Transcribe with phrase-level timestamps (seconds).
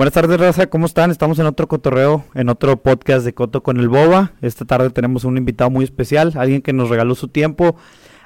[0.00, 1.10] Buenas tardes, Raza, ¿cómo están?
[1.10, 4.32] Estamos en otro cotorreo, en otro podcast de Coto con el Boba.
[4.40, 7.76] Esta tarde tenemos un invitado muy especial, alguien que nos regaló su tiempo.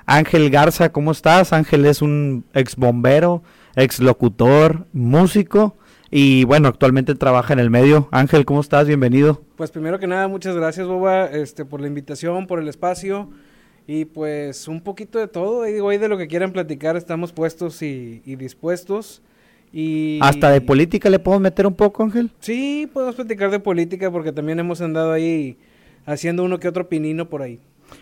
[0.07, 1.53] Ángel Garza, ¿cómo estás?
[1.53, 3.43] Ángel es un ex bombero,
[3.75, 5.77] ex locutor, músico
[6.13, 8.07] y bueno, actualmente trabaja en el medio.
[8.13, 8.87] Ángel, ¿cómo estás?
[8.87, 9.43] Bienvenido.
[9.57, 13.31] Pues primero que nada, muchas gracias, Boba, este, por la invitación, por el espacio
[13.89, 15.67] y pues un poquito de todo.
[15.67, 19.23] Y digo, ahí de lo que quieran platicar estamos puestos y, y dispuestos.
[19.77, 20.21] Y...
[20.23, 22.31] ¿Hasta de política le podemos meter un poco, Ángel?
[22.39, 25.59] Sí, podemos platicar de política porque también hemos andado ahí
[26.07, 27.59] haciendo uno que otro pinino por ahí.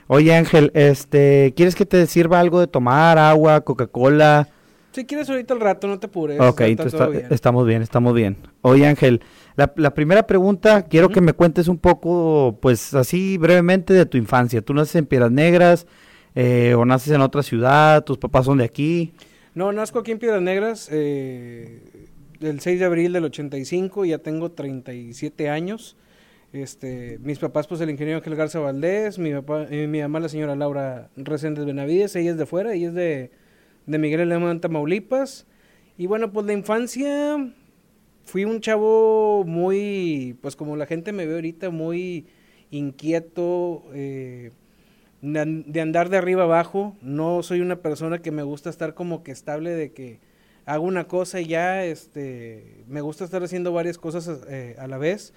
[0.07, 4.51] Oye, Ángel, este, ¿quieres que te sirva algo de tomar, agua, Coca-Cola?
[4.93, 6.39] Si quieres ahorita al rato, no te apures.
[6.39, 7.01] Ok, entonces
[7.31, 8.37] estamos bien, estamos bien.
[8.61, 9.23] Oye, Ángel,
[9.57, 14.19] la, la primera pregunta, quiero que me cuentes un poco, pues así brevemente de tu
[14.19, 14.61] infancia.
[14.61, 15.87] ¿Tú naces en Piedras Negras
[16.35, 18.05] eh, o naces en otra ciudad?
[18.05, 19.15] ¿Tus papás son de aquí?
[19.55, 21.83] No, nazco aquí en Piedras Negras eh,
[22.41, 25.97] el 6 de abril del 85, ya tengo 37 años.
[26.55, 30.29] Este, mis papás, pues el ingeniero Ángel Garza Valdés, mi, papá, eh, mi mamá la
[30.29, 33.31] señora Laura Reséndez Benavides, ella es de fuera, ella es de,
[33.87, 35.47] de Miguel Alemán, Tamaulipas.
[35.99, 37.53] Y bueno, pues la infancia
[38.25, 42.27] fui un chavo muy, pues como la gente me ve ahorita, muy
[42.71, 44.51] inquieto, eh,
[45.23, 46.97] de andar de arriba abajo.
[47.01, 50.21] No soy una persona que me gusta estar como que estable de que
[50.67, 54.99] hago una cosa y ya, este, me gusta estar haciendo varias cosas eh, a la
[54.99, 55.33] vez.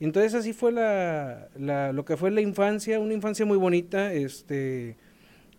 [0.00, 4.12] Y entonces así fue la, la, lo que fue la infancia, una infancia muy bonita,
[4.12, 4.96] este,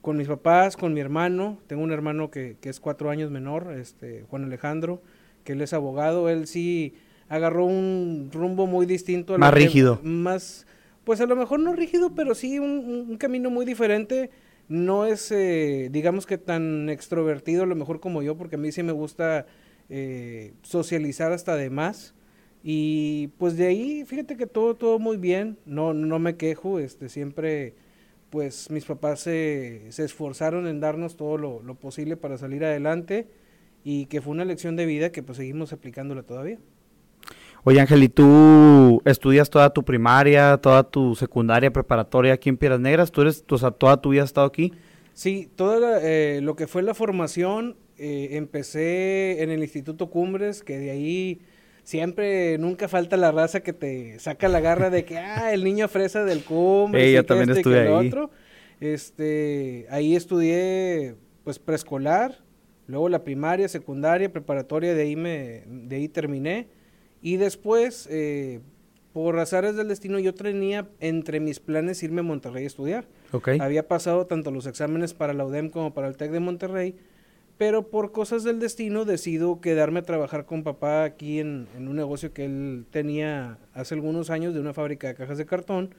[0.01, 1.57] con mis papás, con mi hermano.
[1.67, 5.01] Tengo un hermano que, que es cuatro años menor, este, Juan Alejandro,
[5.43, 6.29] que él es abogado.
[6.29, 6.93] Él sí
[7.27, 9.37] agarró un rumbo muy distinto.
[9.37, 9.99] más rígido.
[10.03, 10.65] más
[11.09, 14.29] pues a lo mejor no rígido, pero sí un, camino muy diferente.
[14.67, 18.71] No es, eh, digamos que tan extrovertido a lo mejor como yo, porque a mí
[18.71, 19.47] sí me gusta
[19.89, 22.13] eh, socializar hasta de más.
[22.61, 27.09] Y pues de ahí, fíjate que todo, todo muy bien, no, no me quejo, este,
[27.09, 27.73] siempre,
[28.29, 33.27] pues mis papás se, se esforzaron en darnos todo lo, posible para salir adelante
[33.83, 36.59] y que fue una lección de vida que pues seguimos aplicándola todavía.
[37.69, 42.79] Oye Ángel, ¿y tú estudias toda tu primaria, toda tu secundaria, preparatoria aquí en Piedras
[42.79, 43.11] Negras?
[43.11, 44.73] ¿Tú eres, o sea, toda tu vida has estado aquí?
[45.13, 50.79] Sí, todo eh, lo que fue la formación, eh, empecé en el Instituto Cumbres, que
[50.79, 51.41] de ahí
[51.83, 55.87] siempre, nunca falta la raza que te saca la garra de que, ah, el niño
[55.89, 57.13] fresa del Cumbres.
[57.13, 58.07] yo también este estudié ahí.
[58.07, 58.31] Otro.
[58.79, 61.13] Este, ahí estudié,
[61.43, 62.39] pues, preescolar,
[62.87, 66.78] luego la primaria, secundaria, preparatoria, de ahí, me, de ahí terminé.
[67.21, 68.61] Y después, eh,
[69.13, 73.05] por azares del destino, yo tenía entre mis planes irme a Monterrey a estudiar.
[73.59, 76.95] Había pasado tanto los exámenes para la UDEM como para el TEC de Monterrey,
[77.57, 82.33] pero por cosas del destino decido quedarme a trabajar con papá aquí en, un negocio
[82.33, 85.93] que él tenía hace algunos años de una fábrica de cajas de cartón.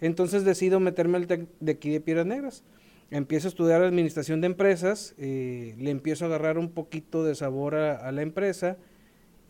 [0.00, 2.62] Entonces decido meterme al TEC de aquí de Piedras Negras.
[3.10, 7.74] Empiezo a estudiar administración de empresas, eh, le empiezo a agarrar un poquito de sabor
[7.74, 8.76] a la empresa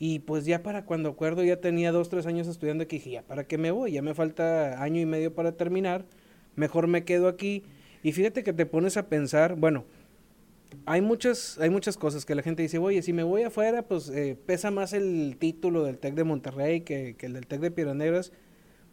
[0.03, 3.23] y pues ya para cuando acuerdo ya tenía dos, tres años estudiando aquí, dije, ya,
[3.23, 3.93] ¿para qué me voy?
[3.93, 6.07] Ya me falta año y medio para terminar,
[6.57, 7.65] mejor me quedo aquí.
[8.03, 9.85] Y fíjate que te pones a pensar, bueno,
[10.87, 14.09] hay muchas, hay muchas cosas que la gente dice, oye, si me voy afuera, pues
[14.09, 18.33] eh, pesa más el título del TEC de Monterrey que, el del TEC de Piedras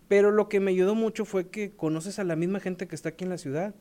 [0.09, 3.09] Pero lo que me ayudó mucho fue que conoces a la misma gente que está
[3.09, 3.75] aquí en la ciudad.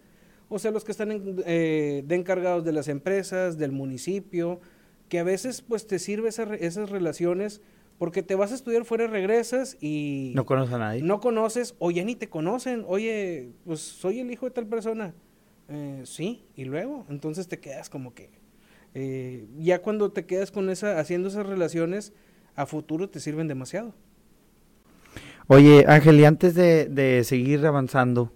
[0.48, 1.10] O sea, los que están
[1.44, 4.60] eh, de encargados de las empresas, del municipio,
[5.08, 7.60] que a veces pues te sirve esas relaciones
[7.98, 10.32] porque te vas a estudiar fuera, regresas y...
[10.34, 11.02] No conoces a nadie.
[11.02, 12.84] No conoces o ya ni te conocen.
[12.86, 15.14] Oye, pues soy el hijo de tal persona.
[15.68, 18.30] Eh, sí, y luego, entonces te quedas como que...
[18.94, 22.12] Eh, ya cuando te quedas con esa, haciendo esas relaciones,
[22.54, 23.94] a futuro te sirven demasiado.
[25.48, 28.32] Oye, Ángel, y antes de, de seguir avanzando,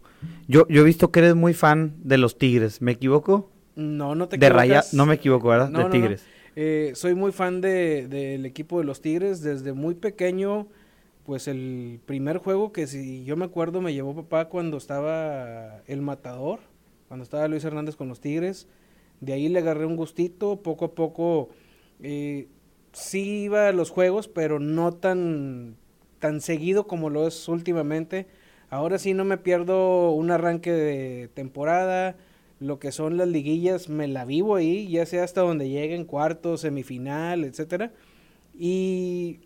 [0.48, 3.50] yo, yo he visto que eres muy fan de los Tigres, ¿me equivoco?
[3.74, 5.70] No, no te de Raya, no me equivoco, ¿verdad?
[5.70, 6.24] de Tigres.
[6.62, 9.40] Eh, soy muy fan del de, equipo de los Tigres.
[9.40, 10.66] Desde muy pequeño,
[11.24, 16.02] pues el primer juego que si yo me acuerdo me llevó papá cuando estaba el
[16.02, 16.60] matador,
[17.08, 18.68] cuando estaba Luis Hernández con los Tigres.
[19.20, 21.48] De ahí le agarré un gustito, poco a poco
[22.02, 22.46] eh,
[22.92, 25.76] sí iba a los juegos, pero no tan,
[26.18, 28.26] tan seguido como lo es últimamente.
[28.68, 32.16] Ahora sí no me pierdo un arranque de temporada,
[32.60, 36.58] lo que son las liguillas me la vivo ahí, ya sea hasta donde lleguen, cuarto,
[36.58, 37.92] semifinal, etcétera.
[38.54, 39.40] Y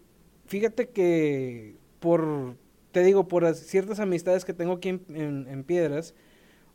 [0.47, 2.57] fíjate que por,
[2.91, 6.15] te digo, por ciertas amistades que tengo aquí en, Piedras,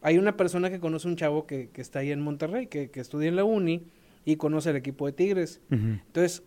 [0.01, 3.35] hay una persona que conoce un chavo que, está ahí en Monterrey, que, estudia en
[3.35, 3.83] la uni
[4.23, 5.59] y conoce el equipo de Tigres.
[5.69, 6.43] Entonces,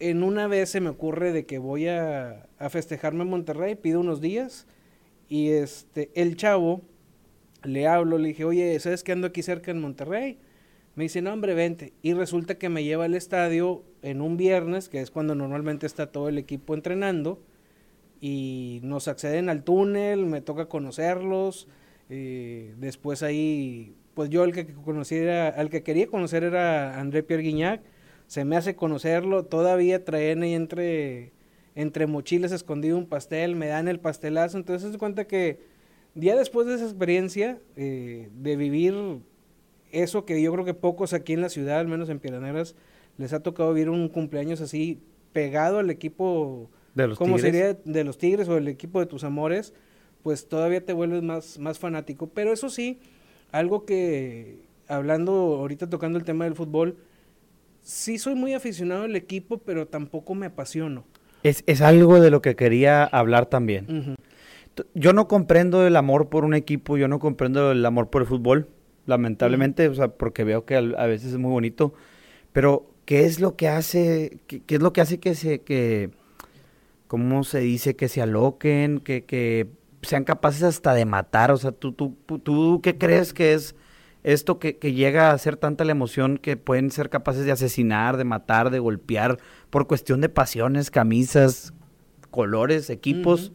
[0.00, 4.00] en una vez se me ocurre de que voy a, a festejarme en Monterrey, pido
[4.00, 4.66] unos días
[5.28, 6.82] y este, el chavo,
[7.62, 10.38] le hablo, le dije, oye, ¿sabes que ando aquí cerca en Monterrey?
[10.94, 11.92] Me dice, no, hombre, vente.
[12.02, 16.10] Y resulta que me lleva al estadio en un viernes, que es cuando normalmente está
[16.10, 17.40] todo el equipo entrenando,
[18.20, 21.68] y nos acceden al túnel, me toca conocerlos.
[22.10, 27.42] Eh, después ahí, pues yo el que conociera, al que quería conocer era André Pierre
[27.42, 27.82] Guignac.
[28.26, 31.32] Se me hace conocerlo, todavía traen ahí entre,
[31.74, 34.58] entre mochilas escondido un pastel, me dan el pastelazo.
[34.58, 35.69] Entonces se cuenta que
[36.14, 38.94] ya después de esa experiencia, eh, de vivir
[39.92, 42.74] eso que yo creo que pocos aquí en la ciudad, al menos en Piedras
[43.18, 44.98] les ha tocado vivir un cumpleaños así
[45.32, 49.24] pegado al equipo de los como sería de los Tigres o el equipo de tus
[49.24, 49.74] amores,
[50.22, 52.28] pues todavía te vuelves más, más fanático.
[52.28, 52.98] Pero eso sí,
[53.52, 56.96] algo que, hablando ahorita tocando el tema del fútbol,
[57.82, 61.04] sí soy muy aficionado al equipo, pero tampoco me apasiono.
[61.42, 64.16] Es, es algo de lo que quería hablar también.
[64.94, 68.28] Yo no comprendo el amor por un equipo, yo no comprendo el amor por el
[68.28, 68.68] fútbol,
[69.06, 71.92] lamentablemente, o sea, porque veo que a veces es muy bonito,
[72.52, 76.10] pero ¿qué es lo que hace, qué, qué es lo que hace que se, que,
[77.06, 79.68] cómo se dice, que se aloquen, que, que
[80.02, 81.50] sean capaces hasta de matar?
[81.50, 83.74] O sea, ¿tú, tú, tú qué crees que es
[84.22, 88.16] esto que, que llega a ser tanta la emoción que pueden ser capaces de asesinar,
[88.16, 89.38] de matar, de golpear,
[89.70, 91.72] por cuestión de pasiones, camisas,
[92.30, 93.52] colores, equipos?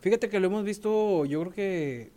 [0.00, 2.10] Fíjate que lo hemos visto, yo creo que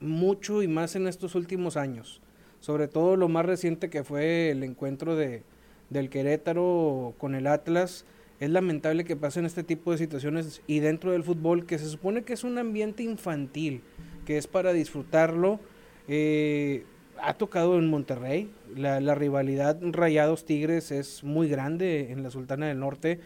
[0.00, 2.20] mucho y más en estos últimos años.
[2.60, 5.42] Sobre todo lo más reciente que fue el encuentro de,
[5.90, 8.04] del Querétaro con el Atlas.
[8.40, 12.22] Es lamentable que pasen este tipo de situaciones y dentro del fútbol, que se supone
[12.22, 13.82] que es un ambiente infantil,
[14.24, 15.60] que es para disfrutarlo.
[16.08, 16.84] eh,
[17.18, 18.50] ha tocado en Monterrey.
[18.74, 23.20] La, la rivalidad Rayados Tigres es muy grande en la Sultana del Norte.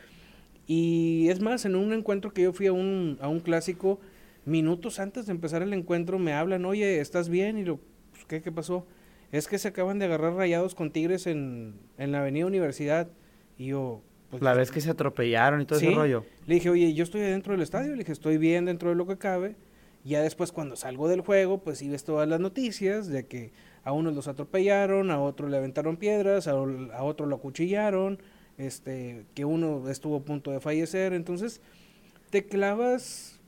[0.72, 3.98] Y es más, en un encuentro que yo fui a un, a un clásico,
[4.44, 7.58] minutos antes de empezar el encuentro me hablan, oye, ¿estás bien?
[7.58, 7.80] Y lo,
[8.12, 8.86] pues, ¿qué, ¿qué pasó?
[9.32, 13.08] Es que se acaban de agarrar rayados con tigres en, en la avenida Universidad.
[13.58, 14.00] Y yo,
[14.30, 15.86] pues, La vez que se atropellaron y todo Sí.
[15.88, 16.24] ese rollo.
[16.46, 19.08] le dije, oye, yo estoy adentro del estadio, le dije, estoy bien dentro de lo
[19.08, 19.56] que cabe.
[20.04, 23.50] Ya después cuando salgo del juego, pues sí ves todas las noticias de que
[23.82, 28.20] a unos los atropellaron, a otros le aventaron piedras, a, a otro lo acuchillaron,
[28.66, 31.12] este, que uno estuvo a punto de fallecer.
[31.12, 31.60] Entonces,
[32.30, 33.40] te clavas,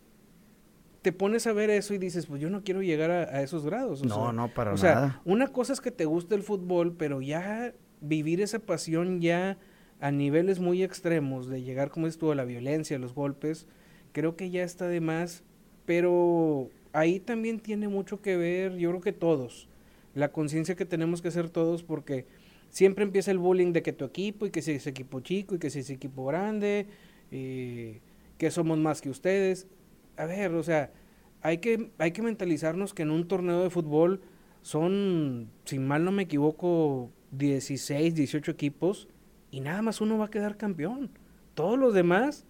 [1.02, 3.64] te pones a ver eso y dices, pues yo no quiero llegar a, a esos
[3.64, 4.02] grados.
[4.02, 5.22] o No, sea, no, para o sea, nada.
[5.24, 9.58] una cosa es que te guste el fútbol, pero ya vivir esa pasión ya
[10.00, 13.66] a niveles muy extremos, de llegar, como estuvo, a la violencia, a los golpes,
[14.12, 15.44] creo que ya está de más,
[15.86, 19.68] pero ahí también tiene mucho que ver, yo creo que todos,
[20.14, 22.26] la conciencia que tenemos que hacer todos, porque
[22.72, 25.58] siempre empieza el bullying de que tu equipo, y que si es equipo chico, y
[25.60, 26.88] que si es equipo grande,
[27.30, 28.00] eh,
[28.38, 29.68] que somos más que ustedes.
[30.16, 30.90] A ver, o sea,
[31.42, 34.22] hay que, hay que mentalizarnos que en un torneo de fútbol
[34.62, 39.08] son, si mal no me equivoco, 16, 18 equipos
[39.50, 41.10] y nada más uno va a quedar campeón.
[41.54, 42.46] Todos los demás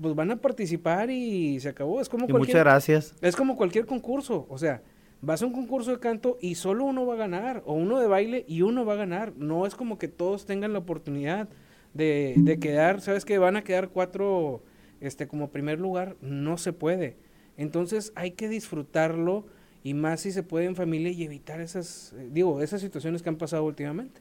[0.00, 2.00] pues van a participar y se acabó.
[2.00, 3.14] Es como Y cualquier muchas gracias.
[3.20, 4.82] es como cualquier concurso, o sea,
[5.22, 8.06] vas a un concurso de canto y solo uno va a ganar, o uno de
[8.06, 9.32] baile y uno va a ganar.
[9.36, 11.48] No es como que todos tengan la oportunidad
[11.94, 14.62] de, de quedar, ¿sabes que Van a quedar cuatro
[15.00, 17.16] este, como primer lugar, no se puede.
[17.56, 19.46] Entonces hay que disfrutarlo
[19.82, 23.28] y más si se puede en familia y evitar esas, eh, digo, esas situaciones que
[23.30, 24.20] han pasado últimamente.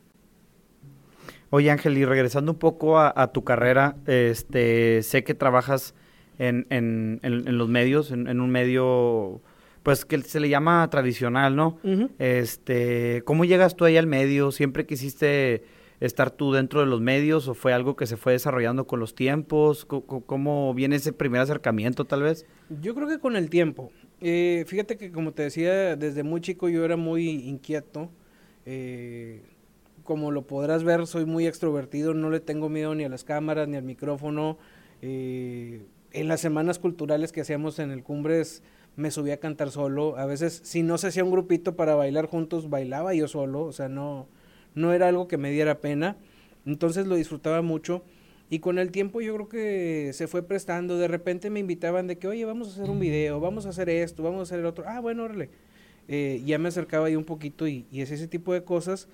[1.50, 5.96] Oye Ángel, y regresando un poco a, tu carrera, este, sé que trabajas
[6.38, 9.42] en, en, en- los medios, en un medio,
[9.90, 11.80] pues que se le llama tradicional, ¿no?
[12.20, 14.52] Este, ¿cómo llegas tú ahí al medio?
[14.52, 15.64] ¿Siempre quisiste
[16.00, 19.16] estar tú dentro de los medios o fue algo que se fue desarrollando con los
[19.16, 19.86] tiempos?
[19.86, 22.46] ¿Cómo viene ese primer acercamiento tal vez?
[22.82, 23.92] Yo creo que con el tiempo.
[24.22, 28.12] Eh, fíjate que como te decía, desde muy chico yo era muy inquieto.
[28.68, 29.42] Eh,
[30.04, 33.68] como lo podrás ver, soy muy extrovertido, no le tengo miedo ni a las cámaras
[33.68, 34.60] ni al micrófono.
[35.02, 35.82] Eh,
[36.12, 38.62] en las semanas culturales que hacíamos en el Cumbres
[38.96, 40.18] me subía a cantar solo.
[40.18, 43.62] A veces, si no se hacía un grupito para bailar juntos, bailaba yo solo.
[43.62, 44.28] O sea, no,
[44.76, 46.18] no era algo que me diera pena.
[46.66, 48.04] Entonces lo disfrutaba mucho.
[48.50, 50.98] Y con el tiempo yo creo que se fue prestando.
[50.98, 53.90] De repente me invitaban de que, oye, vamos a hacer un video, vamos a hacer
[53.90, 54.86] esto, vamos a hacer el otro.
[54.88, 55.50] Ah, bueno, órale.
[56.08, 59.08] Eh, ya me acercaba ahí un poquito y, es ese tipo de cosas.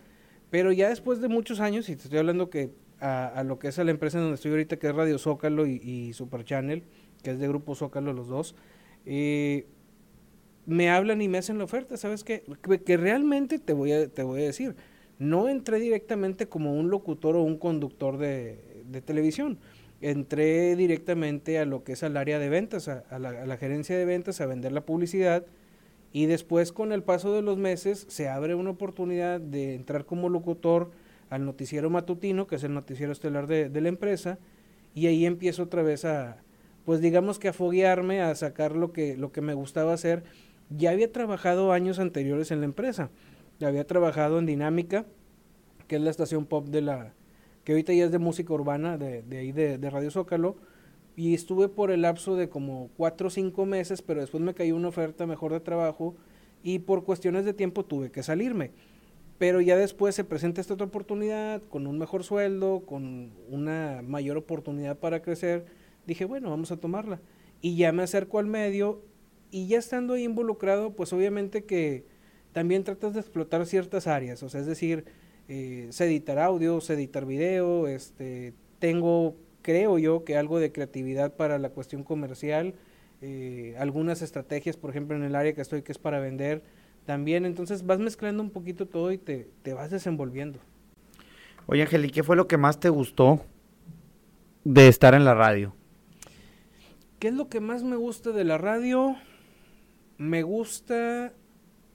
[0.50, 3.78] Pero ya después de muchos años, y te estoy hablando que a, lo que es
[3.78, 6.84] a la empresa donde estoy ahorita, que es Radio Zócalo y, y Super Channel,
[7.22, 8.56] que es de Grupo Zócalo los dos,
[9.06, 9.68] eh,
[10.66, 12.44] me hablan y me hacen la oferta, ¿sabes qué?
[12.62, 14.76] Que, que realmente te voy, a, te voy a decir,
[15.20, 19.60] no entré directamente como un locutor o un conductor de, de televisión.
[20.02, 23.98] entré directamente a lo que es al área de ventas, a, la, a, la, gerencia
[23.98, 25.46] de ventas, a vender la publicidad.
[26.12, 30.30] Y después, con el paso de los meses, se abre una oportunidad de entrar como
[30.30, 30.92] locutor
[31.30, 34.40] al noticiero matutino, que es el noticiero estelar de, de la empresa.
[34.94, 36.38] Y ahí empiezo otra vez a,
[36.86, 40.24] pues digamos que a foguearme, a sacar lo que, lo que me gustaba hacer.
[40.70, 43.10] Ya había trabajado años anteriores en la empresa.
[43.62, 45.06] Había trabajado en Dinámica,
[45.88, 47.14] que es la estación pop de la,
[47.64, 50.56] que ahorita ya es de música urbana, de, de ahí de, de, Radio Zócalo,
[51.16, 54.76] y estuve por el lapso de como cuatro o cinco meses, pero después me cayó
[54.76, 56.16] una oferta mejor de trabajo
[56.64, 58.72] y por cuestiones de tiempo tuve que salirme.
[59.38, 64.38] Pero ya después se presenta esta otra oportunidad, con un mejor sueldo, con una mayor
[64.38, 65.66] oportunidad para crecer,
[66.06, 67.20] dije, bueno, vamos a tomarla.
[67.62, 69.02] Y ya me acerco al medio
[69.52, 72.06] y ya estando ahí involucrado, pues obviamente que
[72.52, 75.06] también tratas de explotar ciertas áreas, o sea, es decir,
[75.48, 81.36] eh, sé editar audio, sé editar video, este, tengo, creo yo, que algo de creatividad
[81.36, 82.74] para la cuestión comercial,
[83.22, 86.64] eh, algunas estrategias, por ejemplo, en el área que estoy, que es para vender,
[87.06, 90.60] también, entonces vas mezclando un poquito todo y te, te vas desenvolviendo.
[91.68, 93.42] Oye, Ángel, ¿y qué fue lo que más te gustó
[94.64, 95.74] de estar en la radio?
[97.26, 99.16] ¿Qué es lo que más me gusta de la radio?
[100.20, 101.34] Me gusta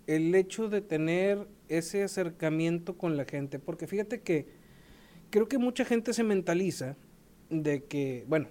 [0.09, 4.49] el hecho de tener ese acercamiento con la gente, porque fíjate que
[5.31, 6.97] creo que mucha gente se mentaliza
[7.49, 8.49] de que, bueno,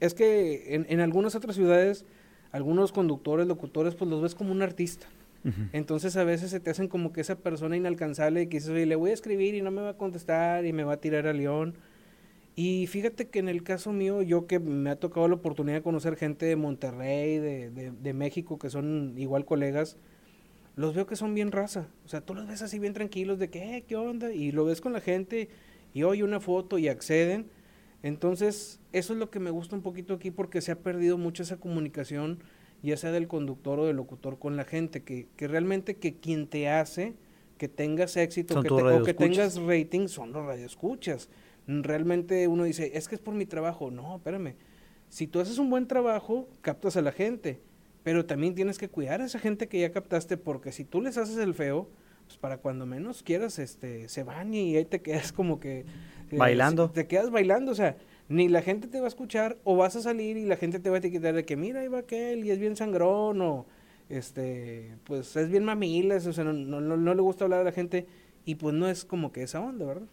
[0.00, 2.04] es que en, en algunas otras ciudades,
[2.50, 5.06] algunos conductores, locutores, pues los ves como un artista.
[5.72, 8.96] Entonces a veces se te hacen como que esa persona inalcanzable que dices, oye, le
[8.96, 11.32] voy a escribir y no me va a contestar y me va a tirar a
[11.32, 11.76] león.
[12.62, 15.82] Y fíjate que en el caso mío, yo que me ha tocado la oportunidad de
[15.82, 19.96] conocer gente de Monterrey, de, de, de México, que son igual colegas,
[20.76, 21.88] los veo que son bien raza.
[22.04, 24.30] O sea, tú los ves así bien tranquilos de que, eh, ¿qué onda?
[24.34, 25.48] Y lo ves con la gente
[25.94, 27.46] y oye una foto y acceden.
[28.02, 31.42] Entonces, eso es lo que me gusta un poquito aquí porque se ha perdido mucho
[31.42, 32.40] esa comunicación,
[32.82, 36.46] ya sea del conductor o del locutor con la gente, que, que realmente que quien
[36.46, 37.14] te hace
[37.60, 41.28] que tengas éxito que te, o que tengas rating son los radioescuchas.
[41.66, 43.90] Realmente uno dice, es que es por mi trabajo.
[43.90, 44.54] No, espérame.
[45.08, 47.60] Si tú haces un buen trabajo, captas a la gente
[48.02, 51.18] pero también tienes que cuidar a esa gente que ya captaste porque si tú les
[51.18, 51.88] haces el feo,
[52.26, 55.80] pues para cuando menos quieras, este, se van y ahí te quedas como que...
[56.30, 56.90] Eh, bailando.
[56.90, 57.96] Te quedas bailando, o sea,
[58.28, 60.88] ni la gente te va a escuchar o vas a salir y la gente te
[60.88, 63.66] va a etiquetar de que mira, ahí va aquel y es bien sangrón o
[64.08, 67.72] este, pues es bien mamilas, o sea, no, no, no le gusta hablar a la
[67.72, 68.06] gente
[68.50, 70.08] y pues no es como que esa onda, ¿verdad?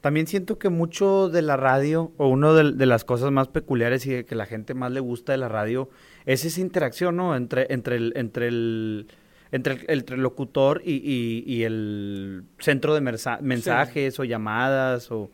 [0.00, 4.04] También siento que mucho de la radio, o una de, de, las cosas más peculiares
[4.06, 5.88] y que la gente más le gusta de la radio,
[6.24, 7.36] es esa interacción, ¿no?
[7.36, 9.06] Entre, entre el, entre el,
[9.52, 14.20] entre el, entre el locutor y, y, y, el centro de mensajes sí.
[14.20, 15.30] o llamadas o...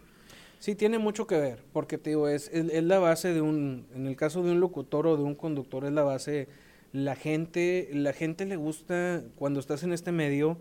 [0.59, 3.87] Sí, tiene mucho que ver, porque te digo, es, es, es, la base de un,
[3.95, 6.49] en el caso de un locutor o de un conductor, es la base,
[6.93, 10.59] la gente, la gente le gusta, cuando estás en este medio,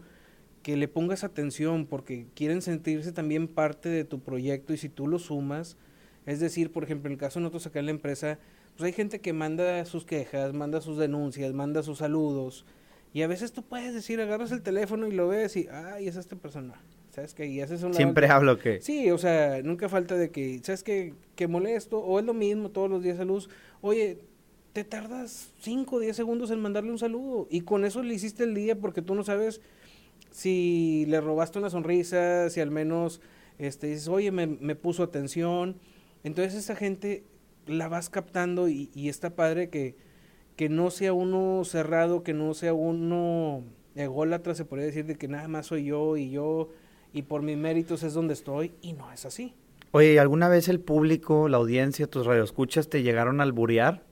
[0.61, 5.07] que le pongas atención porque quieren sentirse también parte de tu proyecto y si tú
[5.07, 5.77] lo sumas,
[6.25, 8.39] es decir, por ejemplo, en el caso de nosotros acá en la empresa,
[8.77, 12.65] pues hay gente que manda sus quejas, manda sus denuncias, manda sus saludos
[13.13, 16.15] y a veces tú puedes decir, agarras el teléfono y lo ves y, ay, es
[16.15, 16.81] esta persona.
[17.09, 17.45] ¿Sabes qué?
[17.45, 18.79] Y haces un Siempre hablo que...
[18.79, 21.13] Sí, o sea, nunca falta de que, ¿sabes qué?
[21.35, 23.49] Que molesto, o es lo mismo todos los días a luz.
[23.81, 24.19] Oye,
[24.71, 28.45] te tardas 5 o 10 segundos en mandarle un saludo y con eso le hiciste
[28.45, 29.59] el día porque tú no sabes
[30.31, 33.21] si le robaste una sonrisa, si al menos
[33.59, 35.77] este, dices, oye, me, me puso atención.
[36.23, 37.23] Entonces esa gente
[37.67, 39.95] la vas captando y, y, está padre que,
[40.55, 43.63] que no sea uno cerrado, que no sea uno
[43.95, 46.69] ególatra, se podría decir, de que nada más soy yo y yo
[47.13, 49.53] y por mis méritos es donde estoy y no es así.
[49.91, 54.03] Oye, ¿alguna vez el público, la audiencia, tus radioescuchas te llegaron a alburear?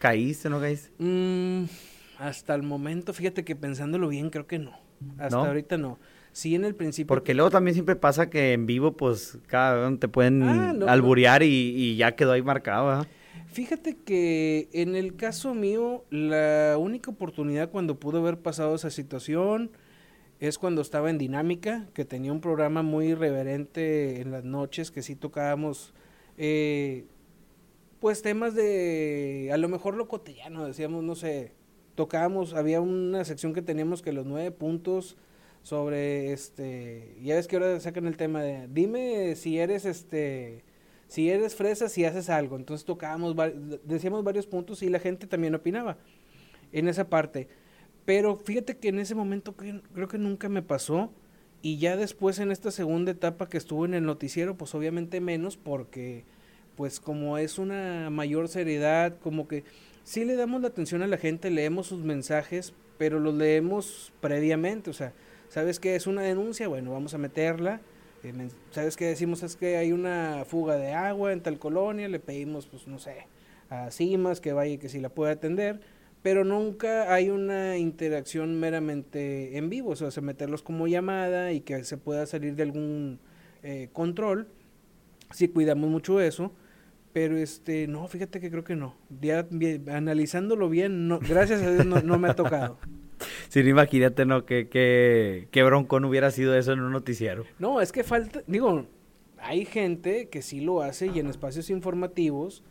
[0.00, 0.90] ¿Caíste, no caíste?
[0.98, 1.66] Mm,
[2.18, 4.85] hasta el momento, fíjate que pensándolo bien, creo que no.
[5.18, 5.44] Hasta ¿No?
[5.44, 5.98] ahorita no.
[6.32, 7.08] Sí, en el principio.
[7.08, 11.40] Porque luego también siempre pasa que en vivo, pues, cada te pueden ah, no, alburear
[11.40, 11.46] no.
[11.46, 13.06] Y, y, ya quedó ahí marcado.
[13.46, 19.70] Fíjate que en el caso mío, la única oportunidad cuando pudo haber pasado esa situación
[20.40, 25.02] es cuando estaba en Dinámica, que tenía un programa muy irreverente en las noches, que
[25.02, 25.94] sí tocábamos,
[26.36, 27.06] eh,
[28.00, 31.54] pues temas de, a lo mejor lo cotidiano, decíamos, no sé,
[31.96, 35.16] tocábamos, había una sección que teníamos que los nueve puntos
[35.62, 40.62] sobre este, ya ves que ahora sacan el tema de, dime si eres este,
[41.08, 42.56] si eres fresa, si haces algo.
[42.56, 43.34] Entonces tocábamos,
[43.84, 45.98] decíamos varios puntos y la gente también opinaba
[46.72, 47.48] en esa parte.
[48.04, 51.10] Pero fíjate que en ese momento creo que nunca me pasó.
[51.62, 55.56] Y ya después en esta segunda etapa que estuve en el noticiero, pues obviamente menos
[55.56, 56.24] porque
[56.76, 59.64] pues como es una mayor seriedad, como que
[60.06, 64.88] sí le damos la atención a la gente, leemos sus mensajes, pero los leemos previamente,
[64.88, 65.12] o sea,
[65.48, 66.68] ¿sabes qué es una denuncia?
[66.68, 67.80] Bueno, vamos a meterla.
[68.22, 68.32] Eh,
[68.70, 69.42] ¿Sabes qué decimos?
[69.42, 73.26] Es que hay una fuga de agua en tal colonia, le pedimos, pues no sé,
[73.68, 75.80] a CIMAS que vaya y que si la pueda atender,
[76.22, 81.82] pero nunca hay una interacción meramente en vivo, o sea, meterlos como llamada y que
[81.82, 83.18] se pueda salir de algún
[83.64, 84.46] eh, control,
[85.32, 86.52] si cuidamos mucho eso,
[87.16, 88.94] pero este, no, fíjate que creo que no.
[89.22, 89.48] Ya
[89.90, 92.78] analizándolo bien, no, gracias a Dios no, me ha tocado.
[93.48, 94.44] Sí, imagínate, ¿no?
[94.44, 97.46] Que, que, que broncón hubiera sido eso en un noticiero.
[97.58, 98.84] No, es que falta, digo,
[99.38, 102.62] hay gente que sí lo hace y en espacios informativos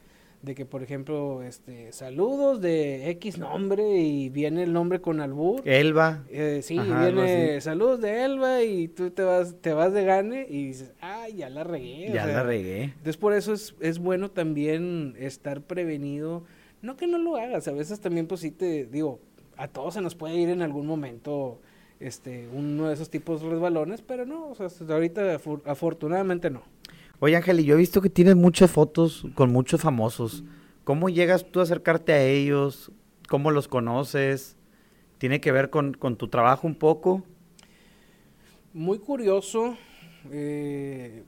[0.46, 5.62] de que por ejemplo este saludos de X nombre y viene el nombre con albur.
[5.68, 6.24] Elba.
[6.30, 10.68] Eh, sí viene saludos de Elba y tú te vas te vas de gane y
[10.68, 12.84] dices ay ya la regué ya la regué.
[12.84, 16.44] entonces por eso es, es bueno también estar prevenido
[16.84, 19.20] no que no lo hagas a veces también pues sí te digo
[19.58, 21.60] a todos se nos puede ir en algún momento
[22.00, 26.62] este uno de esos tipos de resbalones pero no o sea ahorita afortunadamente no
[27.26, 30.44] Oye, Ángel, yo he visto que tienes muchas fotos con muchos famosos.
[30.84, 32.92] ¿Cómo llegas tú a acercarte a ellos?
[33.28, 34.58] ¿Cómo los conoces?
[35.18, 37.24] ¿Tiene que ver con, tu trabajo un poco?
[38.74, 39.76] Muy curioso.
[40.30, 41.24] Eh,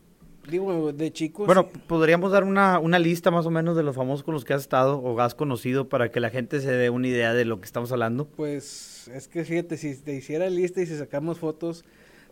[0.47, 1.47] digo, de chicos.
[1.47, 4.53] Bueno, podríamos dar una, una, lista más o menos de los famosos con los que
[4.53, 7.59] has estado o has conocido para que la gente se dé una idea de lo
[7.59, 8.27] que estamos hablando.
[8.27, 11.85] Pues es que fíjate, si te hiciera lista y si sacamos fotos,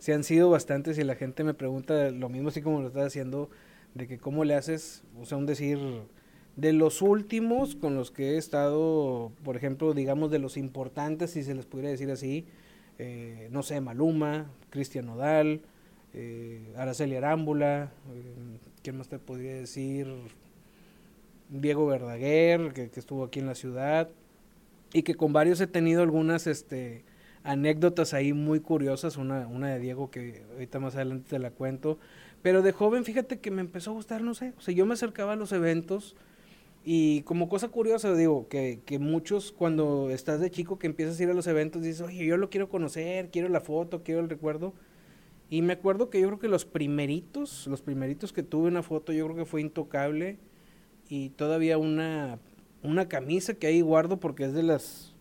[0.06, 3.08] se han sido bastantes y la gente me pregunta lo mismo así como lo estás
[3.08, 3.50] haciendo,
[3.96, 5.80] de que cómo le haces, o sea, un decir,
[6.56, 11.42] de los últimos con los que he estado, por ejemplo, digamos de los importantes, si
[11.42, 12.46] se les pudiera decir así,
[13.00, 15.62] eh, no sé, Maluma, Cristian Nodal,
[16.14, 20.06] eh, Araceli Arámbula, eh, ¿quién más te podría decir?
[21.50, 24.12] Diego Verdaguer, que, que, estuvo aquí en la ciudad,
[24.94, 27.04] y que con varios he tenido algunas, este,
[27.46, 32.00] anécdotas ahí muy curiosas, una, una de Diego que ahorita más adelante te la cuento,
[32.42, 34.96] pero de joven fíjate que me empezó a gustar, no sé, o sea, yo me
[34.96, 36.16] acercaba a los eventos
[36.84, 41.24] y como cosa curiosa digo que, que muchos cuando estás de chico que empiezas a
[41.24, 44.30] ir a los eventos dices, oye, yo lo quiero conocer, quiero la foto, quiero el
[44.30, 44.74] recuerdo.
[45.50, 49.14] Y me acuerdo que yo creo que los primeritos, los primeritos que tuve una foto,
[49.14, 50.38] yo creo que fue intocable
[51.08, 52.40] y todavía una,
[52.84, 55.16] una camisa que ahí guardo porque es de las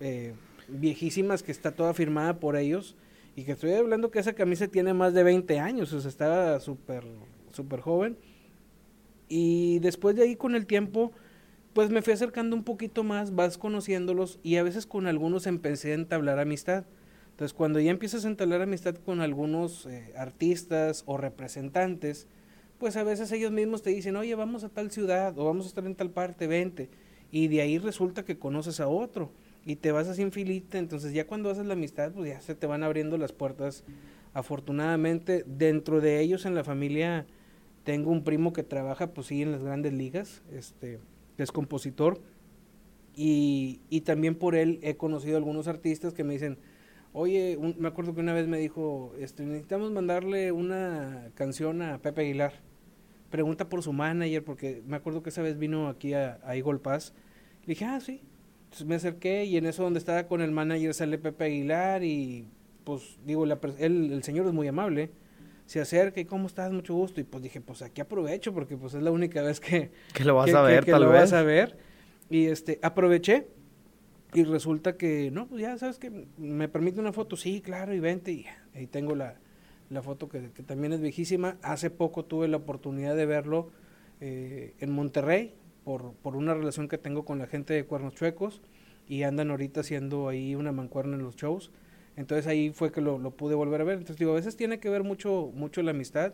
[0.00, 0.34] eh,
[0.70, 2.96] viejísimas que está toda firmada por ellos
[3.36, 6.60] y que estoy hablando que esa camisa tiene más de 20 años, o sea, estaba
[6.60, 7.04] súper,
[7.52, 8.16] súper joven.
[9.28, 11.12] Y después de ahí con el tiempo,
[11.72, 15.92] pues me fui acercando un poquito más, vas conociéndolos y a veces con algunos empecé
[15.92, 16.84] a entablar amistad.
[17.30, 22.26] Entonces cuando ya empiezas a entablar amistad con algunos eh, artistas o representantes,
[22.78, 25.68] pues a veces ellos mismos te dicen, oye, vamos a tal ciudad o vamos a
[25.68, 26.90] estar en tal parte, vente.
[27.30, 29.30] Y de ahí resulta que conoces a otro
[29.64, 30.30] y te vas así en
[30.72, 33.84] entonces ya cuando haces la amistad, pues ya se te van abriendo las puertas.
[34.32, 37.26] Afortunadamente, dentro de ellos en la familia
[37.84, 41.00] tengo un primo que trabaja, pues sí, en las grandes ligas, este,
[41.36, 42.20] es compositor,
[43.14, 46.58] y, y también por él he conocido algunos artistas que me dicen,
[47.12, 52.22] oye, me acuerdo que una vez me dijo, este, necesitamos mandarle una canción a Pepe
[52.22, 52.52] Aguilar,
[53.30, 56.80] pregunta por su manager, porque me acuerdo que esa vez vino aquí a, a Eagle
[57.66, 58.22] le dije, ah, sí,
[58.70, 62.46] entonces me acerqué y en eso donde estaba con el manager sale Pepe Aguilar y
[62.84, 65.10] pues digo, la, el señor es muy amable.
[65.66, 66.70] Se acerca y ¿cómo estás?
[66.70, 67.20] Mucho gusto.
[67.20, 69.90] Y pues dije, pues aquí aprovecho porque pues es la única vez que...
[70.14, 71.78] Que lo vas a ver, que, lo vas a ver.
[72.28, 73.48] Y este, aproveché
[74.34, 77.34] y resulta que, no, pues ya sabes que me permite una foto.
[77.34, 78.30] Sí, claro, y vente.
[78.30, 79.34] Y ahí tengo la,
[79.88, 81.56] la foto que, que, también es viejísima.
[81.62, 83.72] Hace poco tuve la oportunidad de verlo
[84.20, 85.54] eh, en Monterrey
[85.98, 88.62] por, una relación que tengo con la gente de Cuernos Chuecos
[89.08, 91.70] y andan ahorita haciendo ahí una mancuerna en los shows.
[92.16, 93.98] Entonces ahí fue que lo, lo, pude volver a ver.
[93.98, 96.32] Entonces digo, a veces tiene que ver mucho, mucho la amistad.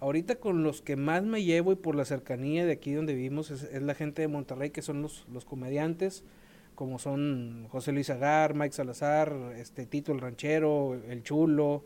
[0.00, 3.50] Ahorita con los que más me llevo y por la cercanía de aquí donde vivimos
[3.50, 6.24] es, es la gente de Monterrey, que son los, los comediantes,
[6.74, 11.84] como son José Luis Agar, Mike Salazar, este Tito el Ranchero, El Chulo,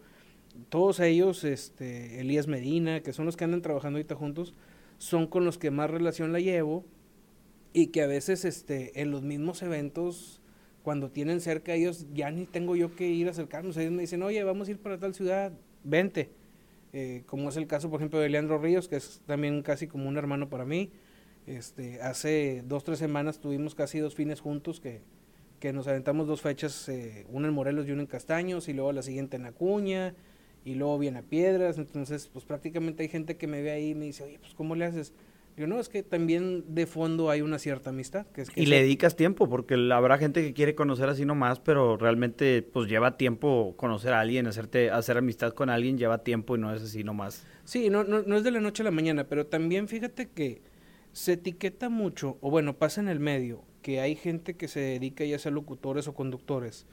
[0.69, 4.55] todos ellos, este, Elías Medina, que son los que andan trabajando ahorita juntos,
[4.99, 6.85] son con los que más relación la llevo
[7.73, 10.41] y que a veces este, en los mismos eventos,
[10.83, 13.77] cuando tienen cerca ellos, ya ni tengo yo que ir a acercarnos.
[13.77, 15.53] Ellos me dicen, oye, vamos a ir para tal ciudad,
[15.85, 16.31] vente.
[16.93, 20.09] Eh, como es el caso, por ejemplo, de Leandro Ríos, que es también casi como
[20.09, 20.91] un hermano para mí.
[21.47, 25.03] Este, hace dos, tres semanas tuvimos casi dos fines juntos que,
[25.61, 28.93] que nos aventamos dos fechas, eh, una en Morelos y una en Castaños, y luego
[28.93, 30.15] la siguiente en Acuña,
[30.65, 31.79] y luego viene a Piedras.
[31.79, 34.75] Entonces, pues prácticamente hay gente que me ve ahí y me dice, oye, pues ¿cómo
[34.75, 35.13] le haces?
[35.61, 38.25] Yo no, es que también de fondo hay una cierta amistad.
[38.29, 41.61] Que es que y le dedicas tiempo, porque habrá gente que quiere conocer así nomás,
[41.61, 46.57] pero realmente pues lleva tiempo conocer a alguien, hacerte, hacer amistad con alguien lleva tiempo
[46.57, 47.45] y no es así nomás.
[47.65, 50.63] Sí, no, no, no es de la noche a la mañana, pero también fíjate que
[51.13, 55.27] se etiqueta mucho, o bueno, pasa en el medio, que hay gente que se dedica
[55.27, 56.87] ya sea locutores o conductores,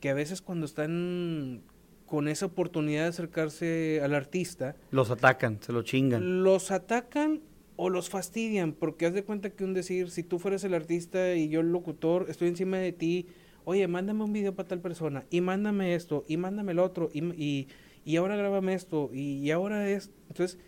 [0.00, 1.60] que a veces cuando están
[2.06, 4.76] con esa oportunidad de acercarse al artista...
[4.90, 6.42] Los atacan, se lo chingan.
[6.42, 7.42] Los atacan
[7.76, 11.34] o los fastidian, porque haz de cuenta que un decir, si tú fueras el artista
[11.34, 13.26] y yo el locutor, estoy encima de ti,
[13.64, 17.66] oye, mándame un video para tal persona, y mándame esto, y mándame el otro, y,
[18.04, 20.10] y, ahora grábame esto, y, ahora es...
[20.28, 20.58] Entonces...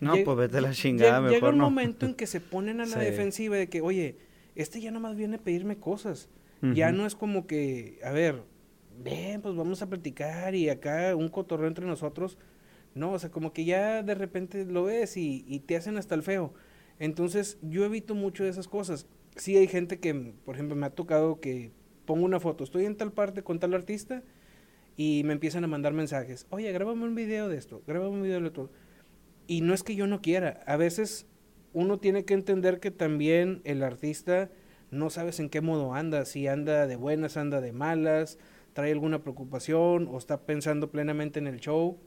[0.00, 2.98] No, pues vete la chingada, llega, Llega un momento en que se ponen a la
[2.98, 4.16] defensiva de que, oye,
[4.54, 6.28] este ya nomás viene a pedirme cosas.
[6.74, 8.42] Ya no es como que, a ver,
[9.02, 12.36] ven, pues vamos a platicar y acá un cotorreo entre nosotros.
[12.94, 16.22] No, o sea, como que ya de repente lo ves y, te hacen hasta el
[16.22, 16.52] feo.
[16.98, 19.06] Entonces, yo evito mucho de esas cosas.
[19.36, 21.72] Sí hay gente que, por ejemplo, me ha tocado que
[22.06, 24.22] pongo una foto, estoy en tal parte con tal artista
[24.96, 26.46] y me empiezan a mandar mensajes.
[26.50, 28.70] Oye, grábame un video de esto, grábame un video de otro.
[29.46, 31.26] Y no es que yo no quiera, a veces
[31.72, 34.50] uno tiene que entender que también el artista
[34.90, 38.38] no sabes en qué modo anda, si anda de buenas, anda de malas,
[38.72, 41.98] trae alguna preocupación o está pensando plenamente en el show.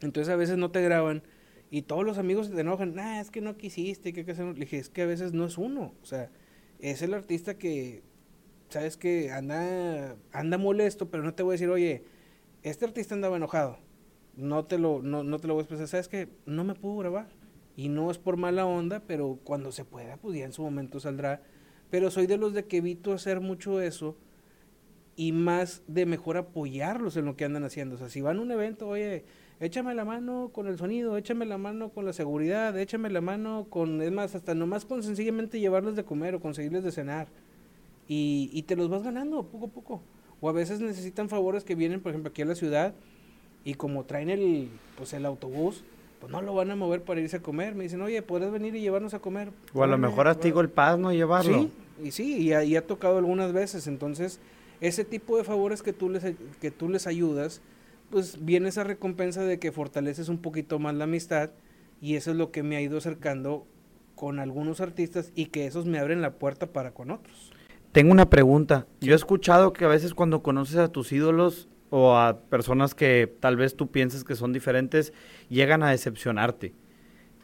[0.00, 1.22] Entonces a veces no te graban
[1.70, 4.46] y todos los amigos te enojan, nah, es que no quisiste, que hacer.
[4.46, 6.30] Le dije, es que a veces no es uno, o sea,
[6.78, 8.02] es el artista que,
[8.68, 12.04] sabes que anda, anda molesto, pero no te voy a decir, oye,
[12.62, 13.78] este artista andaba enojado,
[14.36, 16.98] no te lo, no, no te lo voy a expresar, sabes que no me pudo
[16.98, 17.28] grabar
[17.76, 21.00] y no es por mala onda, pero cuando se pueda, pues ya en su momento
[21.00, 21.42] saldrá.
[21.90, 24.16] Pero soy de los de que evito hacer mucho eso
[25.16, 27.96] y más de mejor apoyarlos en lo que andan haciendo.
[27.96, 29.24] O sea, si van a un evento, oye,
[29.60, 33.66] échame la mano con el sonido, échame la mano con la seguridad, échame la mano
[33.70, 37.28] con, es más, hasta nomás con sencillamente llevarles de comer o conseguirles de cenar.
[38.06, 40.02] Y, y te los vas ganando poco a poco.
[40.40, 42.94] O a veces necesitan favores que vienen, por ejemplo, aquí a la ciudad
[43.64, 45.84] y como traen el, pues el autobús,
[46.20, 47.74] pues no lo van a mover para irse a comer.
[47.74, 49.50] Me dicen, oye, ¿podrías venir y llevarnos a comer?
[49.72, 51.58] O a lo mejor hasta el paz no llevarlo.
[51.58, 51.70] Sí,
[52.02, 53.86] y sí, y ha, ha, tocado algunas veces.
[53.86, 54.38] Entonces,
[54.80, 56.22] ese tipo de favores que tú les,
[56.60, 57.62] que tú les ayudas,
[58.10, 61.50] pues viene esa recompensa de que fortaleces un poquito más la amistad
[62.00, 63.66] y eso es lo que me ha ido acercando
[64.14, 67.52] con algunos artistas y que esos me abren la puerta para con otros.
[67.92, 68.86] Tengo una pregunta.
[69.00, 73.32] Yo he escuchado que a veces cuando conoces a tus ídolos o a personas que
[73.40, 75.12] tal vez tú piensas que son diferentes,
[75.48, 76.74] llegan a decepcionarte.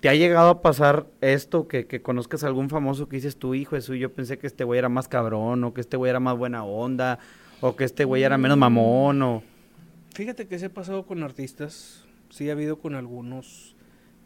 [0.01, 3.55] ¿Te ha llegado a pasar esto, que, que conozcas a algún famoso que dices tu
[3.55, 6.21] hijo, eso, yo pensé que este güey era más cabrón, o que este güey era
[6.21, 7.19] más buena onda,
[7.61, 8.61] o que este güey era menos mm.
[8.61, 9.43] mamón, o...
[10.15, 13.77] Fíjate que se ha pasado con artistas, sí ha habido con algunos,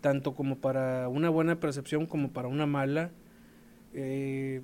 [0.00, 3.10] tanto como para una buena percepción como para una mala.
[3.92, 4.62] Eh,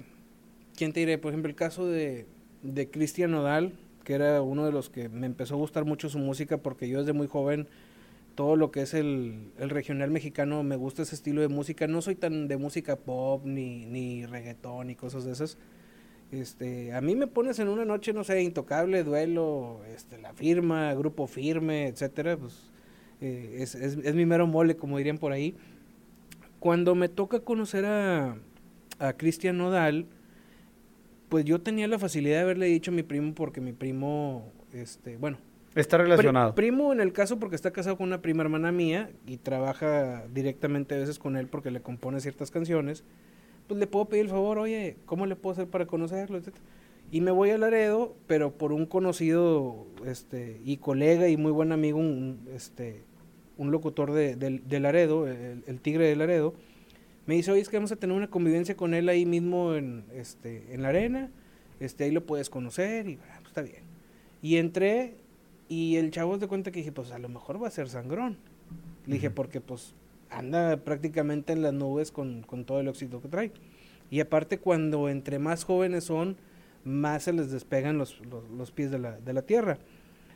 [0.76, 1.18] ¿Quién te diré?
[1.18, 2.26] Por ejemplo, el caso de,
[2.62, 6.18] de Cristian Nodal, que era uno de los que me empezó a gustar mucho su
[6.18, 7.68] música porque yo desde muy joven
[8.34, 11.86] todo lo que es el, regional mexicano me gusta ese estilo de música.
[11.86, 15.58] No soy tan de música pop ni, ni reggaetón y cosas de esas.
[16.32, 20.94] Este, a mí me pones en una noche, no sé, intocable, duelo, este, la firma,
[20.94, 22.70] grupo firme, etcétera, pues
[23.20, 25.56] eh, es, es, es, mi mero mole, como dirían por ahí.
[26.60, 28.36] Cuando me toca conocer a,
[29.00, 30.06] a Cristian Nodal,
[31.28, 35.16] pues yo tenía la facilidad de haberle dicho a mi primo porque mi primo, este,
[35.16, 35.38] bueno.
[35.74, 36.54] Está relacionado.
[36.56, 40.96] primo en el caso porque está casado con una prima hermana mía y trabaja directamente
[40.96, 43.04] a veces con él porque le compone ciertas canciones.
[43.70, 46.40] Pues le puedo pedir el favor, oye, ¿cómo le puedo hacer para conocerlo?
[47.12, 51.70] Y me voy a Laredo, pero por un conocido este, y colega y muy buen
[51.70, 53.04] amigo, un, este,
[53.58, 56.52] un locutor de, de, Laredo, el, el Tigre de Laredo,
[57.26, 60.02] me dice, oye, es que vamos a tener una convivencia con él ahí mismo en,
[60.16, 61.30] este, en la arena,
[61.78, 63.84] este, ahí lo puedes conocer y ah, pues está bien.
[64.42, 65.14] Y entré
[65.68, 68.36] y el chavo de cuenta que dije, pues a lo mejor va a ser sangrón.
[69.06, 69.94] Le dije, porque pues
[70.30, 73.52] anda prácticamente en las nubes con, con todo el éxito que trae.
[74.10, 76.36] Y aparte cuando entre más jóvenes son,
[76.84, 78.20] más se les despegan los,
[78.56, 79.78] los, pies de la, de la, tierra.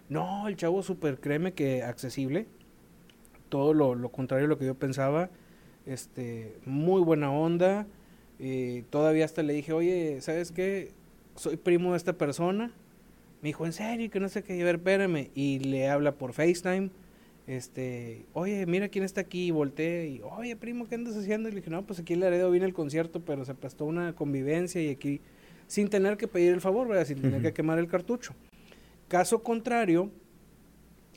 [0.09, 2.46] No, el chavo súper, créeme que accesible.
[3.48, 5.30] Todo lo, lo contrario a lo que yo pensaba
[5.87, 7.87] este, muy buena onda.
[8.90, 10.92] todavía hasta le dije, oye, ¿sabes qué?
[11.37, 12.70] Soy primo de esta persona.
[13.42, 14.11] Me dijo, ¿en serio?
[14.11, 15.30] Que no sé qué, a ver, espérame.
[15.35, 16.90] Y le habla por FaceTime.
[17.46, 19.46] Este, oye, mira quién está aquí.
[19.46, 21.48] Y volteé y, oye, primo, ¿qué andas haciendo?
[21.48, 24.14] Y le dije, no, pues aquí en Laredo viene el concierto, pero se prestó una
[24.14, 25.20] convivencia y aquí,
[25.66, 27.07] sin tener que pedir el favor, ¿verdad?
[27.07, 28.35] Sin tener que quemar el cartucho.
[29.09, 30.11] Caso contrario,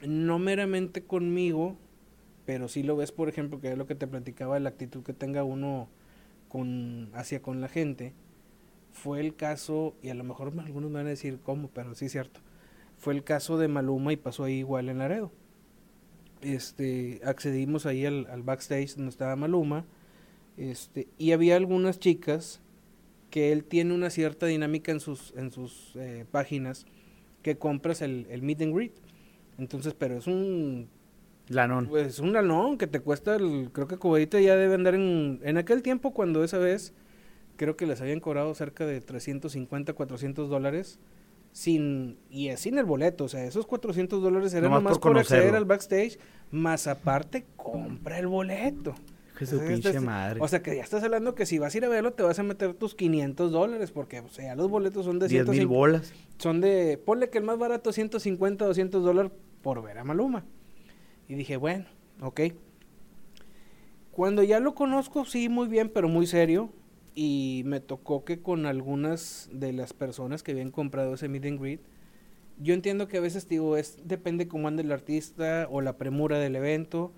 [0.05, 1.77] no meramente conmigo,
[2.45, 5.13] pero sí lo ves, por ejemplo, que es lo que te platicaba, la actitud que
[5.13, 5.89] tenga uno
[6.49, 8.13] con hacia con la gente.
[8.91, 12.05] Fue el caso, y a lo mejor algunos me van a decir cómo, pero sí
[12.05, 12.41] es cierto.
[12.97, 15.31] Fue el caso de Maluma y pasó ahí igual en Laredo.
[16.41, 19.86] Este, accedimos ahí al, al backstage donde estaba Maluma.
[20.58, 22.62] Este, y había algunas chicas
[23.30, 26.86] que él tiene una cierta dinámica en sus, en sus eh, páginas
[27.43, 28.93] que compras el, el meet and greet.
[29.58, 30.89] Entonces, pero es un
[31.50, 31.88] Lanón.
[31.88, 35.58] pues un lanón que te cuesta, el, creo que Cubadita ya debe andar en, en
[35.58, 36.93] aquel tiempo cuando esa vez
[37.56, 41.00] creo que les habían cobrado cerca de 350, 400 dólares
[41.51, 45.13] sin, y es sin el boleto, o sea, esos 400 dólares eran Nomás nomás por
[45.13, 46.19] por, acceder al backstage,
[46.51, 48.93] más aparte compra el boleto.
[49.38, 50.39] Que su Entonces, pinche estás- madre.
[50.41, 52.39] O sea, que ya estás hablando que si vas a ir a verlo te vas
[52.39, 55.67] a meter tus 500 dólares, porque o sea, los boletos son de 10 mil 150
[55.77, 56.13] bolas.
[56.39, 59.31] son de, ponle que el más barato 150, 200 dólares
[59.62, 60.43] por ver a Maluma.
[61.27, 61.86] Y dije, bueno,
[62.21, 62.41] ok.
[64.12, 66.71] Cuando ya lo conozco, sí, muy bien, pero muy serio.
[67.19, 71.60] Y me tocó que con algunas de las personas que habían comprado ese meet and
[71.60, 71.82] greet,
[72.60, 76.38] yo entiendo que a veces, digo, es, depende cómo ande el artista o la premura
[76.38, 77.12] del evento.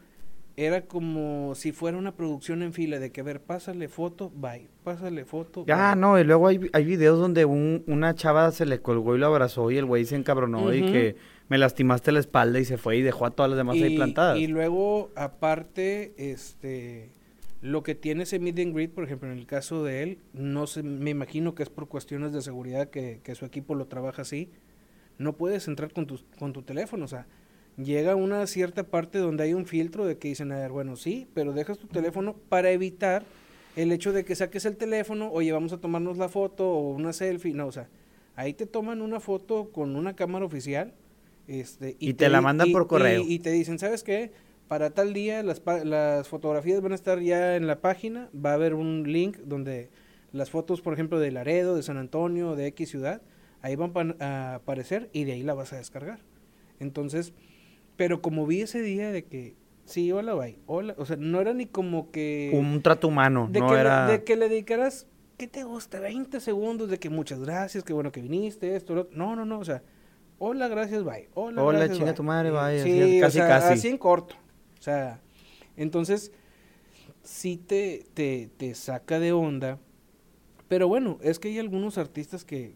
[0.56, 4.70] Era como si fuera una producción en fila de que, a ver, pásale foto, bye,
[4.86, 5.66] pásale foto.
[5.68, 6.00] Ya, bye.
[6.02, 9.26] no, y luego hay, hay videos donde un- una chava se le colgó y lo
[9.28, 11.16] abrazó y el güey se encabronó y que
[11.50, 14.38] me lastimaste la espalda y se fue y dejó a todas las demás ahí plantadas.
[14.38, 17.10] Y luego, aparte, este,
[17.62, 20.66] lo que tiene ese meet and greet, por ejemplo, en el caso de él, no
[20.68, 24.22] sé, me imagino que es por cuestiones de seguridad que, que su equipo lo trabaja
[24.22, 24.50] así.
[25.18, 27.28] No puedes entrar con tu, con tu teléfono, o sea,
[27.78, 31.28] llega una cierta parte donde hay un filtro de que dicen, a ver, bueno, sí,
[31.34, 33.24] pero dejas tu teléfono para evitar
[33.76, 37.12] el hecho de que saques el teléfono, oye, vamos a tomarnos la foto o una
[37.14, 37.90] selfie, no, o sea,
[38.38, 40.94] ahí te toman una foto con una cámara oficial,
[41.48, 43.24] este, Y te la di- mandan por correo.
[43.24, 44.32] Y, y te dicen, ¿sabes qué?
[44.70, 48.54] Para tal día las, las fotografías van a estar ya en la página, va a
[48.54, 49.90] haber un link donde
[50.32, 53.22] las fotos, por ejemplo, de Laredo, de San Antonio, de X ciudad,
[53.62, 56.20] ahí van a aparecer y de ahí la vas a descargar.
[56.80, 57.34] Entonces,
[57.96, 59.56] pero como vi ese día de que,
[59.86, 62.52] sí, hola, bye, hola, o sea, no era ni como que...
[62.54, 64.06] Un trato humano, de, no que le- era...
[64.08, 66.00] de que le dedicaras, ¿qué te gusta?
[66.00, 69.18] 20 segundos de que muchas gracias, qué bueno que viniste, esto, lo otro.
[69.18, 69.82] No, no, no, o sea,
[70.38, 71.28] hola, gracias, bye.
[71.34, 72.16] Hola, Hola, gracias, chinga bye.
[72.18, 73.74] tu madre, bye, Sí, así, o casi, sea, casi.
[73.74, 74.36] así en corto.
[74.80, 75.22] O sea,
[75.76, 76.32] entonces,
[77.24, 79.80] sí te, te, te saca de onda.
[80.68, 82.76] Pero bueno, es que hay algunos artistas que,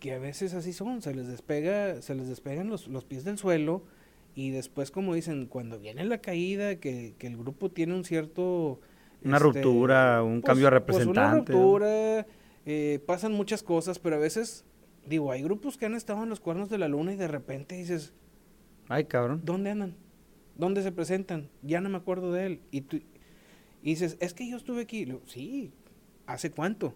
[0.00, 3.38] que a veces así son, se les despega, se les despegan los, los pies del
[3.38, 3.84] suelo
[4.34, 8.80] y después como dicen, cuando viene la caída, que, que el grupo tiene un cierto...
[9.22, 11.58] Una ruptura, un cambio de Pues una representante, ¿no?
[11.58, 12.26] ruptura,
[12.66, 14.66] eh, pasan muchas cosas, pero a veces,
[15.06, 17.74] digo, hay grupos que han estado en los cuernos de la luna y de repente
[17.76, 18.12] dices,
[18.88, 19.40] Ay, cabrón.
[19.44, 19.96] ¿dónde andan?
[20.56, 21.48] ¿Dónde se presentan?
[21.62, 22.60] Ya no me acuerdo de él.
[22.70, 23.04] Y, tú, y
[23.90, 25.04] dices, es que yo estuve aquí.
[25.04, 25.72] Digo, sí,
[26.26, 26.94] ¿hace cuánto?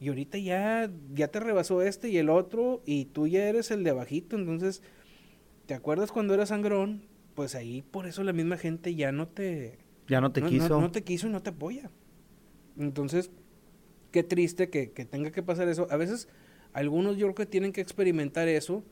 [0.00, 3.82] Y ahorita ya, ya te rebasó este y el otro, y tú ya eres el
[3.82, 4.82] de abajito, entonces,
[5.66, 7.02] ¿te acuerdas cuando eras sangrón?
[7.34, 10.68] Pues ahí por eso la misma gente ya no te, Ya no te no, quiso.
[10.68, 11.90] no- no te quiso y no te apoya.
[12.78, 13.30] Entonces,
[14.10, 15.86] qué triste que, que tenga que pasar eso.
[15.90, 16.28] A veces,
[16.74, 18.84] algunos yo creo que tienen que experimentar eso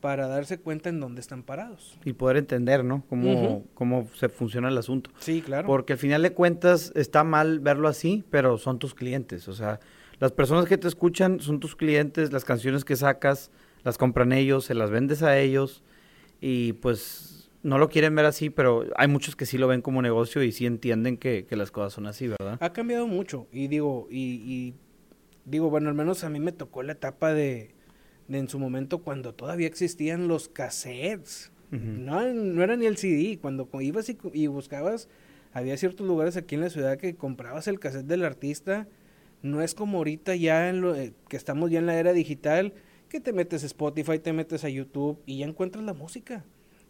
[0.00, 1.98] para darse cuenta en dónde están parados.
[2.04, 3.04] Y poder entender, ¿no?
[3.08, 5.10] Cómo, cómo se funciona el asunto.
[5.18, 5.66] Sí, claro.
[5.66, 9.48] Porque al final de cuentas está mal verlo así, pero son tus clientes.
[9.48, 9.80] O sea,
[10.20, 13.50] las personas que te escuchan son tus clientes, las canciones que sacas
[13.84, 15.82] las compran ellos, se las vendes a ellos
[16.40, 20.02] y pues no lo quieren ver así, pero hay muchos que sí lo ven como
[20.02, 22.58] negocio y sí entienden que, que las cosas son así, ¿verdad?
[22.60, 24.74] Ha cambiado mucho y digo, y, y
[25.44, 27.74] digo, bueno, al menos a mí me tocó la etapa de,
[28.28, 31.50] de en su momento cuando todavía existían los cassettes.
[31.70, 33.38] No, no era ni el CD.
[33.40, 35.08] Cuando ibas y, buscabas,
[35.52, 38.88] había ciertos lugares aquí en la ciudad que comprabas el cassette del artista.
[39.42, 42.72] No es como ahorita ya en lo, eh, que estamos ya en la era digital,
[43.08, 46.44] que te metes a Spotify, te metes a YouTube y ya encuentras la música.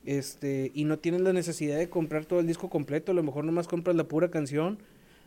[0.05, 3.45] Este, y no tienes la necesidad de comprar todo el disco completo, a lo mejor
[3.45, 4.79] nomás compras la pura canción.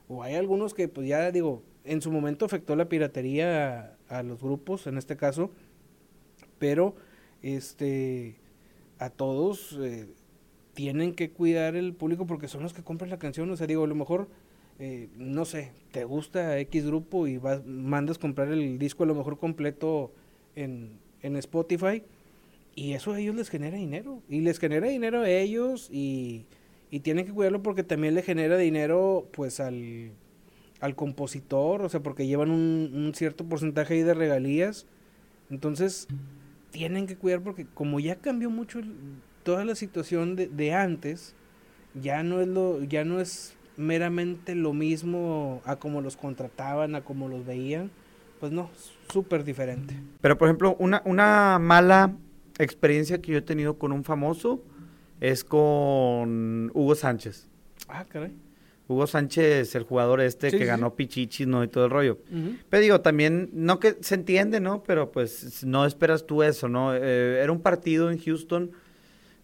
[0.08, 4.24] O hay algunos que, pues ya digo, en su momento afectó la piratería a, a
[4.24, 5.52] los grupos, en este caso,
[6.62, 6.96] pero
[7.42, 8.36] este
[9.00, 10.06] a todos eh,
[10.76, 13.50] tienen que cuidar el público porque son los que compran la canción.
[13.50, 14.28] O sea, digo, a lo mejor,
[14.78, 19.16] eh, no sé, te gusta X grupo y vas, mandas comprar el disco a lo
[19.16, 20.12] mejor completo
[20.56, 22.04] en, en Spotify
[22.76, 24.22] y eso a ellos les genera dinero.
[24.30, 26.46] Y les genera dinero a ellos y,
[26.92, 30.12] y tienen que cuidarlo porque también le genera dinero pues al,
[30.80, 34.86] al compositor, o sea, porque llevan un, un cierto porcentaje ahí de regalías.
[35.50, 36.08] Entonces,
[36.72, 38.94] tienen que cuidar porque como ya cambió mucho el-
[39.44, 41.36] toda la situación de, de antes,
[41.94, 47.02] ya no es lo, ya no es meramente lo mismo a como los contrataban, a
[47.02, 47.90] como los veían,
[48.40, 48.70] pues no,
[49.12, 49.96] súper diferente.
[50.22, 52.14] Pero por ejemplo, una, una mala
[52.60, 54.62] experiencia que yo he tenido con un famoso
[55.20, 57.48] es con Hugo Sánchez.
[57.88, 58.32] Ah, caray.
[58.92, 61.64] Hugo Sánchez, el jugador este que ganó Pichichis, ¿no?
[61.64, 62.20] Y todo el rollo.
[62.70, 64.84] Pero digo, también, no que se entiende, ¿no?
[64.84, 66.94] Pero pues no esperas tú eso, ¿no?
[66.94, 68.72] Eh, era un partido en Houston,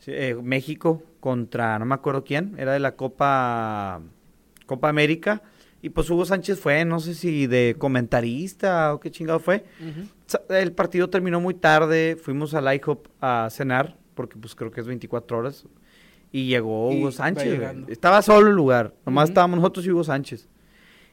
[0.05, 4.01] eh, México, contra, no me acuerdo quién, era de la Copa,
[4.65, 5.41] Copa América.
[5.81, 9.63] Y pues Hugo Sánchez fue, no sé si de comentarista o qué chingado fue.
[10.49, 14.87] El partido terminó muy tarde, fuimos al IHOP a cenar, porque pues creo que es
[14.87, 15.65] 24 horas.
[16.37, 17.59] Y llegó Hugo Sánchez.
[17.87, 20.47] Estaba solo el lugar, nomás estábamos nosotros y Hugo Sánchez.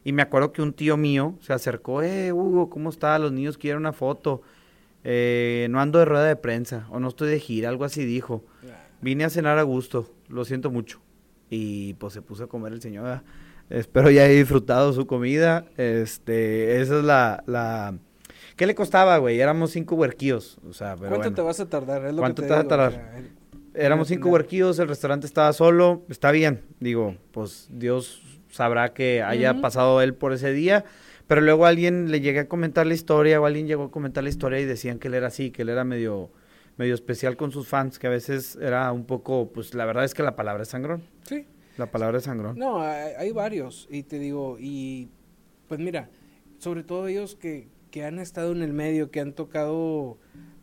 [0.04, 3.18] Y me acuerdo que un tío mío se acercó, eh, Hugo, ¿cómo está?
[3.18, 4.42] Los niños quieren una foto.
[5.02, 8.44] Eh, no ando de rueda de prensa, o no estoy de gira, algo así dijo.
[9.00, 11.00] Vine a cenar a gusto, lo siento mucho.
[11.48, 13.22] Y pues se puso a comer el señor.
[13.70, 15.64] Espero ya haya disfrutado su comida.
[15.78, 17.96] Este, esa es la, la...
[18.56, 19.40] ¿Qué le costaba, güey?
[19.40, 20.58] Éramos cinco huerquíos.
[20.68, 22.14] O sea, ¿Cuánto te vas a tardar?
[22.14, 23.43] ¿Cuánto te, vas a tardar?
[23.74, 26.02] Éramos cinco huerquillos, el restaurante estaba solo.
[26.08, 30.84] Está bien, digo, pues Dios sabrá que haya pasado él por ese día.
[31.26, 34.30] Pero luego alguien le llegué a comentar la historia, o alguien llegó a comentar la
[34.30, 36.30] historia y decían que él era así, que él era medio,
[36.76, 40.12] medio especial con sus fans, que a veces era un poco, pues la verdad es
[40.12, 41.02] que la palabra es sangrón.
[41.22, 41.46] Sí.
[41.78, 42.58] La palabra es sangrón.
[42.58, 45.08] No, hay, varios, y te digo, y
[45.66, 46.10] pues mira,
[46.58, 50.18] sobre todo ellos que, que han estado en el medio, que han tocado,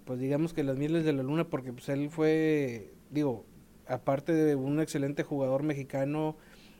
[0.06, 3.45] pues digamos que las mieles de la luna, porque pues él fue, digo,
[3.88, 6.36] aparte de un excelente jugador mexicano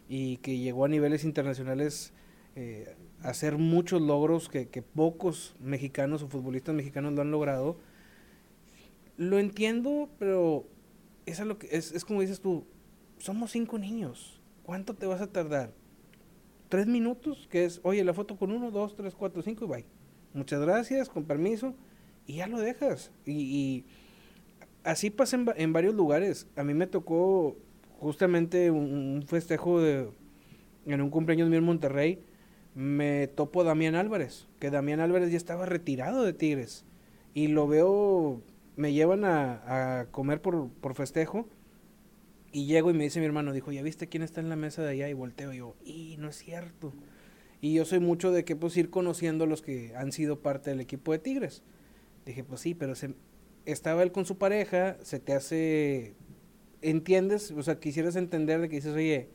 [0.10, 2.14] y que llegó a niveles internacionales
[2.56, 7.78] eh, a hacer muchos logros que, pocos mexicanos o futbolistas mexicanos lo han logrado.
[9.18, 10.66] Lo entiendo, pero
[11.26, 12.66] es, lo que, es, es como dices tú,
[13.20, 14.42] somos cinco niños.
[14.64, 15.72] ¿Cuánto te vas a tardar?
[16.70, 17.48] ¿Tres minutos?
[17.50, 19.86] Que es, oye, la foto con uno, dos, tres, cuatro, cinco y bye.
[20.34, 21.76] Muchas gracias, con permiso.
[22.26, 23.12] Y ya lo dejas.
[23.26, 23.86] Y,
[24.84, 26.48] así pasa en, varios lugares.
[26.56, 27.58] A mí me tocó
[28.00, 30.10] justamente un, festejo de,
[30.86, 32.24] en un cumpleaños mío en Monterrey.
[32.76, 34.48] Me topo Damián Álvarez.
[34.60, 36.86] Que Damián Álvarez ya estaba retirado de Tigres.
[37.34, 38.42] Y lo veo,
[38.76, 41.48] me llevan a, comer por, por festejo
[42.52, 44.82] y llego y me dice mi hermano, dijo, ¿ya viste quién está en la mesa
[44.82, 45.10] de allá?
[45.10, 46.94] Y volteo y yo, y no es cierto.
[47.62, 50.82] Y yo soy mucho de que pues ir conociendo los que han sido parte del
[50.82, 51.64] equipo de Tigres.
[52.26, 53.14] Dije, pues sí, pero se,
[53.66, 56.16] estaba él con su pareja, se te hace,
[56.82, 57.52] ¿entiendes?
[57.52, 59.30] O sea, quisieras entender de que dices, oye,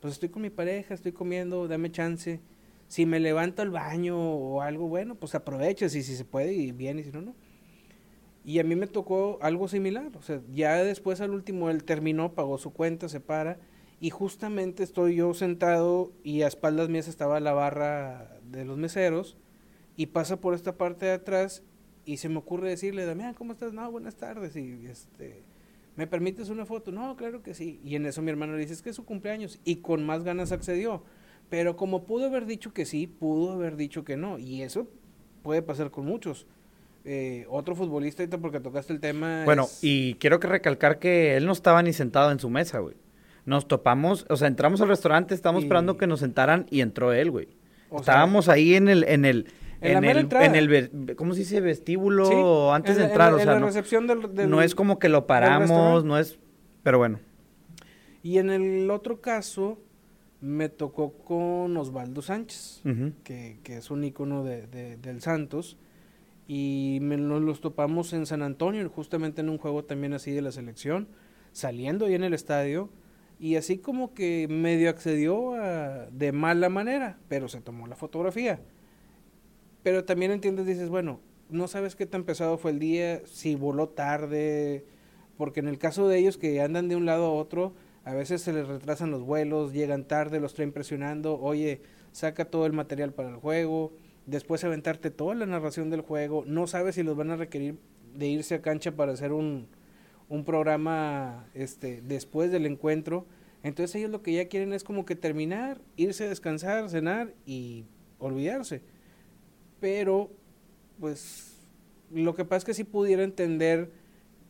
[0.00, 2.40] pues estoy con mi pareja, estoy comiendo, dame chance.
[2.88, 6.72] Si me levanto al baño o algo, bueno, pues aproveches y si se puede y
[6.72, 7.34] bien y si no, no.
[8.44, 10.12] Y a mí me tocó algo similar.
[10.14, 13.58] O sea, ya después al último él terminó, pagó su cuenta, se para.
[13.98, 19.36] Y justamente estoy yo sentado y a espaldas mías estaba la barra de los meseros.
[19.96, 21.64] Y pasa por esta parte de atrás
[22.06, 23.72] y se me ocurre decirle, Damián, ¿cómo estás?
[23.72, 24.54] No, buenas tardes.
[24.56, 25.42] Y este,
[25.96, 26.92] ¿me permites una foto?
[26.92, 27.80] No, claro que sí.
[27.84, 29.58] Y en eso mi hermano le dice, es que es su cumpleaños.
[29.64, 31.02] Y con más ganas accedió.
[31.50, 34.38] Pero como pudo haber dicho que sí, pudo haber dicho que no.
[34.38, 34.88] Y eso
[35.42, 36.46] puede pasar con muchos.
[37.04, 39.44] Eh, otro futbolista, ahorita porque tocaste el tema.
[39.44, 42.94] Bueno, y quiero que recalcar que él no estaba ni sentado en su mesa, güey.
[43.44, 47.32] Nos topamos, o sea, entramos al restaurante, estábamos esperando que nos sentaran y entró él,
[47.32, 47.48] güey.
[47.96, 49.46] Estábamos ahí en el, en el,
[49.86, 51.60] en, el, en el, ¿cómo se dice?
[51.60, 55.26] Vestíbulo antes de entrar, o sea, la no, recepción del, no es como que lo
[55.26, 56.38] paramos, no es,
[56.82, 57.20] pero bueno.
[58.22, 59.78] Y en el otro caso,
[60.40, 62.82] me tocó con Osvaldo Sánchez,
[63.24, 65.76] que, que, es un ícono de, del Santos
[66.48, 70.52] y nos los topamos en San Antonio, justamente en un juego también así de la
[70.52, 71.08] selección,
[71.52, 72.90] saliendo ahí en el estadio,
[73.38, 75.54] y así como que medio accedió
[76.10, 78.60] de mala manera, pero se tomó la fotografía.
[79.86, 83.88] Pero también entiendes, dices, bueno, no sabes qué tan pesado fue el día, si voló
[83.88, 84.84] tarde,
[85.36, 87.72] porque en el caso de ellos que andan de un lado a otro,
[88.02, 92.66] a veces se les retrasan los vuelos, llegan tarde, los traen presionando, oye, saca todo
[92.66, 93.92] el material para el juego,
[94.26, 97.78] después aventarte toda la narración del juego, no sabes si los van a requerir
[98.12, 99.68] de irse a cancha para hacer un,
[100.28, 103.24] un programa este, después del encuentro.
[103.62, 107.84] Entonces ellos lo que ya quieren es como que terminar, irse a descansar, cenar y
[108.18, 108.82] olvidarse.
[109.86, 110.32] Pero,
[110.98, 111.58] pues,
[112.12, 113.92] lo que pasa es que si pudiera entender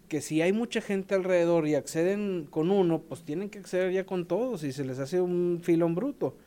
[0.08, 4.06] que si hay mucha gente alrededor y acceden con uno, pues tienen que acceder ya
[4.06, 6.38] con todos y se les hace un filón bruto.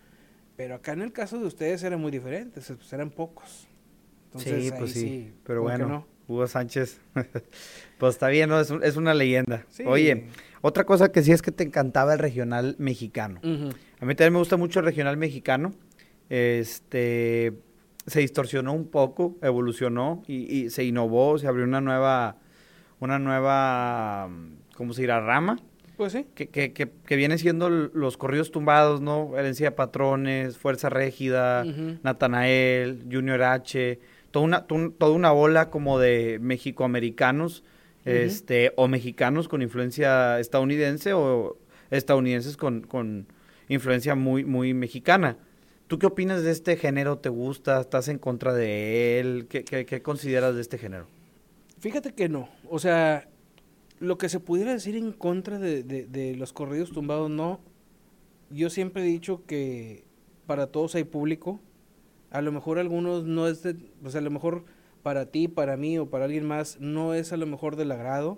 [0.56, 3.68] Pero acá en el caso de ustedes era muy diferente, pues eran pocos.
[4.38, 7.00] sí, pues sí, pero bueno, Hugo Sánchez.
[8.00, 8.60] pues está bien, ¿no?
[8.60, 9.68] Es, una leyenda.
[9.86, 10.30] Oye,
[10.62, 13.40] otra cosa que sí es que te encantaba el regional mexicano.
[13.44, 15.76] A mí también me gusta mucho el regional mexicano.
[16.28, 17.54] Este
[18.10, 22.38] se distorsionó un poco, evolucionó y, se innovó, se abrió una nueva,
[23.00, 24.30] una nueva,
[24.76, 25.20] ¿cómo se dirá?
[25.20, 25.60] Rama.
[25.98, 26.26] Pues sí.
[26.34, 29.38] Que, que, que, viene siendo los corridos tumbados, ¿no?
[29.38, 31.66] Herencia de Patrones, Fuerza Régida,
[32.04, 34.00] Natanael, Junior H,
[34.32, 37.64] toda una, toda una ola como de mexicoamericanos,
[38.06, 41.58] este, o mexicanos con influencia estadounidense o
[41.92, 43.28] estadounidenses con, con
[43.68, 45.38] influencia muy, muy mexicana.
[45.90, 47.18] ¿Tú qué opinas de este género?
[47.18, 47.82] ¿Te gusta?
[47.82, 49.48] ¿Estás en contra de él?
[49.48, 51.08] ¿Qué, consideras de este género?
[51.80, 52.48] Fíjate que no.
[52.70, 53.28] O sea,
[54.00, 57.60] lo que se pudiera decir en contra de, los corridos tumbados, no.
[58.52, 60.04] Yo siempre he dicho que
[60.46, 61.60] para todos hay público.
[62.30, 63.74] A lo mejor algunos no es de,
[64.04, 64.66] pues a lo mejor
[65.02, 68.38] para ti, para mí o para alguien más no es a lo mejor del agrado,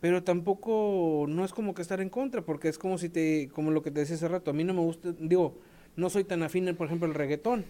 [0.00, 3.72] pero tampoco no es como que estar en contra, porque es como si te, como
[3.72, 5.58] lo que te decía hace rato, a mí no me gusta, digo,
[5.96, 7.64] no soy tan afín, por ejemplo, el reggaetón.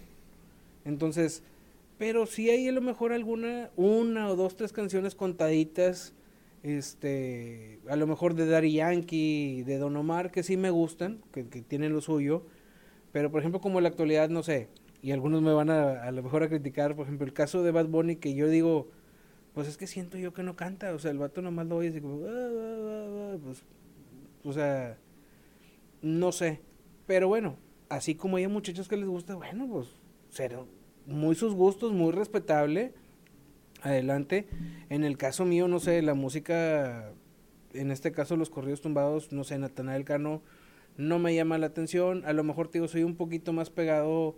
[0.85, 1.43] Entonces,
[1.97, 6.13] pero sí hay a lo mejor alguna, una o dos, tres canciones contaditas,
[6.63, 11.43] este, a lo mejor de Daddy Yankee, de Don Omar, que sí me gustan, que,
[11.43, 12.43] tienen lo suyo,
[13.11, 14.69] pero por ejemplo como en la actualidad, no sé,
[15.01, 17.71] y algunos me van a, a lo mejor a criticar, por ejemplo, el caso de
[17.71, 18.89] Bad Bunny, que yo digo,
[19.53, 21.93] pues es que siento yo que no canta, o sea, el vato nomás lo oye
[21.95, 23.63] y como, ah, ah, ah, pues,
[24.43, 24.97] o sea,
[26.01, 26.61] no sé,
[27.07, 27.57] pero bueno,
[27.89, 29.87] así como hay muchachos que les gusta, bueno, pues
[30.29, 30.57] ser
[31.05, 32.93] muy sus gustos, muy respetable.
[33.81, 34.47] Adelante.
[34.89, 37.11] En el caso mío, no sé, la música,
[37.73, 40.41] en este caso los corridos tumbados, no sé, Natanael Cano,
[40.97, 42.23] no me llama la atención.
[42.25, 44.35] A lo mejor, digo, soy un poquito más pegado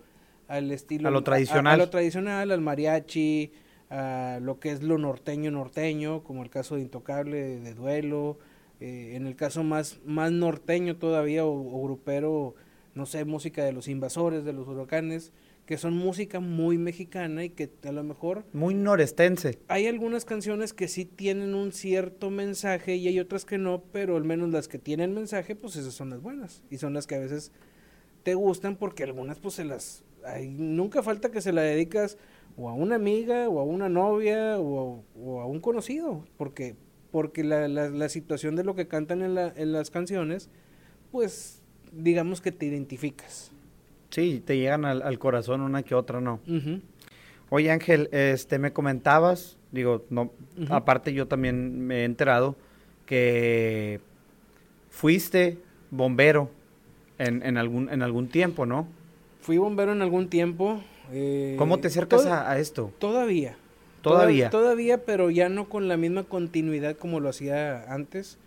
[0.47, 1.07] al estilo...
[1.07, 1.73] A lo tradicional.
[1.73, 3.53] A, lo tradicional, al mariachi,
[3.89, 8.39] a lo que es lo norteño norteño, como el caso de Intocable, de Duelo.
[8.81, 12.55] Eh, en el caso más, más norteño todavía o, o grupero
[12.95, 15.31] no sé, música de los invasores, de los huracanes,
[15.65, 18.43] que son música muy mexicana y que a lo mejor...
[18.53, 19.59] Muy norestense.
[19.67, 24.17] Hay algunas canciones que sí tienen un cierto mensaje y hay otras que no, pero
[24.17, 26.63] al menos las que tienen mensaje, pues esas son las buenas.
[26.71, 27.51] Y son las que a veces
[28.23, 30.03] te gustan porque algunas pues se las...
[30.49, 32.17] nunca falta que se la dedicas
[32.57, 35.03] o a una amiga o a una novia o,
[35.39, 36.75] a un conocido, porque,
[37.11, 40.49] porque la, la, la situación de lo que cantan en, la, en las canciones,
[41.11, 41.58] pues
[41.91, 43.51] digamos que te identificas.
[44.09, 46.39] Sí, te llegan al, corazón una que otra, ¿no?
[47.49, 50.31] Oye Ángel, este, me comentabas, digo, no,
[50.69, 52.55] aparte yo también me he enterado
[53.05, 54.01] que
[54.89, 55.57] fuiste
[55.91, 56.49] bombero
[57.17, 58.87] en, en, algún, en algún tiempo, ¿no?
[59.41, 60.81] Fui bombero en algún tiempo.
[61.11, 62.91] Eh, ¿Cómo te acercas a, esto?
[62.99, 63.57] Todavía.
[64.01, 64.49] Todavía.
[64.49, 68.37] Todavía, pero ya no con la misma continuidad como lo hacía antes.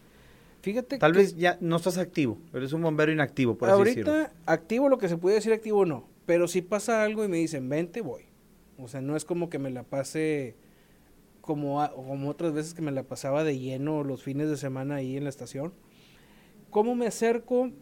[0.62, 4.12] Fíjate Tal vez ya no estás activo, eres un bombero inactivo, por así decirlo.
[4.12, 7.38] Ahorita, activo lo que se puede decir activo no, pero si pasa algo y me
[7.38, 8.26] dicen, vente, voy.
[8.78, 10.54] O sea, no es como que me la pase
[11.40, 15.16] como, como otras veces que me la pasaba de lleno los fines de semana ahí
[15.16, 15.72] en la estación.
[16.70, 17.72] ¿Cómo me acerco?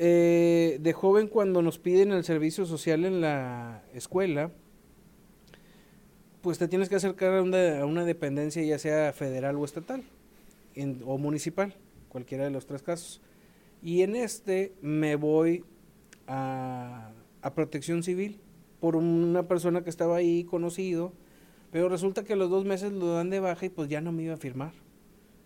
[0.00, 4.50] Eh, de joven cuando nos piden el servicio social en la escuela,
[6.42, 10.02] pues te tienes que acercar a una, a una dependencia ya sea federal o estatal
[11.04, 11.76] o municipal
[12.16, 13.20] cualquiera de los tres casos.
[13.82, 15.66] Y en este me voy
[16.26, 17.12] a,
[17.42, 18.40] a protección civil
[18.80, 21.12] por una persona que estaba ahí conocido,
[21.70, 24.22] pero resulta que los dos meses lo dan de baja y pues ya no me
[24.22, 24.72] iba a firmar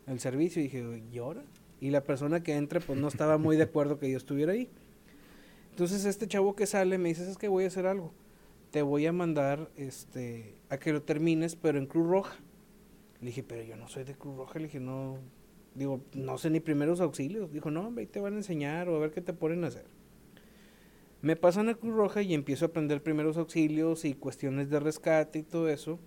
[0.06, 0.60] el servicio.
[0.60, 1.42] Y dije, ¿y ahora?
[1.80, 4.68] Y la persona que entra pues no estaba muy de acuerdo que yo estuviera ahí.
[5.70, 8.12] Entonces este chavo que sale me dice, es que voy a hacer algo.
[8.70, 12.36] Te voy a mandar este a que lo termines, pero en Cruz Roja.
[13.20, 14.60] Le dije, pero yo no soy de Cruz Roja.
[14.60, 15.18] Le dije, no,
[15.74, 17.52] Digo, no sé ni primeros auxilios.
[17.52, 19.68] Dijo, no, hombre, ahí te van a enseñar o a ver qué te ponen a
[19.68, 19.84] hacer.
[21.22, 25.40] Me pasan a Cruz Roja y empiezo a aprender primeros auxilios y cuestiones de rescate
[25.40, 25.98] y todo eso.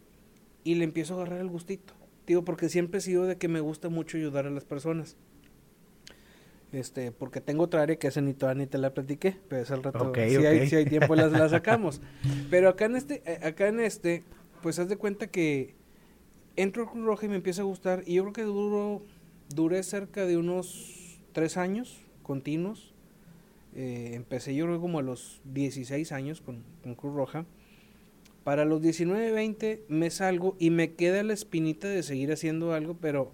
[0.63, 1.93] Y le empiezo a agarrar el gustito.
[2.25, 5.17] Digo, porque siempre he sido de que me gusta mucho ayudar a las personas.
[6.71, 9.69] Este, porque tengo otra área que hace ni toda ni te la platiqué, pero es
[9.69, 12.01] al rato, si, Hay, si, Hay, tiempo las, la sacamos.
[12.49, 14.23] pero acá en este, eh, acá en este,
[14.63, 15.75] pues haz de cuenta que
[16.55, 19.03] entro a Cruz Roja y me empieza a gustar, y yo creo que duro
[19.55, 22.93] duré cerca de unos tres años continuos.
[23.75, 26.63] Eh, empecé yo creo como a los 16 años con,
[26.95, 27.45] Cruz Roja.
[28.43, 32.97] Para los 19, 20 me salgo y me queda la espinita de seguir haciendo algo,
[32.99, 33.31] pero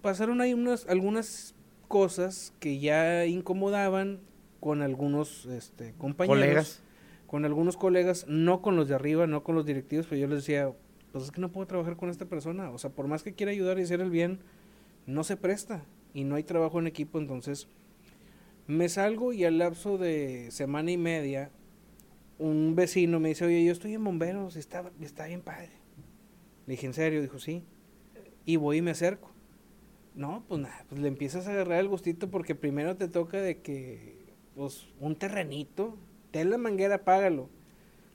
[0.00, 1.54] pasaron ahí unas, algunas
[1.88, 4.20] cosas que ya incomodaban
[4.60, 6.40] con algunos este, compañeros.
[6.40, 6.82] Colegas.
[7.26, 10.40] Con algunos colegas, no con los de arriba, no con los directivos, pero yo les
[10.40, 10.70] decía,
[11.12, 12.70] pues es que no puedo trabajar con esta persona.
[12.70, 14.40] O sea, por más que quiera ayudar y hacer el bien,
[15.06, 15.84] no se presta
[16.14, 17.68] y no hay trabajo en equipo, entonces
[18.66, 21.50] me salgo y al lapso de semana y media,
[22.38, 24.82] un vecino me dice, oye, yo estoy en bomberos, está,
[25.26, 25.70] bien padre.
[26.66, 27.22] Le dije, ¿en serio?
[27.22, 27.64] Dijo, sí.
[28.44, 29.30] Y voy y me acerco.
[30.14, 33.60] No, pues nada, pues le empiezas a agarrar el gustito porque primero te toca de
[33.60, 34.16] que,
[34.54, 35.96] pues, un terrenito,
[36.30, 37.48] ten la manguera, págalo.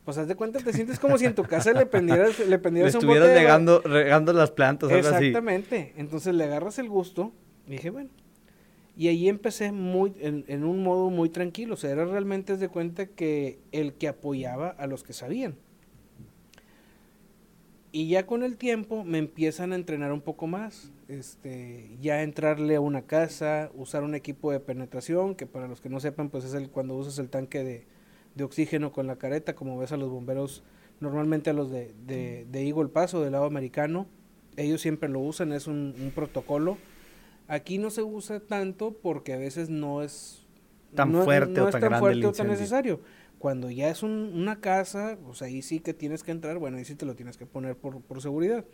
[0.07, 2.95] Pues haz de cuenta, te sientes como si en tu casa le prendieras, le prendieras
[2.95, 5.93] un bote regando, regando las plantas, algo Exactamente.
[5.97, 7.33] Entonces le agarras el gusto
[7.67, 8.09] y dije, bueno.
[8.95, 11.73] Y ahí empecé muy, en, en, un modo muy tranquilo.
[11.73, 15.55] O sea, era realmente de cuenta que el que apoyaba a los que sabían.
[17.91, 20.89] Y ya con el tiempo me empiezan a entrenar un poco más.
[21.09, 25.89] Este, ya entrarle a una casa, usar un equipo de penetración, que para los que
[25.89, 27.96] no sepan, pues es el cuando usas el tanque de,
[28.37, 30.63] de oxígeno con la careta, como ves a los bomberos,
[30.99, 34.07] normalmente a los de, de, de Eagle Pass o del lado americano,
[34.55, 36.77] ellos siempre lo usan, es un, un, protocolo.
[37.47, 40.45] Aquí no se usa tanto porque a veces no es
[40.95, 43.01] tan fuerte, o, tan tan fuerte o tan necesario.
[43.39, 46.95] Cuando ya es una casa, pues ahí sí que tienes que entrar, bueno, ahí sí
[46.95, 48.65] te lo tienes que poner por, por seguridad.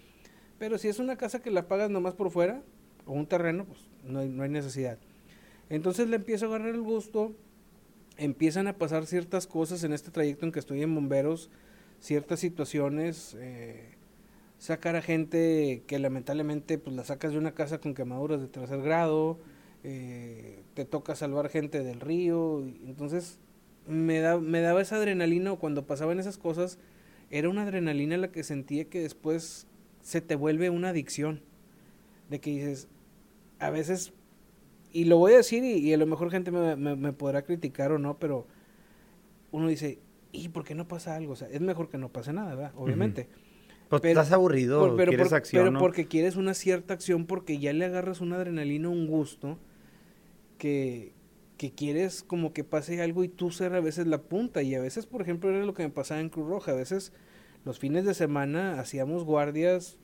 [0.57, 2.63] Pero si es una casa que la pagas nomás por fuera,
[3.05, 4.97] o un terreno, pues no hay, no hay necesidad.
[5.69, 7.33] Entonces le empiezo a agarrar el gusto,
[8.17, 11.49] empiezan a pasar ciertas cosas en este trayecto en que estoy en bomberos,
[11.99, 13.95] ciertas situaciones, eh,
[14.57, 18.81] sacar a gente que lamentablemente pues la sacas de una casa con quemaduras de tercer
[18.81, 19.39] grado,
[19.83, 23.39] eh, te toca salvar gente del río, entonces
[23.87, 26.77] me, da, me daba esa adrenalina cuando pasaban esas cosas,
[27.29, 29.67] era una adrenalina la que sentía que después
[30.01, 31.41] se te vuelve una adicción.
[32.29, 32.87] De que dices,
[33.59, 34.13] a veces,
[34.93, 37.97] y lo voy a decir y, a lo mejor gente me, me, podrá criticar o
[37.97, 38.45] no, pero
[39.51, 39.99] uno dice,
[40.31, 41.33] ¿y por qué no pasa algo?
[41.33, 42.73] O sea, es mejor que no pase nada, ¿verdad?
[42.77, 43.27] Obviamente.
[43.89, 47.85] Pero, estás aburrido, pero, quieres acción, Pero porque quieres una cierta acción, porque ya le
[47.85, 49.59] agarras una adrenalina, un gusto,
[50.57, 51.13] que,
[51.57, 54.61] que quieres como que pase algo y tú ser a veces la punta.
[54.61, 56.71] Y a veces, por ejemplo, era lo que me pasaba en Cruz Roja.
[56.71, 57.13] A veces
[57.65, 59.97] los fines de semana hacíamos guardias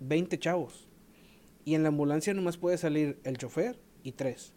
[0.00, 0.88] 20 chavos.
[1.64, 4.52] Y en la ambulancia nomás puede salir el chofer y tres.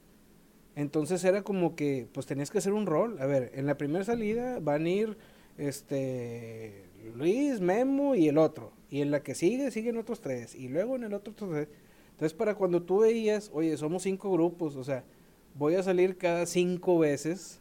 [0.75, 3.21] Entonces era como que, pues tenías que hacer un rol.
[3.21, 5.17] A ver, en la primera salida van a ir
[5.57, 6.85] este
[7.15, 8.73] Luis, Memo y el otro.
[8.89, 10.55] Y en la que sigue, siguen otros tres.
[10.55, 11.67] Y luego en el otro, tres.
[12.11, 15.03] Entonces, para cuando tú veías, oye, somos cinco grupos, o sea,
[15.55, 17.59] voy a salir cada cinco veces,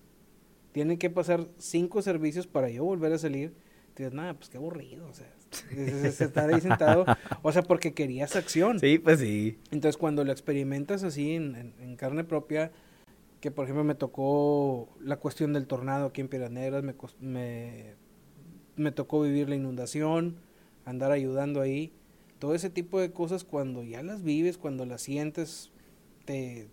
[0.72, 3.54] tienen que pasar cinco servicios para yo volver a salir.
[3.88, 5.32] Entonces, nada, pues qué aburrido, o sea,
[5.70, 7.04] estar ahí sentado,
[7.42, 8.78] o sea, porque querías acción.
[8.80, 9.58] Sí, pues sí.
[9.70, 12.72] Entonces, cuando lo experimentas así en, en, carne propia,
[13.40, 17.94] que por ejemplo me tocó la cuestión del tornado aquí en Piedras Negras, me, me,
[18.76, 20.36] me tocó vivir la inundación,
[20.84, 21.92] andar ayudando ahí,
[22.38, 25.70] todo ese tipo de cosas cuando ya las vives, cuando las sientes,
[26.24, 26.68] te,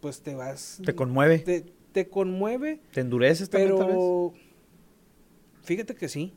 [0.00, 0.82] pues te vas...
[0.84, 1.38] Te conmueve.
[1.38, 2.80] Te, te conmueve.
[2.92, 4.34] Te endureces también pero,
[5.62, 6.34] Fíjate que sí.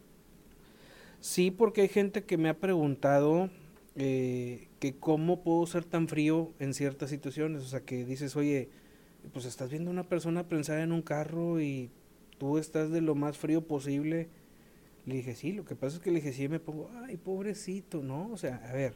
[1.27, 3.49] Sí, porque hay gente que me ha preguntado
[3.95, 7.63] eh, que cómo puedo ser tan frío en ciertas situaciones.
[7.63, 8.69] O sea, que dices, oye,
[9.33, 11.91] pues estás viendo a una persona prensada en un carro y
[12.37, 14.29] tú estás de lo más frío posible.
[15.05, 18.01] Le dije, sí, lo que pasa es que le dije, sí, me pongo, ay, pobrecito,
[18.01, 18.31] ¿no?
[18.31, 18.93] O sea, a ver,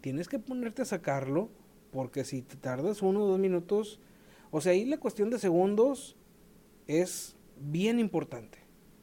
[0.00, 1.48] tienes que ponerte a sacarlo,
[1.92, 4.00] porque si te tardas uno o dos minutos,
[4.50, 6.16] o sea, ahí la cuestión de segundos
[6.88, 8.58] es bien importante.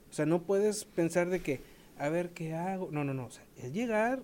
[0.09, 1.61] O sea, no puedes pensar de que,
[1.97, 2.89] a ver, ¿qué hago?
[2.91, 3.25] No, no, no.
[3.25, 4.23] O sea, es llegar.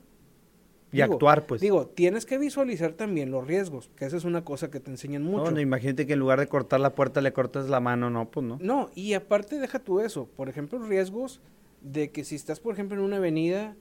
[0.92, 1.62] Y actuar, pues.
[1.62, 5.24] Digo, tienes que visualizar también los riesgos, que esa es una cosa que te enseñan
[5.24, 5.46] mucho.
[5.46, 8.30] No, no, imagínate que en lugar de cortar la puerta le cortas la mano, no,
[8.30, 8.58] pues no.
[8.62, 10.28] No, y aparte deja tú eso.
[10.36, 11.42] Por ejemplo, riesgos
[11.82, 13.78] de que si estás, por ejemplo, en una avenida,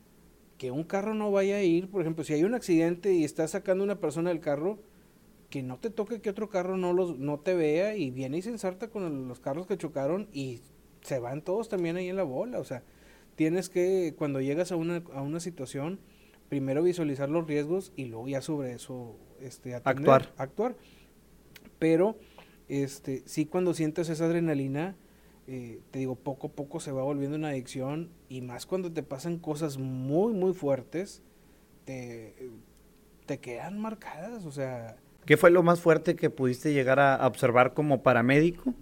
[0.57, 3.51] que un carro no vaya a ir, por ejemplo, si hay un accidente y estás
[3.51, 4.79] sacando una persona del carro,
[5.49, 8.43] que no te toque que otro carro no los no te vea y viene y
[8.43, 10.61] se ensarta con los carros que chocaron y
[11.03, 12.85] se van todos también ahí en la bola, o sea,
[13.41, 15.99] tienes que cuando llegas a una a una situación
[16.51, 20.77] primero visualizar los riesgos y luego ya sobre eso este actuar actuar
[21.79, 22.19] pero
[22.69, 24.95] este sí cuando sientes esa adrenalina
[25.47, 29.03] eh, te digo poco a poco se va volviendo una adicción y más cuando te
[29.03, 31.23] pasan cosas muy muy fuertes
[31.87, 32.35] te
[33.25, 37.73] te quedan marcadas o sea ¿Qué fue lo más fuerte que pudiste llegar a observar
[37.73, 38.75] como paramédico?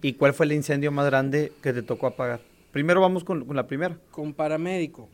[0.00, 2.40] ¿Y cuál fue el incendio más grande que te tocó apagar?
[2.72, 3.98] Primero vamos con, la primera.
[4.10, 5.08] Con paramédico.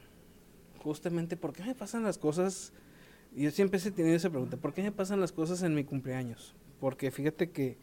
[0.83, 2.73] Justamente, ¿por qué me pasan las cosas?
[3.35, 6.55] Yo siempre he tenido esa pregunta, ¿por qué me pasan las cosas en mi cumpleaños?
[6.81, 7.77] Porque fíjate que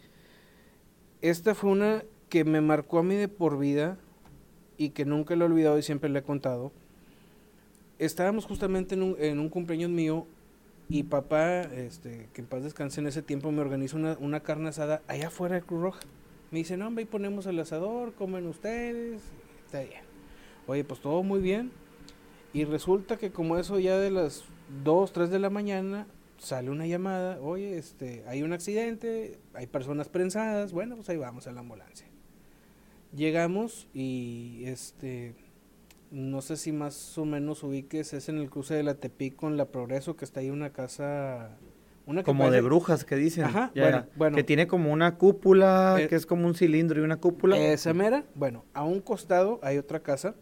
[1.21, 3.97] esta fue una que me marcó a mí de por vida
[4.77, 6.71] y que nunca lo he olvidado y siempre le he contado.
[7.99, 10.25] estábamos justamente en un, cumpleaños mío
[10.89, 15.01] y papá, este, que en paz descanse en ese tiempo, me organizó una, carne asada
[15.07, 15.99] allá afuera de Cruz Roja.
[16.51, 19.21] Me dice, no, hombre, ahí ponemos el asador, comen ustedes,
[19.71, 20.03] está bien.
[20.67, 21.71] Oye, pues todo muy bien.
[22.53, 24.43] Y resulta que como eso ya de las
[24.83, 26.07] 2, 3 de la mañana,
[26.37, 31.47] sale una llamada, oye, este, hay un accidente, hay personas prensadas, bueno, pues ahí vamos
[31.47, 32.07] a la ambulancia.
[33.15, 35.35] Llegamos y este
[36.11, 39.55] no sé si más o menos ubiques, es en el cruce de la Tepic con
[39.55, 41.57] la Progreso, que está ahí una casa...
[42.11, 43.45] Una como de brujas que dicen.
[43.45, 43.71] Ajá,
[44.15, 47.57] bueno, Que tiene como una cúpula, eh, que es como un cilindro y una cúpula.
[47.57, 50.35] Esa mera, bueno, a un costado hay otra casa,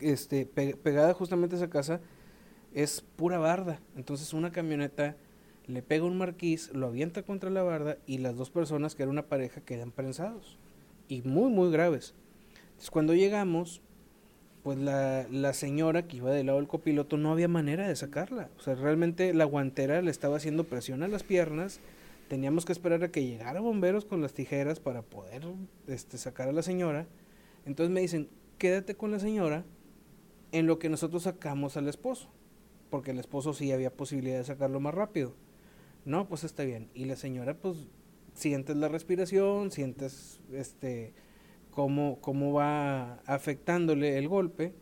[0.00, 2.00] este, pegada justamente a esa casa,
[2.72, 3.80] es pura barda.
[3.94, 5.16] Entonces una camioneta
[5.66, 9.10] le pega un marquís, lo avienta contra la barda y las dos personas, que era
[9.10, 10.58] una pareja, quedan prensados.
[11.08, 12.14] Y muy, muy graves.
[12.70, 13.82] Entonces cuando llegamos,
[14.62, 18.50] pues la, la, señora que iba del lado del copiloto no había manera de sacarla.
[18.58, 21.80] O sea, realmente la guantera le estaba haciendo presión a las piernas.
[22.28, 25.42] Teníamos que esperar a que llegara bomberos con las tijeras para poder
[25.86, 27.06] este, sacar a la señora.
[27.64, 29.64] Entonces me dicen, quédate con la señora
[30.52, 32.28] en lo que nosotros sacamos al esposo.
[32.90, 35.34] Porque el esposo sí había posibilidad de sacarlo más rápido.
[36.04, 36.90] No, pues está bien.
[36.92, 37.76] Y la señora, pues,
[38.34, 41.12] sientes la respiración, sientes este
[41.70, 44.74] cómo, cómo va afectándole el golpe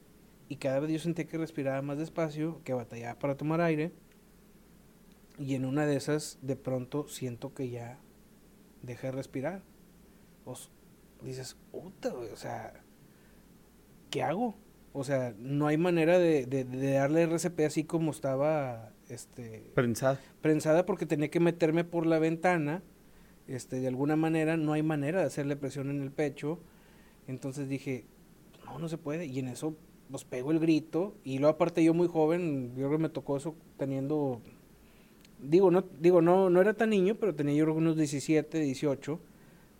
[0.48, 3.92] y cada vez yo sentía que respiraba más despacio, que batallaba para tomar aire
[5.38, 7.98] y en una de esas de pronto siento que ya
[8.82, 9.62] deja de respirar.
[10.44, 10.54] O
[11.22, 12.72] dices, puta, o sea,
[14.10, 14.56] ¿qué hago?
[14.92, 20.18] O sea, no hay manera de, de, de darle RCP así como estaba este prensada.
[20.40, 22.82] Prensada porque tenía que meterme por la ventana.
[23.46, 26.58] Este, de alguna manera no hay manera de hacerle presión en el pecho
[27.28, 28.04] entonces dije,
[28.64, 29.26] no, no se puede.
[29.26, 29.76] Y en eso,
[30.10, 31.14] pues pego el grito.
[31.22, 34.40] Y luego aparte yo muy joven, yo creo que me tocó eso teniendo,
[35.40, 39.20] digo, no, digo, no, no era tan niño, pero tenía yo unos 17, 18.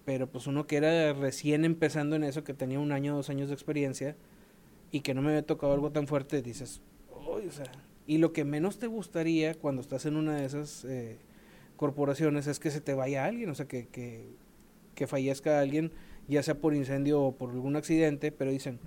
[0.05, 3.49] Pero pues uno que era recién empezando en eso, que tenía un año, dos años
[3.49, 4.14] de experiencia,
[4.92, 6.80] y que no me había tocado algo tan fuerte, dices,
[7.11, 7.70] o sea,
[8.07, 11.18] y lo que menos te gustaría cuando estás en una de esas eh,
[11.76, 14.24] corporaciones es que se te vaya alguien, o sea, que, que,
[14.94, 15.92] que fallezca alguien
[16.28, 18.78] ya sea por incendio o por algún accidente, pero dicen,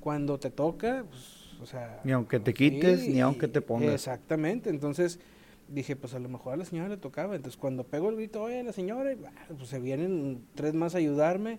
[0.00, 2.00] cuando te toca, pues, o sea...
[2.04, 3.92] Ni aunque te quites, ni aunque te pongas.
[3.92, 5.20] Exactamente, entonces
[5.68, 8.42] dije, pues a lo mejor a la señora le tocaba, entonces cuando pego el grito,
[8.42, 9.14] oye, la señora,
[9.56, 11.58] pues se vienen tres más a ayudarme,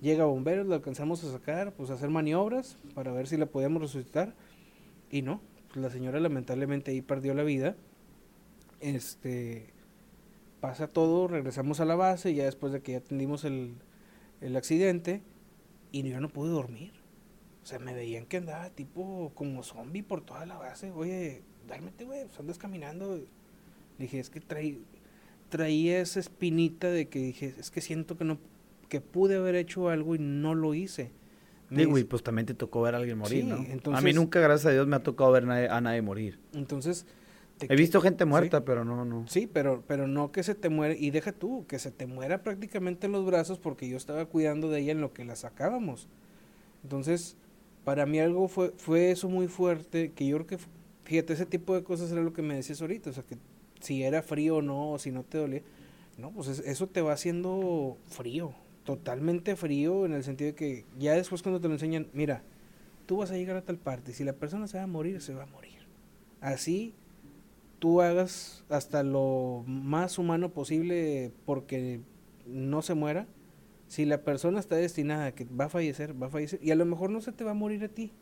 [0.00, 3.82] llega bomberos, lo alcanzamos a sacar, pues a hacer maniobras para ver si la podíamos
[3.82, 4.34] resucitar,
[5.10, 7.74] y no, pues la señora lamentablemente ahí perdió la vida,
[8.80, 9.66] este,
[10.60, 13.74] pasa todo, regresamos a la base, ya después de que ya atendimos el,
[14.40, 15.22] el accidente
[15.92, 16.92] y yo no pude dormir.
[17.62, 20.90] O sea, me veían que andaba tipo como zombie por toda la base.
[20.90, 23.16] Oye, dármete, güey, pues andas caminando.
[23.16, 23.26] Le
[23.98, 24.82] dije, es que traí,
[25.48, 28.38] traía esa espinita de que dije, es que siento que no,
[28.88, 31.10] que pude haber hecho algo y no lo hice.
[31.70, 33.94] Digo, y pues también te tocó ver a alguien morir, ¿no?
[33.94, 36.38] a mí nunca, gracias a Dios, me ha tocado ver a nadie morir.
[36.54, 37.04] Entonces,
[37.60, 39.26] He visto gente muerta, pero no, no.
[39.28, 42.42] Sí, pero, pero no que se te muere, y deja tú, que se te muera
[42.42, 46.08] prácticamente en los brazos porque yo estaba cuidando de ella en lo que la sacábamos.
[46.82, 47.36] Entonces,
[47.84, 50.58] para mí algo fue, fue eso muy fuerte, que yo creo que,
[51.04, 53.36] fíjate, ese tipo de cosas era lo que me decías ahorita, o sea, que
[53.80, 55.62] si era frío o no, o si no te dolía,
[56.16, 58.52] no, pues eso te va haciendo frío,
[58.84, 62.42] totalmente frío, en el sentido de que ya después cuando te lo enseñan, mira,
[63.06, 65.34] tú vas a llegar a tal parte, si la persona se va a morir, se
[65.34, 65.78] va a morir.
[66.40, 66.94] Así
[67.78, 72.00] tú hagas hasta lo más humano posible porque
[72.46, 73.26] no se muera,
[73.86, 76.74] si la persona está destinada a que va a fallecer, va a fallecer, y a
[76.74, 78.12] lo mejor no se te va a morir a ti.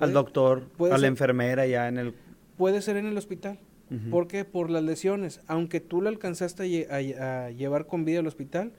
[0.00, 2.14] Al doctor, a la enfermera ya en el...
[2.56, 3.60] Puede ser en el hospital.
[4.10, 5.40] porque Por las lesiones.
[5.46, 8.72] Aunque tú la alcanzaste a, llevar con vida al hospital,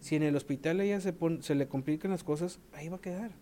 [0.00, 3.32] si en el hospital ella se, se le complican las cosas, ahí va a quedar.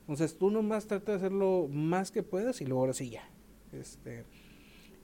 [0.00, 3.28] Entonces tú nomás trata de hacerlo más que puedas y luego ahora sí ya.
[3.72, 4.24] Este,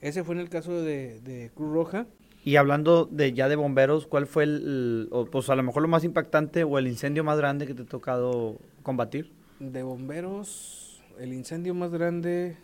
[0.01, 2.07] ese fue en el caso de, Cruz Roja.
[2.43, 6.03] Y hablando de ya de bomberos, ¿cuál fue el, pues a lo mejor lo más
[6.03, 9.31] impactante o el incendio más grande que te ha tocado combatir?
[9.59, 12.57] De bomberos, el incendio más grande,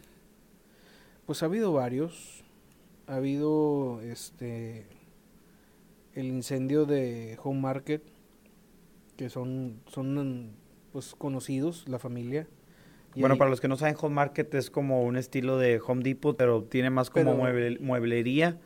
[1.27, 2.43] pues ha habido varios.
[3.05, 4.88] Ha habido este
[6.15, 8.01] el incendio de Home Market,
[9.15, 10.55] que son, son
[10.91, 12.47] pues conocidos, la familia.
[13.20, 16.36] Bueno, para los que no saben, Home Market es como un estilo de Home Depot,
[16.36, 18.59] pero tiene más como mueblería.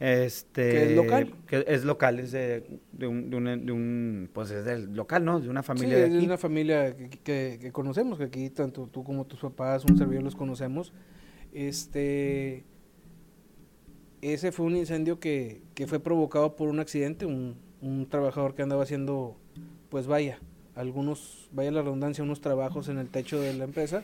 [0.00, 1.34] Este, ¿Que es local?
[1.46, 2.64] Que es local, es de,
[3.06, 5.40] un, de, un, pues es del local, ¿no?
[5.40, 9.04] De una familia sí, de, de una familia que, que, conocemos, que aquí tanto tú
[9.04, 10.94] como tus papás, un servidor los conocemos.
[11.52, 12.64] Este,
[14.22, 18.62] ese fue un incendio que, que fue provocado por un accidente, un, un trabajador que
[18.62, 19.36] andaba haciendo,
[19.90, 20.38] pues vaya,
[20.80, 24.02] algunos, vaya la redundancia, unos trabajos en el techo de la empresa,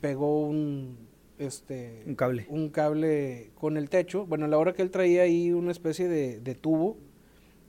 [0.00, 0.96] pegó un,
[1.38, 2.46] este, Un cable.
[2.48, 4.26] un cable con el techo.
[4.26, 6.96] Bueno, a la hora que él traía ahí una especie de, de tubo,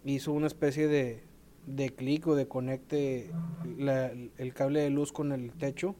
[0.05, 1.23] hizo una especie de,
[1.67, 3.29] de clic o de conecte
[3.77, 5.95] la- el cable de luz con el techo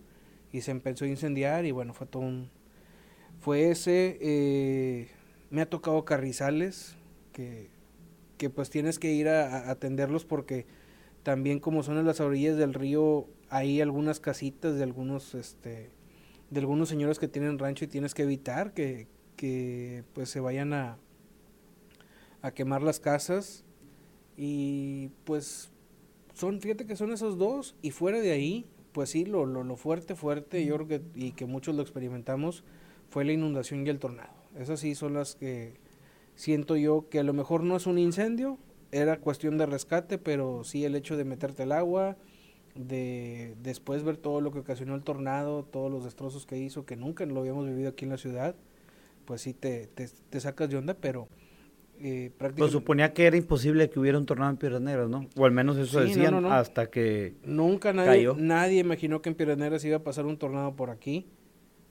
[0.52, 2.50] y se empezó a incendiar y bueno, fue todo un...
[3.40, 5.08] Fue ese, eh,
[5.50, 6.96] me ha tocado carrizales
[7.34, 7.70] que,
[8.38, 10.66] que pues tienes que ir a, a atenderlos porque
[11.24, 15.90] también como son en las orillas del río hay algunas casitas de algunos este
[16.50, 19.08] de algunos señores que tienen rancho y tienes que evitar que,
[19.38, 20.98] que pues se vayan a
[22.42, 23.64] a quemar las casas.
[24.38, 25.72] Y pues
[26.34, 29.76] son fíjate que son esos dos y fuera de ahí pues sí lo, lo, lo
[29.78, 32.64] fuerte fuerte yo creo que y que muchos lo experimentamos
[33.10, 34.34] fue la inundación y el tornado.
[34.58, 35.76] Esas sí son las que
[36.36, 38.58] siento yo que a lo mejor no es un incendio
[38.92, 42.18] era cuestión de rescate pero sí el hecho de meterte al agua
[42.76, 46.96] de después ver todo lo que ocasionó el tornado, todos los destrozos que hizo, que
[46.96, 48.56] nunca lo habíamos vivido aquí en la ciudad,
[49.26, 51.28] pues sí te, te, te sacas de onda, pero
[52.00, 55.28] eh, Pues prácticamente suponía que era imposible que hubiera un tornado en Piedras Negras, ¿no?
[55.36, 56.52] O al menos eso Sí, no, decían no, no.
[56.52, 57.36] hasta que...
[57.44, 58.36] nunca nadie, cayó.
[58.38, 61.28] nadie imaginó que en Piedras Negras iba a pasar un tornado por aquí.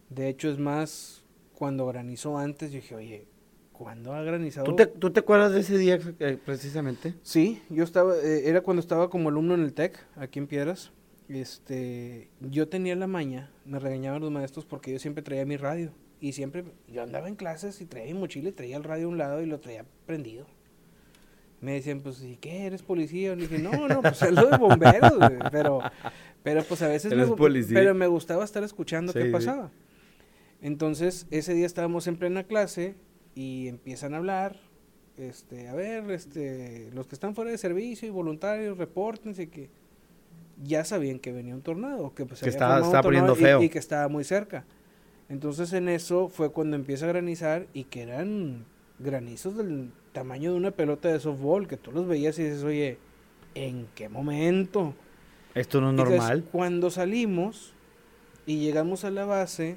[0.09, 1.25] De hecho, es más,
[1.55, 3.27] cuando granizó antes, yo dije, oye,
[3.81, 4.67] ¿cuándo ha granizado?
[4.67, 7.15] ¿Tú te, tú te acuerdas de ese día eh, precisamente?
[7.23, 10.93] Sí, yo estaba, eh, era cuando estaba como alumno en el TEC, aquí en Piedras.
[11.31, 15.93] Este, yo tenía la maña, me regañaban los maestros porque yo siempre traía mi radio.
[16.21, 19.09] Y siempre, yo andaba en clases y traía mi mochila y traía el radio a
[19.09, 20.45] un lado y lo traía prendido.
[21.63, 22.67] Me decían, pues, ¿y qué?
[22.67, 23.33] ¿Eres policía?
[23.33, 25.39] Y dije, no, no, pues es lo de bomberos, güey".
[25.51, 25.81] Pero,
[26.43, 27.75] pero pues a veces me, policía.
[27.75, 29.31] pero me gustaba estar escuchando Sí, qué sí.
[29.31, 29.71] pasaba.
[30.61, 32.95] Entonces, ese día estábamos en plena clase
[33.41, 34.57] y empiezan a hablar,
[35.17, 39.71] este, a ver, este, los que están fuera de servicio y voluntarios, repórtense que
[40.63, 43.63] ya sabían que venía un tornado, que pues Que estaba- estaba poniendo tornado y- feo.
[43.63, 44.65] y que estaba muy cerca.
[45.31, 48.67] Entonces en eso fue cuando empieza a granizar y que eran
[48.99, 52.99] granizos del tamaño de una pelota de softball, que tú los veías y dices, oye,
[53.55, 54.93] ¿en qué momento?
[55.55, 56.45] Esto no es Entonces, normal.
[56.53, 57.73] cuando salimos
[58.45, 59.77] y llegamos a la base,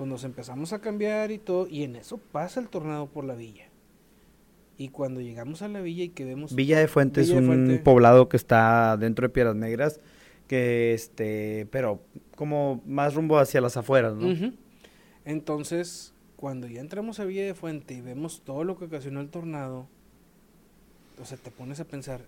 [0.00, 3.34] pues nos empezamos a cambiar y todo, y en eso pasa el tornado por la
[3.34, 3.66] villa.
[4.78, 6.54] Y cuando llegamos a la villa y que vemos...
[6.54, 7.78] Villa de Fuente Villa es un Fuente.
[7.80, 10.00] poblado que está dentro de Piedras Negras,
[10.46, 12.00] que este, pero
[12.34, 14.52] como más rumbo hacia las afueras, ¿no?
[15.26, 19.28] Entonces, cuando ya entramos a Villa de Fuente y vemos todo lo que ocasionó el
[19.28, 19.86] tornado,
[21.20, 22.22] o sea, te pones a pensar,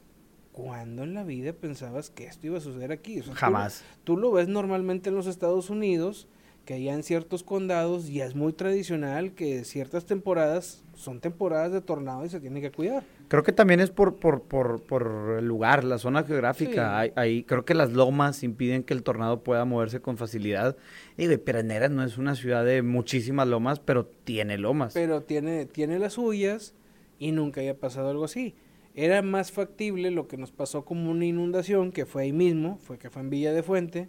[0.52, 3.20] ¿cuándo en la vida pensabas que esto iba a suceder aquí?
[3.20, 3.82] O sea, tú- Jamás.
[4.04, 6.28] Tú lo ves normalmente en los Estados Unidos,
[6.64, 11.80] que allá en ciertos condados ya es muy tradicional que ciertas temporadas son temporadas de
[11.80, 13.02] tornado y se tiene que cuidar.
[13.28, 16.72] Creo que también es por, por, por, por el lugar, la zona geográfica.
[17.04, 17.12] Sí.
[17.16, 20.76] Hay- creo que las lomas impiden que el tornado pueda moverse con facilidad.
[21.16, 24.92] Y Negras no es una ciudad de muchísimas lomas, pero tiene lomas.
[24.94, 26.74] Pero tiene, tiene las suyas
[27.18, 28.54] y nunca había pasado algo así.
[28.94, 32.98] Era más factible lo que nos pasó como una inundación, que fue ahí mismo, fue
[32.98, 34.08] que fue en Villa de Fuente,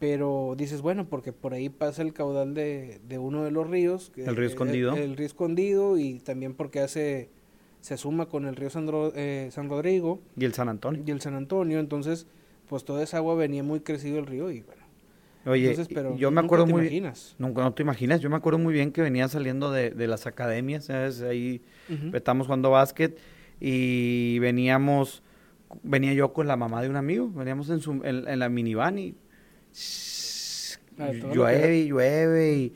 [0.00, 4.10] pero dices, bueno, porque por ahí pasa el caudal de, de uno de los ríos.
[4.12, 4.96] que- El río Escondido.
[4.96, 7.28] El, río Escondido y también porque hace,
[7.82, 11.02] se suma con el río San, eh, San Rodrigo y el San Antonio.
[11.06, 12.26] y el San Antonio, entonces
[12.66, 14.80] pues toda esa agua venía muy crecido el río y bueno.
[15.44, 17.34] Oye, entonces, pero yo me acuerdo te muy imaginas.
[17.38, 20.26] Nunca, no te imaginas, yo me acuerdo muy bien que venía saliendo de, de las
[20.26, 21.20] academias, ¿sabes?
[21.20, 22.16] Ahí Ujú.
[22.16, 23.18] estábamos jugando básquet
[23.60, 25.22] y veníamos,
[25.82, 28.98] venía yo con la mamá de un amigo, veníamos en, su, en, en la minivan
[28.98, 29.14] y
[31.34, 32.72] Llueve y llueve y,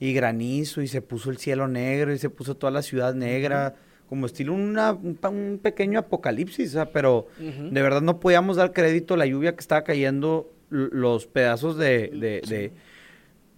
[0.00, 3.74] y granizo y se puso el cielo negro y se puso toda la ciudad negra,
[4.08, 9.14] como estilo una, un, pequeño apocalipsis, o sea, pero de verdad no podíamos dar crédito
[9.14, 12.08] a la lluvia que estaba cayendo, los pedazos de...
[12.08, 12.72] de- de-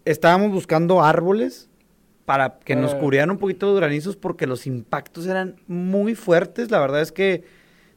[0.05, 1.69] Estábamos buscando árboles
[2.25, 6.71] para que nos cubrieran un poquito los granizos porque los impactos eran muy fuertes.
[6.71, 7.45] La verdad es que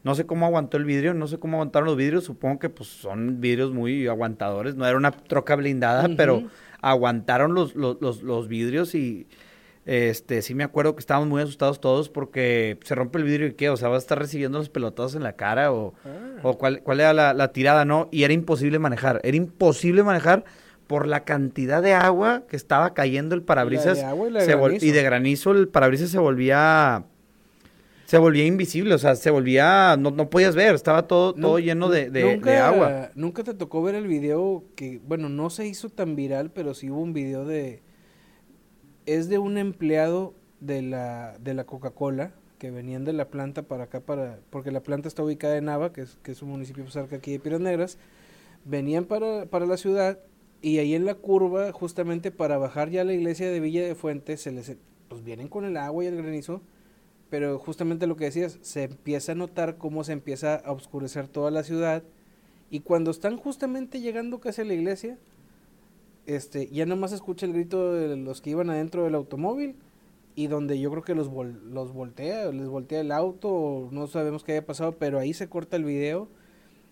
[0.04, 2.24] no sé cómo aguantó el vidrio, no sé cómo aguantaron los vidrios.
[2.24, 4.76] Supongo que pues son vidrios muy aguantadores.
[4.76, 6.44] No era una troca blindada, pero
[6.82, 9.28] aguantaron los, los, los, los vidrios y
[9.86, 13.54] este sí me acuerdo que estábamos muy asustados todos porque se rompe el vidrio y
[13.54, 16.40] qué, o sea, va a estar recibiendo los pelotazos en la cara o, Ah.
[16.44, 18.08] o cuál, cuál era la, la tirada, ¿no?
[18.12, 20.44] Y era imposible manejar, era imposible manejar
[20.86, 24.46] por la cantidad de agua que estaba cayendo el parabrisas de agua y la de
[24.46, 24.86] se vol- granizo.
[24.86, 27.06] y de granizo el parabrisas se volvía
[28.12, 31.64] se volvía invisible, o sea, se volvía no, no podías ver, estaba todo todo Nun-
[31.64, 33.12] lleno de, de- nunca, de agua.
[33.16, 36.90] Nunca te tocó ver el video que, bueno, no se hizo tan viral, pero sí
[36.90, 37.82] hubo un video de,
[39.06, 43.86] es de un empleado de la, de la Coca-Cola que venían de la planta para
[43.86, 46.86] acá, para porque la planta está ubicada en Nava, que es, que es un municipio
[46.92, 47.98] cerca aquí de Piedras Negras,
[48.66, 50.20] venían para, para la ciudad
[50.62, 53.96] y ahí en la curva, justamente para bajar ya a la iglesia de Villa de
[53.96, 54.76] Fuentes, se les,
[55.08, 56.62] pues vienen con el agua y el granizo,
[57.32, 61.50] pero justamente lo que decías, se empieza a notar cómo se empieza a oscurecer toda
[61.50, 62.04] la ciudad
[62.70, 65.18] y cuando están justamente llegando casi a la iglesia,
[66.26, 69.78] este, ya nomás se escucha el grito de los que iban adentro del automóvil
[70.36, 74.52] y donde yo creo que los, los voltea, les voltea el auto, no sabemos qué
[74.52, 76.28] haya pasado, pero ahí se corta el video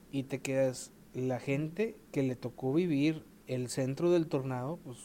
[0.10, 5.00] y te quedas, la gente que le tocó vivir el centro del tornado, pues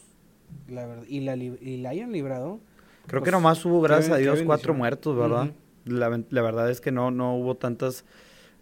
[0.68, 2.60] la verdad, y la, y la hayan librado.
[3.06, 5.50] Creo que pues, nomás hubo, gracias a Dios, cuatro muertos, ¿verdad?
[5.84, 8.04] la, la, verdad es que no, no hubo tantas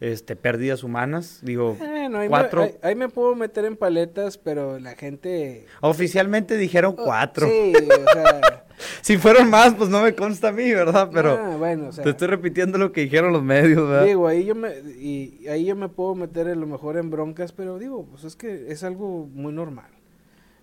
[0.00, 1.38] este, pérdidas humanas.
[1.42, 2.62] Digo, ahí cuatro.
[2.62, 5.66] Me, ahí, me puedo meter en paletas, pero la gente.
[5.80, 7.46] Oficialmente dijeron oh, cuatro.
[7.46, 8.64] Sí, o sea.
[9.00, 11.08] si fueron más, pues no me consta a mí, ¿verdad?
[11.12, 14.06] Pero ah, bueno, te estoy repitiendo lo que dijeron los medios, ¿verdad?
[14.06, 17.52] Digo, ahí yo me, y ahí yo me puedo meter a lo mejor en broncas,
[17.52, 19.90] pero digo, pues es que es algo muy normal.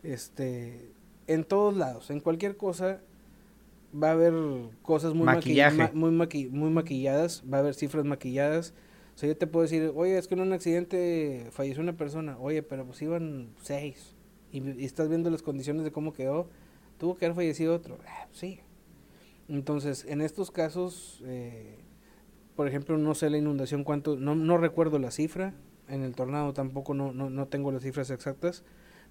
[0.04, 0.92] Este,
[1.28, 3.00] en todos lados, en cualquier cosa
[3.94, 4.34] va a haber
[4.82, 5.28] cosas muy,
[5.94, 6.12] muy,
[6.50, 8.74] muy maquilladas, va a haber cifras maquilladas
[9.20, 12.38] o sea, yo te puedo decir, oye, es que en un accidente falleció una persona.
[12.40, 14.16] Oye, pero pues iban seis.
[14.50, 16.48] Y, estás viendo las condiciones de cómo quedó.
[16.98, 17.98] Tuvo que haber fallecido otro.
[18.08, 18.62] Ah, sí.
[19.50, 21.80] Entonces, en estos casos, eh,
[22.56, 25.54] por ejemplo, no sé la inundación cuánto, no, no recuerdo la cifra.
[25.90, 28.64] En el tornado tampoco no, no, no tengo las cifras exactas.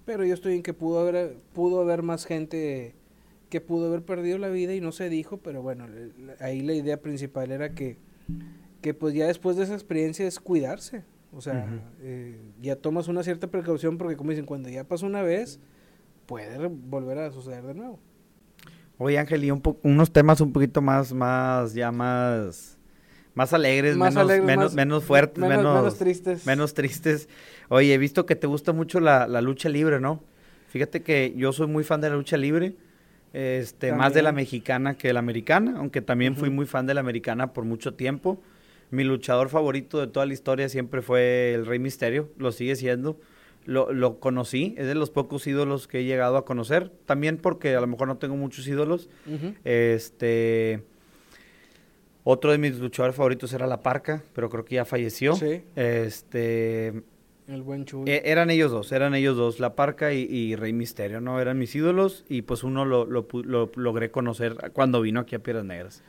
[0.05, 2.95] Pero yo estoy en que pudo haber, pudo haber más gente
[3.49, 5.87] que pudo haber perdido la vida y no se dijo, pero bueno,
[6.39, 7.97] ahí la idea principal era que
[8.81, 11.03] que pues ya después de esa experiencia es cuidarse.
[11.31, 11.67] O sea,
[12.01, 15.59] eh, ya tomas una cierta precaución porque como dicen, cuando ya pasó una vez,
[16.25, 17.99] puede volver a suceder de nuevo.
[18.97, 22.77] Oye Ángel, y un unos temas un poquito más, más, ya más,
[23.35, 26.45] más alegres, menos, menos, menos fuertes, menos, menos, tristes.
[26.45, 27.29] Menos tristes.
[27.69, 30.23] Oye, he visto que te gusta mucho la, la lucha libre, ¿no?
[30.67, 32.75] Fíjate que yo soy muy fan de la lucha libre.
[33.33, 36.93] Este, más de la mexicana que de la americana, aunque también fui muy fan de
[36.93, 38.41] la americana por mucho tiempo.
[38.91, 43.19] Mi luchador favorito de toda la historia siempre fue el Rey Misterio, lo sigue siendo.
[43.65, 47.75] Lo, lo, conocí, es de los pocos ídolos que he llegado a conocer, también porque
[47.75, 49.09] a lo mejor no tengo muchos ídolos.
[49.63, 50.81] Este
[52.23, 55.35] otro de mis luchadores favoritos era La Parca, pero creo que ya falleció.
[55.35, 55.63] Sí.
[55.75, 57.03] Este
[57.51, 61.39] el buen e, eran ellos dos, eran ellos dos, La Parca y, Rey Misterio, ¿no?
[61.39, 65.39] Eran mis ídolos y pues uno lo, lo, lo logré conocer cuando vino aquí a
[65.39, 66.03] Piedras Negras.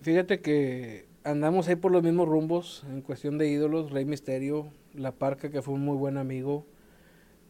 [0.00, 5.12] Fíjate que andamos ahí por los mismos rumbos en cuestión de ídolos, Rey Misterio, La
[5.12, 6.66] Parca, que fue un muy buen amigo.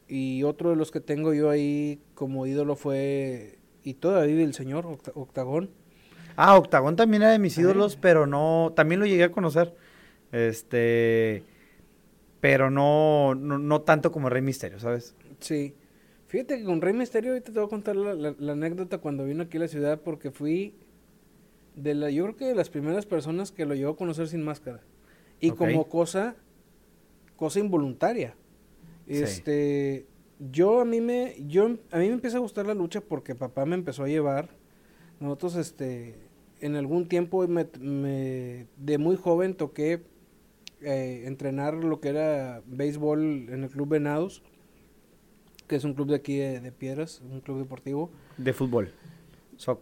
[0.07, 4.87] Y otro de los que tengo yo ahí como ídolo fue, y todavía el señor,
[5.15, 5.71] Octagón.
[6.37, 9.75] Ah, Octagón también era de mis ídolos, pero no, también lo llegué a conocer.
[10.33, 11.45] Este,
[12.45, 15.15] pero no, no, tanto como Rey Misterio, ¿sabes?
[15.41, 15.75] Sí.
[16.27, 19.57] Fíjate que con Rey Misterio ahorita te voy a contar la anécdota cuando vino aquí
[19.57, 20.75] a la ciudad porque fui
[21.75, 24.43] de la, yo creo que de las primeras personas que lo llevó a conocer sin
[24.45, 24.83] máscara.
[25.41, 26.37] Y como cosa,
[27.37, 28.35] cosa involuntaria.
[29.07, 30.05] Este,
[30.39, 33.65] yo a mí me, yo, a mí me empieza a gustar la lucha porque papá
[33.65, 34.51] me empezó a llevar.
[35.19, 36.15] Nosotros, este,
[36.61, 37.65] en algún tiempo me,
[38.77, 40.03] de muy joven toqué
[40.83, 44.43] eh, entrenar lo que era béisbol en el Club Venados,
[45.67, 48.11] que es un club de aquí de, de Piedras, un club deportivo.
[48.37, 48.93] De fútbol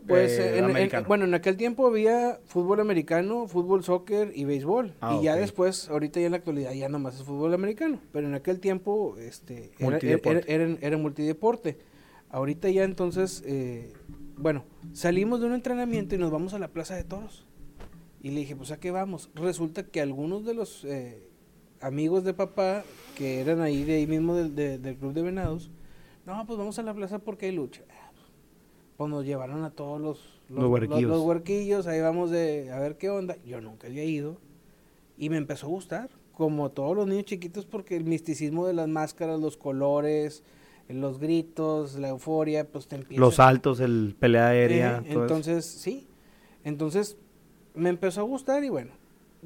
[0.07, 4.95] pues eh, bueno, en aquel tiempo había fútbol americano, fútbol, soccer y béisbol.
[5.01, 7.99] Ah, y ya después, ahorita ya en la actualidad ya nomás es fútbol americano.
[8.12, 11.78] Pero en aquel tiempo este, era, multideporte.
[12.30, 13.93] Ahorita ya entonces, eh,
[14.36, 17.47] bueno, salimos de un entrenamiento y nos vamos a la Plaza de Toros.
[18.22, 19.30] Y le dije, pues a qué vamos.
[19.34, 21.28] Resulta que algunos de los eh,
[21.80, 22.84] amigos de papá,
[23.16, 25.70] que eran ahí de ahí mismo del Club de Venados,
[26.24, 27.82] no, pues vamos a la plaza porque hay lucha
[28.96, 30.70] pues nos llevaron a todos los, los,
[31.24, 31.86] huerquillos.
[31.86, 33.36] ahí vamos de a ver qué onda.
[33.44, 34.38] Yo nunca había ido
[35.16, 38.88] y me empezó a gustar, como todos los niños chiquitos, porque el misticismo de las
[38.88, 40.44] máscaras, los colores,
[40.88, 43.20] los gritos, la euforia, pues te empieza.
[43.20, 45.02] Los saltos, el pelea aérea.
[45.04, 46.06] Eh, entonces, sí.
[46.64, 47.16] Entonces,
[47.74, 48.92] me empezó a gustar y bueno,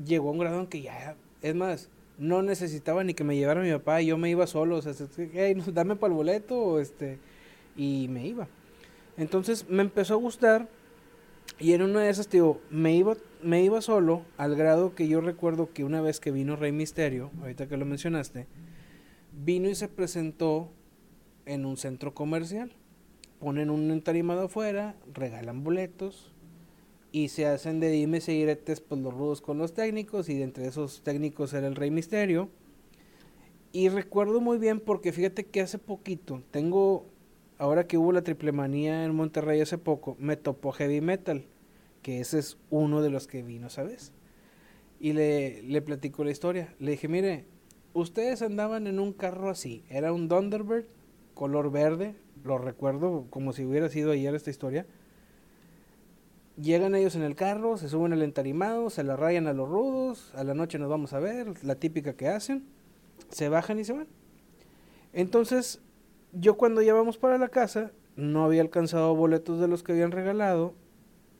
[0.02, 3.62] llegó a un grado en que ya, es más, no necesitaba ni que me llevara
[3.62, 4.92] mi papá, yo me iba solo, o sea,
[5.32, 7.18] hey, dame para el boleto, este,
[7.76, 8.48] y me iba.
[9.16, 10.68] Entonces me empezó a gustar
[11.58, 15.20] y en una de esas, digo, me iba, me iba solo al grado que yo
[15.20, 18.46] recuerdo que una vez que vino Rey Misterio, ahorita que lo mencionaste,
[19.32, 20.70] vino y se presentó
[21.46, 22.72] en un centro comercial.
[23.38, 26.32] ponen un entarimado afuera, regalan boletos
[27.16, 30.44] y se hacen de dime y diretes pues los rudos con los técnicos y de
[30.44, 32.50] entre esos técnicos era el Rey Misterio.
[33.72, 37.06] Y recuerdo muy bien porque fíjate que hace poquito, tengo,
[37.56, 41.46] ahora que hubo la triple manía en Monterrey hace poco, me topó Heavy Metal,
[42.02, 44.12] que ese es uno de los que vino, ¿sabes?
[45.00, 46.74] Y le, le platico la historia.
[46.78, 47.46] Le dije, mire,
[47.94, 50.84] ustedes andaban en un carro así, era un Thunderbird,
[51.32, 52.14] color verde,
[52.44, 54.86] lo recuerdo como si hubiera sido ayer esta historia.
[56.60, 60.32] Llegan ellos en el carro, se suben al entarimado, se la rayan a los rudos,
[60.34, 62.64] a la noche nos vamos a ver, la típica que hacen,
[63.28, 64.06] se bajan y se van.
[65.12, 65.82] Entonces,
[66.32, 70.12] yo cuando ya vamos para la casa, no había alcanzado boletos de los que habían
[70.12, 70.74] regalado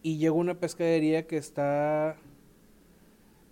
[0.03, 2.17] y llegó una pescadería que está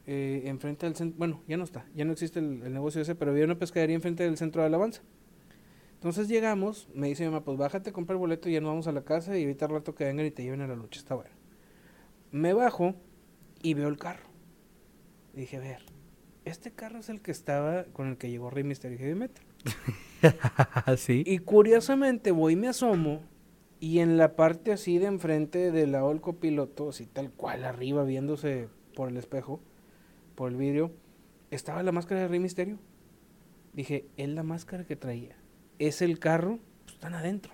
[0.07, 3.15] eh, enfrente del centro, bueno, ya no está, ya no existe el, el, negocio ese,
[3.15, 5.03] pero había una pescadería enfrente del centro de alabanza.
[5.95, 8.87] Entonces llegamos, me dice mi mamá, pues bájate, compra el boleto y ya nos vamos
[8.87, 11.01] a la casa y ahorita al rato que vengan y te lleven a la lucha,
[11.01, 11.34] está bueno.
[12.35, 12.97] Me bajo
[13.63, 14.29] y veo el carro.
[15.35, 15.83] Y dije, a ver,
[16.45, 19.45] este carro es el que estaba con el que llegó Rey Mysterio Heavy Metal.
[20.97, 21.23] sí.
[21.25, 23.23] Y curiosamente voy y me asomo
[23.79, 28.03] y en la parte así de enfrente del lado del copiloto, así tal cual arriba
[28.03, 29.61] viéndose por el espejo,
[30.35, 30.91] por el vidrio,
[31.53, 32.81] estaba la máscara de Rey Misterio.
[33.75, 35.37] Dije, es la máscara que traía.
[35.79, 37.53] Es el carro, pues están adentro.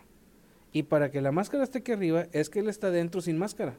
[0.73, 3.77] Y para que la máscara esté aquí arriba, es que él está adentro sin máscara.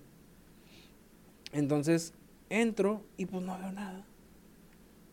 [1.53, 2.13] Entonces,
[2.49, 4.05] entro y pues no veo nada.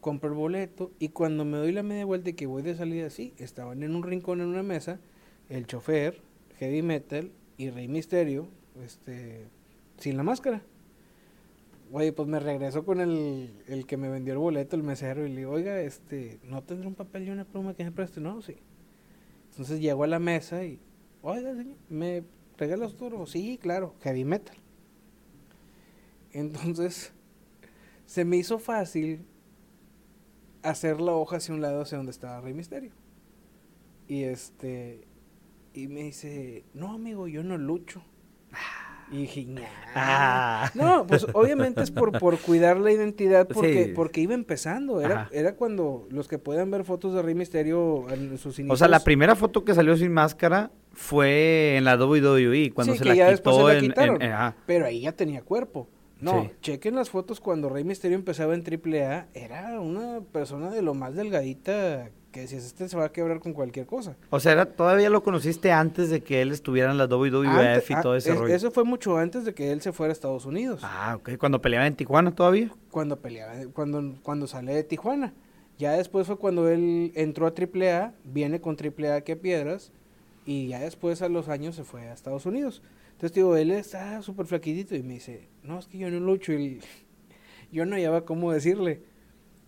[0.01, 3.07] Compro el boleto y cuando me doy la media vuelta y que voy de salida
[3.07, 5.01] así, estaban en un rincón en una mesa,
[5.49, 6.21] el chofer,
[6.59, 8.47] Heavy Metal y Rey Misterio,
[8.85, 9.47] este,
[9.99, 10.63] sin la máscara.
[11.91, 15.31] Oye, pues me regreso con el, el que me vendió el boleto, el mesero, y
[15.31, 18.21] le digo, oiga, este, ¿no tendrá un papel y una pluma que me preste?
[18.21, 18.57] No, sí.
[19.51, 20.79] Entonces llego a la mesa y,
[21.23, 22.23] oiga, señor, ¿me
[22.59, 23.27] regala autógrafo?
[23.27, 24.57] Sí, claro, heavy metal.
[26.33, 27.13] Entonces,
[28.07, 29.25] se me hizo fácil
[30.63, 32.93] hacer la hoja hacia un lado, hacia donde estaba Rey Misterio.
[34.07, 35.07] Y este,
[35.75, 38.03] y me dice, no, amigo, yo no lucho.
[39.11, 39.47] Y dije.
[39.95, 40.71] Ah.
[40.75, 43.93] No, pues obviamente es por, por cuidar la identidad porque, Sí.
[43.95, 45.01] porque iba empezando.
[45.01, 45.31] Era, Ajá.
[45.33, 48.75] era cuando los que puedan ver fotos de Rey Misterio en sus inicios.
[48.75, 52.99] O sea, la primera foto que salió sin máscara fue en la WWE, cuando Sí,
[52.99, 53.69] se que la ya después quitó
[54.03, 54.55] se la en.
[54.67, 55.89] Pero ahí ya tenía cuerpo.
[56.21, 56.51] No, Sí.
[56.63, 59.29] chequen las fotos cuando Rey Misterio empezaba en AAA.
[59.35, 63.53] Era una persona de lo más delgadita que decías, este se va a quebrar con
[63.55, 64.17] cualquier cosa.
[64.31, 67.95] O sea, era- todavía lo conociste antes de que él estuviera en la WWF y
[67.95, 68.55] ah, todo ese es- rollo.
[68.55, 70.81] Eso fue mucho antes de que él se fuera a Estados Unidos.
[70.85, 71.37] Ah, ok.
[71.39, 72.71] Cuando peleaba en Tijuana todavía.
[72.91, 75.33] Cuando peleaba, cuando, cuando sale de Tijuana.
[75.79, 79.93] Ya después fue cuando él entró a AAA, viene con AAA a Piedras,
[80.45, 82.83] y ya después a los años se fue a Estados Unidos.
[83.19, 86.53] Entonces digo, él está súper flaquitito y me dice, no, es que yo no lucho.
[86.53, 86.81] Y
[87.73, 89.03] yo no hallaba cómo decirle.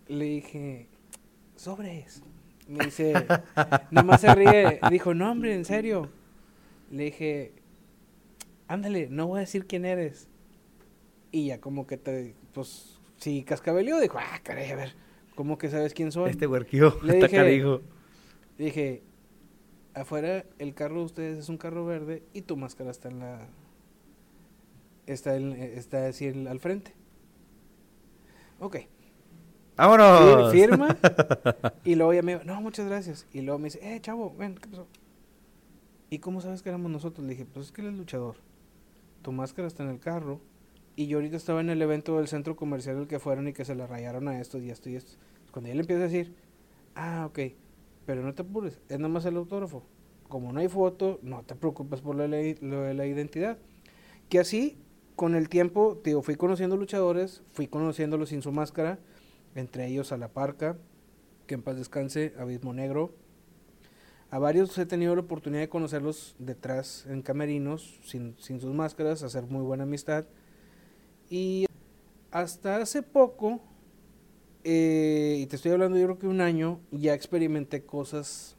[0.06, 0.86] Le dije,
[1.56, 2.22] sobres.
[2.68, 3.12] Me dice,
[3.90, 4.78] nomás se ríe.
[4.88, 6.08] Dijo, no, hombre, en serio.
[6.92, 7.52] Le dije,
[8.68, 10.28] ándale, no voy a decir quién eres.
[11.32, 14.94] Y ya como que te, pues, si cascabeleó, dijo, ah, caray, a ver,
[15.34, 16.30] ¿cómo que sabes quién soy?
[16.30, 17.00] Este huerquillo.
[17.02, 17.80] Le dije-.
[18.58, 19.02] Dije,
[20.02, 23.48] afuera el carro de ustedes es un carro verde y tu máscara está en la...
[25.06, 26.94] Está, en- está así en- al frente.
[28.60, 28.76] Ok.
[29.76, 30.52] ¡Vámonos!
[30.52, 30.96] Fir- Firma.
[31.84, 33.26] y luego ya me dijo, no, muchas gracias.
[33.32, 34.86] Y luego me dice, eh, chavo, ven, ¿qué pasó?
[36.10, 37.24] ¿Y cómo sabes que éramos nosotros?
[37.26, 38.36] Le dije, pues es que él es luchador.
[39.22, 40.40] Tu máscara está en el carro.
[40.96, 43.64] Y yo ahorita estaba en el evento del centro comercial al que fueron y que
[43.64, 45.12] se la rayaron a estos y esto y esto.
[45.50, 46.34] Cuando él empieza a decir,
[46.94, 47.38] ah, ok,
[48.10, 49.84] pero no te apures, es nada más el autógrafo.
[50.28, 53.56] Como no hay foto, no te preocupes por lo de la, lo de la identidad.
[54.28, 54.76] Que así,
[55.14, 58.98] con el tiempo, digo, fui conociendo luchadores, fui conociéndolos sin su máscara,
[59.54, 60.76] entre ellos a La Parca,
[61.46, 63.14] que en paz descanse, Abismo Negro.
[64.30, 69.22] A varios he tenido la oportunidad de conocerlos detrás en camerinos, sin, sin sus máscaras,
[69.22, 70.24] hacer muy buena amistad.
[71.28, 71.66] Y
[72.32, 73.60] hasta hace poco,
[74.64, 78.56] eh, y te estoy hablando yo creo que un año, ya experimenté cosas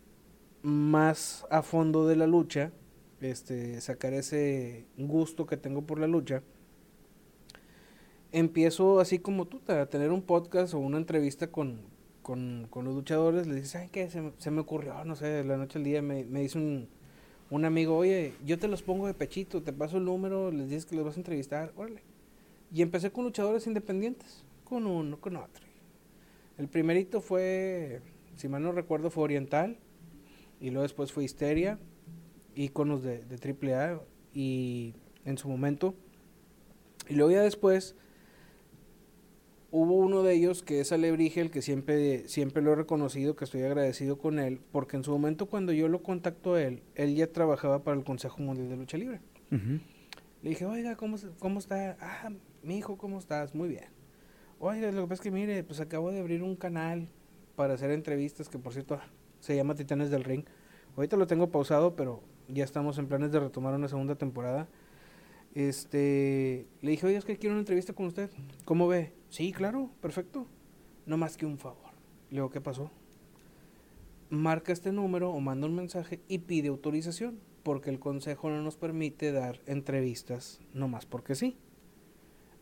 [0.63, 2.71] más a fondo de la lucha,
[3.19, 6.43] este, sacar ese gusto que tengo por la lucha.
[8.31, 11.81] Empiezo así como tú, a tener un podcast o una entrevista con,
[12.21, 14.09] con, con los luchadores, les dices, ¿saben qué?
[14.09, 16.87] Se me ocurrió, no sé, de la noche al día me, me dice un,
[17.51, 20.85] un amigo, oye, yo te los pongo de pechito, te paso el número, les dices
[20.85, 22.01] que los vas a entrevistar, órale.
[22.73, 25.70] Y empecé con luchadores independientes, con uno, con otro.
[26.61, 28.01] El primerito fue,
[28.35, 29.79] si mal no recuerdo, fue Oriental,
[30.59, 31.79] y luego después fue Histeria,
[32.53, 33.99] íconos de, de AAA
[34.35, 34.93] y
[35.25, 35.95] en su momento.
[37.09, 37.95] Y luego ya después
[39.71, 43.45] hubo uno de ellos que es Alebrige, el que siempre, siempre lo he reconocido, que
[43.45, 47.15] estoy agradecido con él, porque en su momento cuando yo lo contacto a él, él
[47.15, 49.19] ya trabajaba para el Consejo Mundial de Lucha Libre.
[49.49, 51.97] Le dije, oiga, ¿cómo, ¿cómo está?
[51.99, 52.29] Ah,
[52.61, 53.55] mi hijo, ¿cómo estás?
[53.55, 54.00] Muy bien.
[54.63, 57.09] Oiga, lo que pasa es que mire, pues acabo de abrir un canal
[57.55, 58.99] para hacer entrevistas, que por cierto
[59.39, 60.45] se llama Titanes del Ring.
[60.95, 64.67] Ahorita lo tengo pausado, pero ya estamos en planes de retomar una segunda temporada.
[65.55, 68.29] Este, le dije, oye, es que quiero una entrevista con usted.
[68.63, 69.13] ¿Cómo ve?
[69.29, 70.45] Sí, claro, perfecto.
[71.07, 71.89] No más que un favor.
[72.29, 72.91] Le digo, ¿qué pasó?
[74.29, 78.77] Marca este número o manda un mensaje y pide autorización, porque el consejo no nos
[78.77, 81.57] permite dar entrevistas no más porque sí.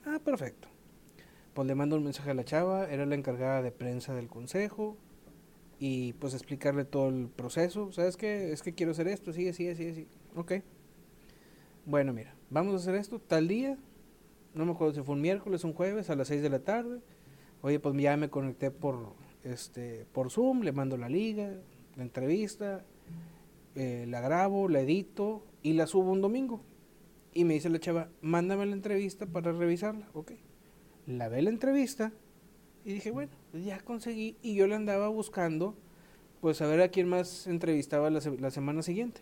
[0.06, 0.70] Ah, perfecto.
[1.60, 4.96] Pues le mando un mensaje a la chava, era la encargada de prensa del consejo,
[5.78, 7.92] y pues explicarle todo el proceso.
[7.92, 8.54] ¿Sabes qué?
[8.54, 10.08] Es que quiero hacer esto, sí, sí, sí, sí.
[10.38, 10.54] Ok.
[11.86, 13.78] Bueno, mira, vamos a hacer esto tal día.
[14.54, 17.02] No me acuerdo si fue un miércoles, un jueves a las 6 de la tarde.
[17.62, 21.58] Oye, pues ya me conecté por este por Zoom, le mando la liga,
[21.98, 22.86] la entrevista,
[23.76, 26.62] eh, la grabo, la edito y la subo un domingo.
[27.34, 30.08] Y me dice la chava, mándame la entrevista para revisarla.
[30.14, 30.32] Ok.
[31.10, 32.12] La ve la entrevista
[32.86, 34.38] y dije, bueno, pues ya conseguí.
[34.44, 35.76] Y yo le andaba buscando,
[36.40, 39.22] pues a ver a quién más entrevistaba la, la semana siguiente.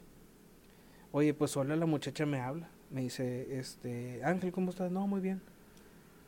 [1.13, 2.69] Oye, pues sola la muchacha me habla.
[2.91, 4.91] Me dice, este, Ángel, ¿cómo estás?
[4.91, 5.41] No, muy bien.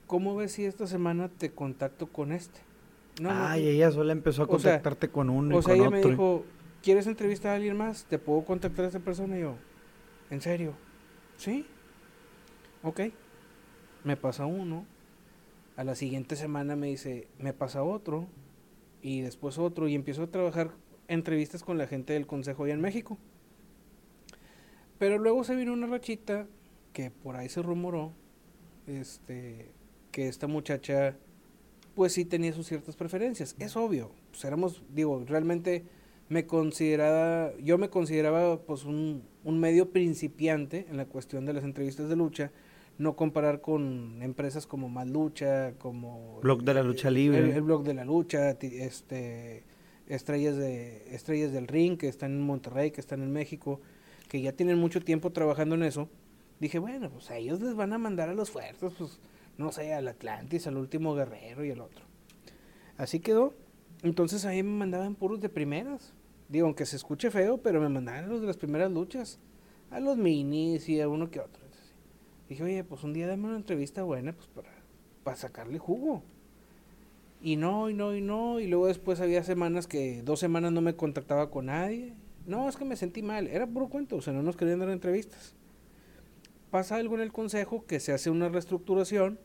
[0.08, 2.62] ¿Cómo ves si esta semana te contacto con este?
[3.22, 5.58] No, Ay, ella sola empezó a contactarte con uno.
[5.58, 6.46] O sea, ella me dijo,
[6.82, 8.06] ¿quieres entrevistar a alguien más?
[8.06, 9.38] ¿Te puedo contactar a esa persona?
[9.38, 9.56] Y yo,
[10.30, 10.74] ¿en serio?
[11.36, 11.66] ¿Sí?
[12.82, 13.02] Ok.
[14.06, 14.86] Me pasa uno,
[15.80, 18.28] a la siguiente semana me dice, me pasa otro,
[19.02, 20.72] y después otro, y empiezo a trabajar
[21.08, 23.18] entrevistas con la gente del Consejo allá en México.
[24.98, 26.48] Pero luego se vino una rachita
[26.92, 28.12] que por ahí se rumoró,
[28.88, 29.72] este,
[30.12, 31.16] que esta muchacha,
[31.96, 33.56] pues sí tenía sus ciertas preferencias.
[33.58, 35.86] Es obvio, pues éramos, digo, realmente
[36.28, 41.64] me consideraba, yo me consideraba pues un, un medio principiante en la cuestión de las
[41.64, 42.52] entrevistas de lucha,
[43.00, 47.84] no comparar con empresas como Más Lucha, como Blog de la Lucha Libre, el, Blog
[47.84, 49.64] de la Lucha, este
[50.08, 53.80] estrellas de estrellas del ring que están en Monterrey, que están en México,
[54.28, 56.10] que ya tienen mucho tiempo trabajando en eso.
[56.60, 59.22] Dije, bueno, pues a ellos les van a mandar a los fuertes, pues
[59.58, 62.04] no sé, al Atlantis, al último guerrero y al otro.
[62.98, 63.54] Así quedó.
[64.04, 66.14] Entonces ahí me mandaban puros de primeras.
[66.50, 69.40] Digo, aunque se escuche feo, pero me mandaban los de las primeras luchas.
[69.90, 71.69] A los minis y a uno que otro.
[72.50, 74.70] Dije, oye, pues un día dame una entrevista buena, pues para,
[75.24, 76.24] para sacarle jugo.
[77.42, 78.60] Y no, y no, y no.
[78.60, 82.16] Y luego después había semanas que dos semanas no me contactaba con nadie.
[82.48, 83.48] No, es que me sentí mal.
[83.48, 85.56] Era puro cuento, o sea, no nos querían dar entrevistas.
[86.72, 89.40] Pasa algo en el consejo que se hace una reestructuración.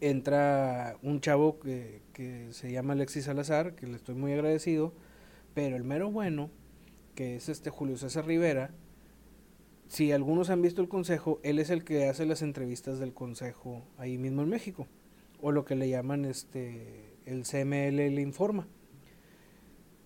[0.00, 4.92] Entra un chavo que, que se llama Alexis Salazar, que le estoy muy agradecido.
[5.54, 6.50] Pero el mero bueno,
[7.14, 8.70] que es este Julio César Rivera,
[9.90, 13.82] si algunos han visto el consejo, él es el que hace las entrevistas del consejo
[13.98, 14.86] ahí mismo en México,
[15.42, 18.68] o lo que le llaman este el CML le informa.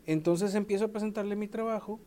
[0.06, 2.00] Entonces empiezo a presentarle mi trabajo.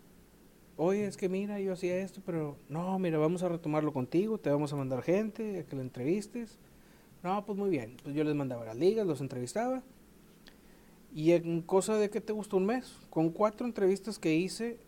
[0.75, 4.49] Oye, es que mira, yo hacía esto, pero no, mira, vamos a retomarlo contigo, te
[4.49, 6.57] vamos a mandar gente a que lo entrevistes.
[7.21, 7.97] No, pues muy bien.
[8.01, 9.83] Pues yo les mandaba las ligas, los entrevistaba.
[11.13, 14.79] Y en cosa de que te gustó un mes, con cuatro entrevistas que hice,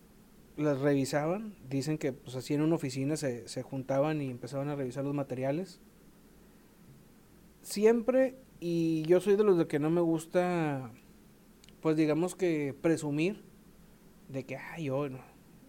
[0.60, 4.76] las revisaban, dicen que pues así en una oficina se, se juntaban y empezaban a
[4.76, 5.80] revisar los materiales.
[7.62, 10.92] Siempre, y yo soy de los de que no me gusta,
[11.82, 13.44] pues digamos que presumir
[14.28, 15.20] de que, ay, yo, no,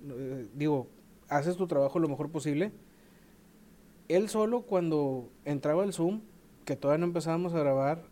[0.08, 0.88] eh, digo,
[1.28, 2.72] haces tu trabajo lo mejor posible.
[4.08, 6.20] Él solo cuando entraba el Zoom,
[6.64, 8.04] que todavía no empezábamos a grabar,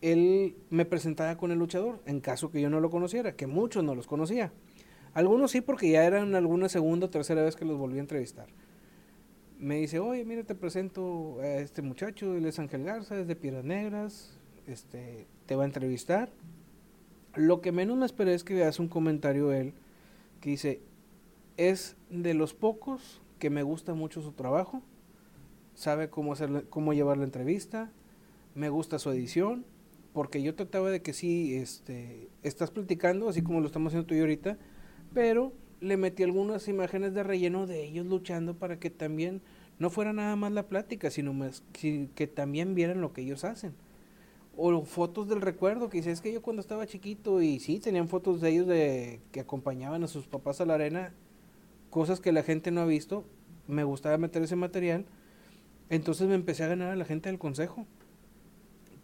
[0.00, 3.84] él me presentaba con el luchador, en caso que yo no lo conociera, que muchos
[3.84, 4.52] no los conocía.
[5.14, 8.46] Algunos sí, porque ya eran alguna segunda o tercera vez que los volví a entrevistar.
[9.58, 13.36] Me dice, oye, mira, te presento a este muchacho, él es Ángel Garza, es de
[13.36, 16.30] Piedras Negras, este, te va a entrevistar.
[17.34, 19.74] Lo que menos me esperé es que hace un comentario él
[20.40, 20.80] que dice,
[21.56, 24.82] es de los pocos que me gusta mucho su trabajo,
[25.74, 27.90] sabe cómo, hacer, cómo llevar la entrevista,
[28.54, 29.64] me gusta su edición,
[30.12, 34.14] porque yo trataba de que sí, este, estás platicando, así como lo estamos haciendo tú
[34.14, 34.58] y ahorita,
[35.14, 39.40] pero le metí algunas imágenes de relleno de ellos luchando para que también
[39.78, 43.74] no fuera nada más la plática, sino más, que también vieran lo que ellos hacen.
[44.56, 48.08] o fotos del recuerdo, que dice, es que yo cuando estaba chiquito y sí, tenían
[48.08, 51.14] fotos de ellos de que acompañaban a sus papás a la arena,
[51.88, 53.24] cosas que la gente no ha visto,
[53.68, 55.06] me gustaba meter ese material,
[55.88, 57.86] entonces me empecé a ganar a la gente del consejo.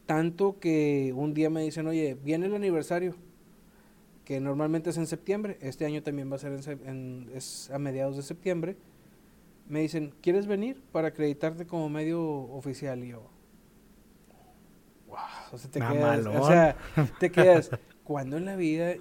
[0.05, 3.15] Tanto que un día me dicen, oye, viene el aniversario,
[4.27, 8.17] que normalmente es en septiembre, este año también va a ser en, es a mediados
[8.17, 8.77] de septiembre.
[9.69, 13.05] Me dicen, ¿quieres venir para acreditarte como medio oficial?
[13.05, 13.31] Y yo,
[15.07, 15.19] wow,
[15.53, 16.77] o sea, te quedas, o sea,
[17.21, 17.71] te quedas,
[18.05, 18.97] cuando en la vida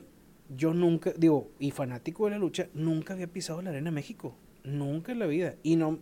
[0.55, 5.11] yo nunca, digo, y fanático de la lucha, nunca había pisado la Arena México, nunca
[5.11, 5.55] en la vida.
[5.63, 5.97] Y no,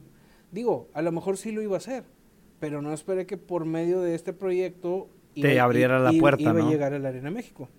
[0.51, 2.03] digo, a lo mejor sí lo iba a hacer,
[2.59, 6.69] pero no esperé que por medio de este proyecto te abriera la puerta, iba a
[6.69, 7.69] llegar a la Arena México.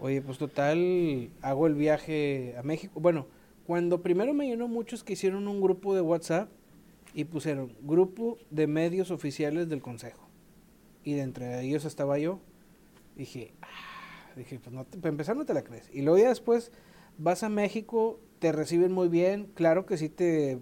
[0.00, 3.00] Oye, pues total, hago el viaje a México.
[3.00, 3.26] Bueno,
[3.66, 6.48] cuando primero me llenó muchos que hicieron un grupo de WhatsApp
[7.14, 10.28] y pusieron grupo de medios oficiales del Consejo.
[11.02, 12.38] Y de entre ellos estaba yo.
[13.16, 15.90] Dije, ah", dije, pues no para empezar no te la crees.
[15.92, 16.70] Y luego ya después
[17.16, 19.50] vas a México, te reciben muy bien.
[19.54, 20.60] Claro que sí te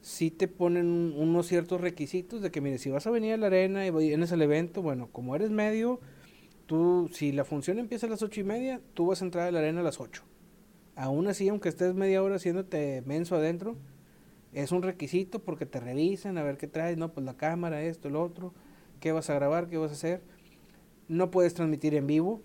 [0.00, 3.48] si te ponen unos ciertos requisitos de que, mire, si vas a venir a la
[3.48, 6.00] arena y vienes al evento, bueno, como eres medio,
[6.66, 9.50] tú, si la función empieza a las ocho y media, tú vas a entrar a
[9.50, 10.24] la arena a las ocho.
[10.94, 13.76] Aún así, aunque estés media hora haciéndote menso adentro,
[14.52, 18.08] es un requisito porque te revisan a ver qué traes, no, pues la cámara, esto,
[18.08, 18.54] lo otro,
[19.00, 20.22] qué vas a grabar, qué vas a hacer.
[21.08, 22.42] No puedes transmitir en vivo.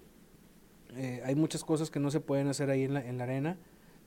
[0.96, 3.58] Eh, hay muchas cosas que no se pueden hacer ahí en la, en la arena.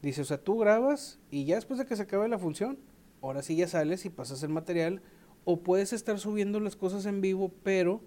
[0.03, 2.79] Dice, o sea, tú grabas y ya después de que se acabe la función,
[3.23, 5.01] ahora sí ya sales y pasas el material,
[5.45, 8.03] o puedes estar subiendo las cosas en vivo, pero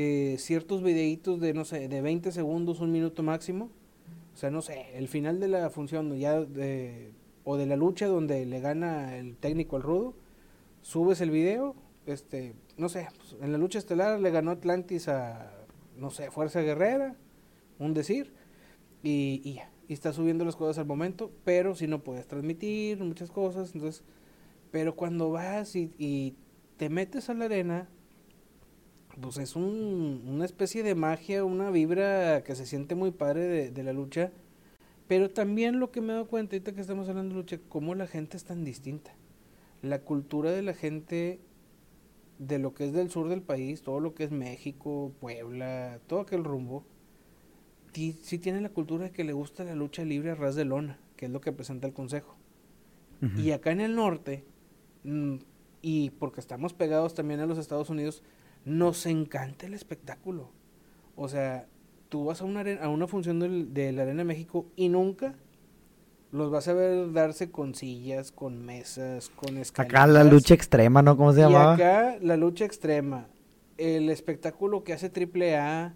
[0.00, 3.70] eh, ciertos videitos de, no sé, de 20 segundos, un minuto máximo,
[4.32, 7.10] o sea, no sé, el final de la función ya de,
[7.44, 10.14] o de la lucha donde le gana el técnico al rudo,
[10.82, 11.74] subes el video,
[12.06, 15.52] este, no sé, pues, en la lucha estelar le ganó Atlantis a,
[15.96, 17.16] no sé, Fuerza Guerrera,
[17.78, 18.32] un decir,
[19.02, 23.02] y, y ya, y está subiendo las cosas al momento, pero si no puedes transmitir
[23.02, 24.04] muchas cosas, entonces
[24.70, 26.36] pero cuando vas y,
[26.76, 27.88] te metes a la arena,
[29.20, 33.82] pues es un, una especie de magia, una vibra que se siente muy padre de,
[33.82, 34.32] la lucha.
[35.06, 37.94] Pero también lo que me he dado cuenta, ahorita que estamos hablando de lucha, cómo
[37.94, 39.14] la gente es tan distinta.
[39.82, 41.40] La cultura de la gente
[42.38, 46.20] de lo que es del sur del país, todo lo que es México, Puebla, todo
[46.20, 46.84] aquel rumbo,
[47.92, 51.00] sí tiene la cultura de que le gusta la lucha libre a ras de lona,
[51.16, 52.36] que es lo que presenta el consejo.
[53.36, 54.44] Y acá en el norte,
[55.04, 55.36] Mm,
[55.80, 58.22] y porque estamos pegados también a los Estados Unidos,
[58.68, 60.50] nos encanta el espectáculo.
[61.16, 61.66] O sea,
[62.08, 65.34] tú vas a una, a una función de la Arena de México y nunca
[66.30, 70.02] los vas a ver darse con sillas, con mesas, con escaleras.
[70.02, 71.16] Acá la lucha extrema, ¿no?
[71.16, 71.72] ¿Cómo se llamaba?
[71.72, 73.28] Y acá la lucha extrema.
[73.78, 75.94] El espectáculo que hace AAA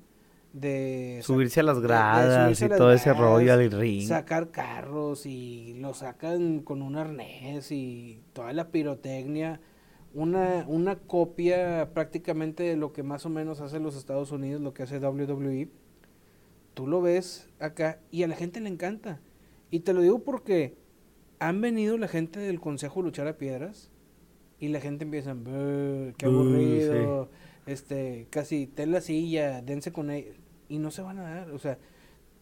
[0.53, 4.07] de subirse a las gradas y todo ese rollo al ring.
[4.07, 9.61] Sacar carros y lo sacan con un arnés y toda la pirotecnia.
[10.15, 14.75] Una, una copia prácticamente de lo que más o menos hace los Estados Unidos, lo
[14.75, 15.69] que hace WWE.
[16.75, 19.21] Tú lo ves acá y a la gente le encanta.
[19.71, 20.77] Y te lo digo porque
[21.39, 23.91] han venido la gente del Consejo luchar a piedras
[24.59, 25.35] y la gente empieza,
[26.17, 27.31] qué aburrido,
[27.67, 30.37] este, casi ten la silla, dense con él
[30.69, 31.79] y no se van a dar, o sea,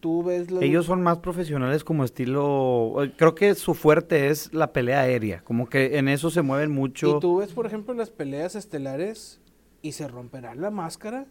[0.01, 5.01] tú ves Ellos son más profesionales como estilo, creo que su fuerte es la pelea
[5.01, 7.17] aérea, como que en eso se mueven mucho.
[7.17, 9.41] Y tú ves, por ejemplo, las peleas estelares
[9.83, 11.27] y se romperá la máscara,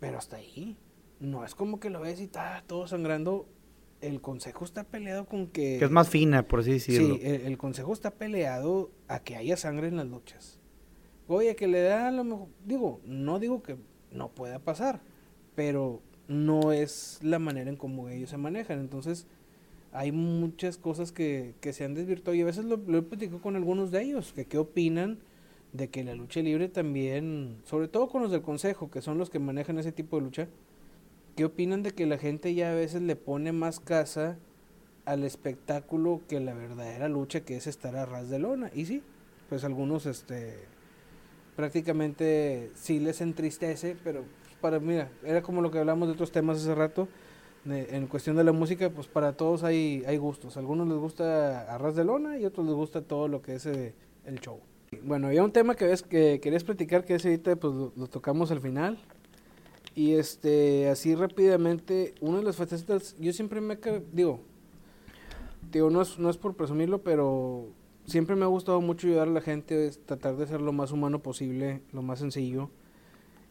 [0.00, 0.78] pero hasta ahí.
[1.20, 3.48] No es como que lo ves y está todo sangrando.
[4.00, 5.78] El consejo está peleado con que...
[5.78, 7.16] Que es más fina, por así decirlo.
[7.16, 10.60] Sí, el, consejo está peleado a que haya sangre en las luchas.
[11.26, 12.48] Oye, que le da a lo mejor...
[12.66, 13.78] Digo, no digo que
[14.10, 15.00] no pueda pasar,
[15.54, 18.80] pero no es la manera en cómo ellos se manejan.
[18.80, 19.26] Entonces,
[19.92, 23.56] hay muchas cosas que, que se han desvirtuado y a veces lo, he platicado con
[23.56, 25.18] algunos de ellos, que qué opinan
[25.72, 29.30] de que la lucha libre también, sobre todo con los del consejo, que son los
[29.30, 30.48] que manejan ese tipo de lucha,
[31.36, 34.36] ¿qué opinan de que la gente ya a veces le pone más casa
[35.04, 38.70] al espectáculo que la verdadera lucha que es estar a ras de lona?
[38.74, 39.02] Y sí,
[39.48, 40.58] pues algunos este
[41.54, 44.24] prácticamente sí les entristece, pero
[44.64, 47.06] para, mira, era como lo que hablamos de otros temas hace rato,
[47.66, 50.56] en cuestión de la música, pues para todos hay, hay gustos.
[50.56, 53.94] algunos les gusta Arras de Lona y otros les gusta todo lo que es eh,
[54.24, 54.60] el show.
[55.02, 58.50] Bueno, había un tema que ves que querías platicar, que ese ahorita pues lo, tocamos
[58.52, 58.98] al final.
[59.94, 63.78] Y este, así rápidamente, una de las facetas, yo siempre me,
[64.14, 64.40] digo,
[65.70, 67.66] digo, no es, no es por presumirlo, pero
[68.06, 70.90] siempre me ha gustado mucho ayudar a la gente, es tratar de ser lo más
[70.90, 72.70] humano posible, lo más sencillo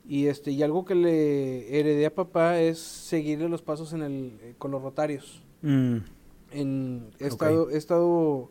[0.07, 4.34] Y este y algo que le heredé a papá es seguirle los pasos en el
[4.41, 5.41] eh, con los rotarios.
[5.61, 5.97] Mm,
[6.51, 8.49] En, he, estado, he estado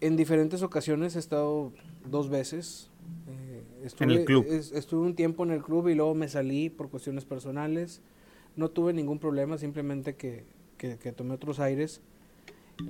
[0.00, 1.72] en diferentes ocasiones, he estado
[2.10, 2.88] dos veces.
[3.28, 4.44] eh, estuve, el club.
[4.48, 8.00] es- estuve un tiempo en el club y luego me salí por cuestiones personales.
[8.56, 10.44] No tuve ningún problema, simplemente que,
[10.76, 12.00] que, que tomé otros aires.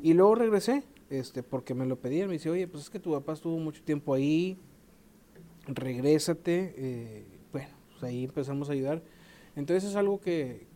[0.02, 2.28] Y luego regresé, este, porque me lo pedían.
[2.28, 4.56] Me dice, oye, pues es que tu papá estuvo mucho tiempo ahí,
[5.66, 6.74] regrésate.
[6.76, 9.02] eh, bueno, pues ahí empezamos a ayudar.
[9.56, 10.66] Entonces es algo que,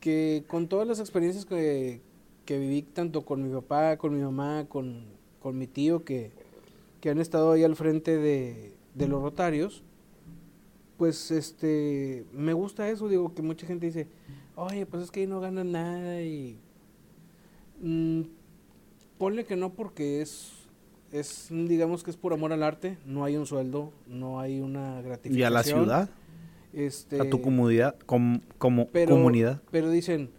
[0.00, 2.00] que con todas las experiencias que,
[2.44, 5.04] que viví, tanto con mi papá, con mi mamá, con,
[5.40, 6.30] con mi tío, que,
[7.00, 9.82] que han estado ahí al frente de, de los rotarios,
[10.96, 14.08] pues este me gusta eso, digo que mucha gente dice,
[14.54, 16.58] oye, pues es que ahí no ganan nada y
[17.82, 18.22] mm,
[19.18, 20.55] ponle que no porque es
[21.12, 25.00] es digamos que es por amor al arte, no hay un sueldo, no hay una
[25.02, 25.40] gratificación.
[25.40, 26.10] y a la ciudad,
[26.72, 29.62] este, a tu comunidad, com- como pero, comunidad.
[29.70, 30.30] Pero dicen,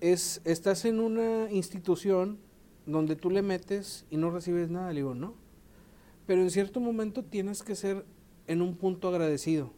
[0.00, 2.38] es, estás en una institución
[2.86, 4.88] donde tú le metes y no recibes nada.
[4.90, 5.34] Le digo, no.
[6.26, 8.04] Pero en cierto momento tienes que ser
[8.46, 9.72] en un punto agradecido.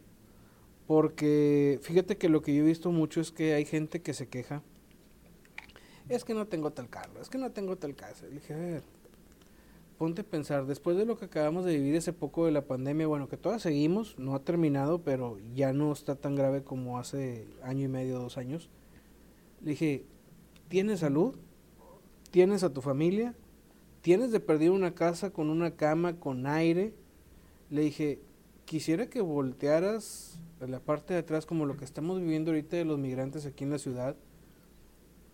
[0.87, 4.27] Porque fíjate que lo que yo he visto mucho es que hay gente que se
[4.27, 4.63] queja.
[6.07, 8.25] Es que no tengo tal carro, es que no tengo tal casa.
[8.25, 8.83] Le dije, a ver,
[9.99, 13.05] ponte a pensar, después de lo que acabamos de vivir ese poco de la pandemia,
[13.05, 17.45] bueno, que todavía seguimos, no ha terminado, pero ya no está tan grave como hace
[17.63, 18.69] año y medio, dos años.
[19.61, 20.05] Le dije,
[20.69, 21.35] ¿tienes salud?
[22.31, 23.35] ¿Tienes a tu familia?
[24.01, 26.93] ¿Tienes de perder una casa con una cama, con aire?
[27.69, 28.21] Le dije,
[28.63, 32.85] quisiera que voltearas a la parte de atrás como lo que estamos viviendo ahorita de
[32.85, 34.15] los migrantes aquí en la ciudad,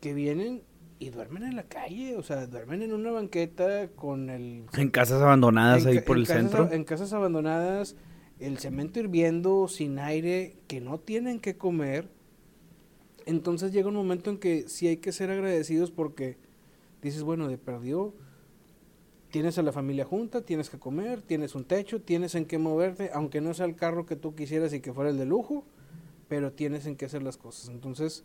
[0.01, 0.63] que vienen
[0.99, 5.21] y duermen en la calle, o sea, duermen en una banqueta con el En casas
[5.21, 6.71] abandonadas en ahí por el casas centro.
[6.71, 7.95] En casas abandonadas,
[8.39, 12.09] el cemento hirviendo, sin aire, que no tienen que comer.
[13.25, 16.37] Entonces llega un momento en que sí hay que ser agradecidos porque
[17.01, 18.13] dices, bueno, de perdió,
[19.31, 23.09] tienes a la familia junta, tienes que comer, tienes un techo, tienes en qué moverte,
[23.13, 25.65] aunque no sea el carro que tú quisieras y que fuera el de lujo,
[26.29, 27.69] pero tienes en qué hacer las cosas.
[27.69, 28.23] Entonces,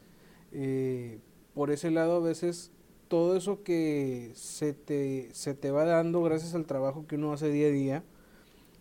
[0.52, 1.18] eh,
[1.54, 2.70] por ese lado a veces
[3.08, 7.50] todo eso que se te, se te va dando gracias al trabajo que uno hace
[7.50, 8.04] día a día,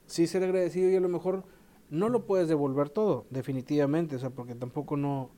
[0.05, 1.43] sí ser agradecido y a lo mejor
[1.89, 5.29] no lo puedes devolver todo, definitivamente, o sea, porque tampoco no,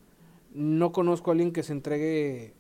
[0.54, 2.54] no conozco a alguien que se entregue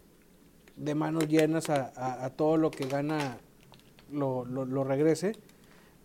[0.77, 3.37] de manos llenas a, a- a todo lo que gana,
[4.11, 5.33] lo, lo, lo regrese,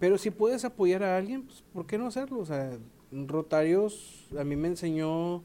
[0.00, 2.40] pero si puedes apoyar a alguien, pues, ¿por qué no hacerlo?
[2.40, 2.76] O sea,
[3.12, 5.42] Rotarios a mí me enseñó,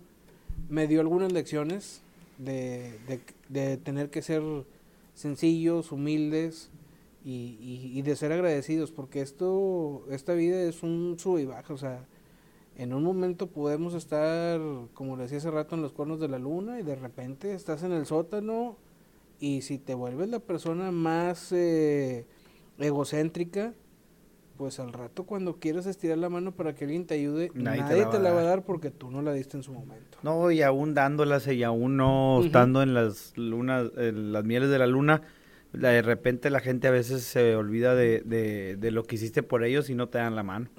[0.69, 2.01] me dio algunas lecciones
[2.43, 3.19] de, de,
[3.49, 4.41] de tener que ser
[5.13, 6.69] sencillos, humildes
[7.23, 11.77] y, y, de ser agradecidos, porque esto, esta vida es un sub y baja, o
[11.77, 12.05] sea,
[12.77, 14.59] en un momento podemos estar,
[14.93, 17.83] como le decía hace rato, en los cuernos de la luna y de repente estás
[17.83, 18.77] en el sótano
[19.39, 22.25] y si te vuelves la persona más eh,
[22.79, 23.73] egocéntrica,
[24.61, 28.05] pues al rato cuando quieras estirar la mano para que alguien te ayude, Nadie nadie,
[28.05, 28.63] te te, la va la a va a dar.
[28.63, 30.19] porque tú no la diste en su momento.
[30.21, 34.77] No, y aún dándolas y aún no estando en las lunas, en las mieles de
[34.77, 35.23] la luna,
[35.73, 39.63] de repente la gente a veces se olvida de, de, de lo que hiciste por
[39.63, 40.69] ellos y no te dan la mano.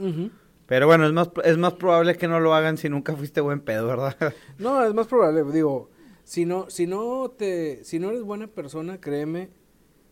[0.67, 3.59] Pero bueno, es más, es más probable que no lo hagan si nunca fuiste buen
[3.63, 4.15] pedo, ¿verdad?
[4.61, 5.91] No, es más probable, digo,
[6.23, 9.51] si no, si no te, si no eres buena persona, créeme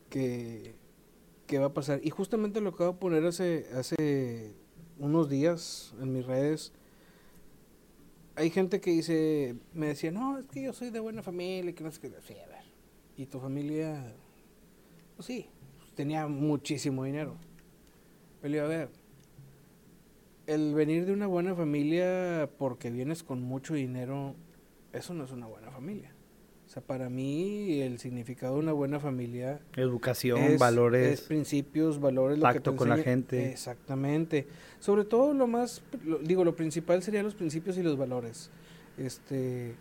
[0.09, 0.75] que,
[1.51, 2.01] que va a pasar.
[2.05, 4.55] Y justamente lo acabo de poner hace, hace
[5.01, 6.73] unos días en mis redes.
[8.37, 11.83] Hay gente que dice, me decía, no, es que yo soy de buena familia, que
[11.83, 12.13] no sé qué.
[13.17, 14.15] Y tu familia,
[15.17, 15.49] pues sí,
[15.97, 17.35] tenía muchísimo dinero.
[18.45, 18.89] A ver,
[20.47, 24.37] el venir de una buena familia porque vienes con mucho dinero,
[24.93, 26.15] eso no es una buena familia.
[26.71, 31.19] O sea, para mí el significado de una buena familia Educación, es, valores.
[31.19, 33.51] es principios, valores, lo que tacto te con la gente.
[33.51, 34.47] Exactamente.
[34.79, 38.51] Sobre todo lo más, lo- digo, lo principal serían los principios y los valores.
[38.99, 39.75] Este,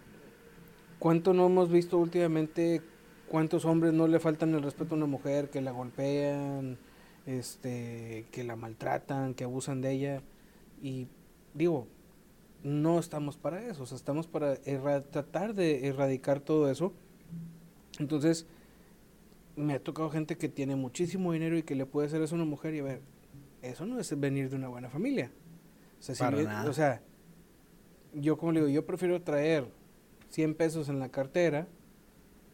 [0.97, 2.81] ¿cuánto no hemos visto últimamente?
[3.27, 6.79] ¿Cuántos hombres no le faltan el respeto a una mujer que la golpean,
[7.27, 10.21] este, que la maltratan, que abusan de ella?
[10.81, 11.05] Y
[11.53, 11.85] digo,
[12.63, 14.55] no estamos para eso, o sea, estamos para
[15.01, 16.93] tratar de erradicar todo eso.
[17.99, 18.45] Entonces,
[19.55, 22.37] me ha tocado gente que tiene muchísimo dinero y que le puede hacer eso a
[22.37, 23.01] una mujer y a ver,
[23.61, 25.31] eso no es venir de una buena familia.
[25.99, 26.69] O sea, Para vi- nada.
[26.69, 27.01] o sea,
[28.13, 29.67] yo como le digo, yo prefiero traer
[30.29, 31.67] 100 pesos en la cartera,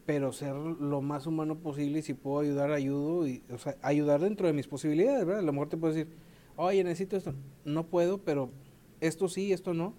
[0.05, 4.21] pero ser lo más humano posible y si puedo ayudar, ayudo, y, o sea, ayudar
[4.21, 5.39] dentro de mis posibilidades, ¿verdad?
[5.41, 6.11] A lo mejor te puedo decir,
[6.55, 7.33] oye, necesito esto.
[7.65, 8.49] No puedo, pero
[9.01, 9.93] esto sí, esto no,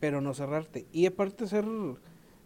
[0.00, 0.86] pero no cerrarte.
[0.92, 1.64] Y aparte ser,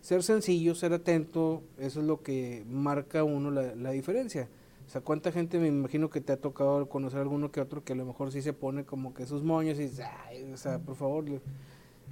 [0.01, 4.49] ser sencillo, ser atento, eso es lo que marca uno la, la diferencia.
[4.89, 7.93] O sea, ¿cuánta gente me imagino que te ha tocado conocer alguno que otro que
[7.93, 9.91] a lo mejor sí se pone como que sus moños y
[10.27, 11.27] ay, o sea, por favor.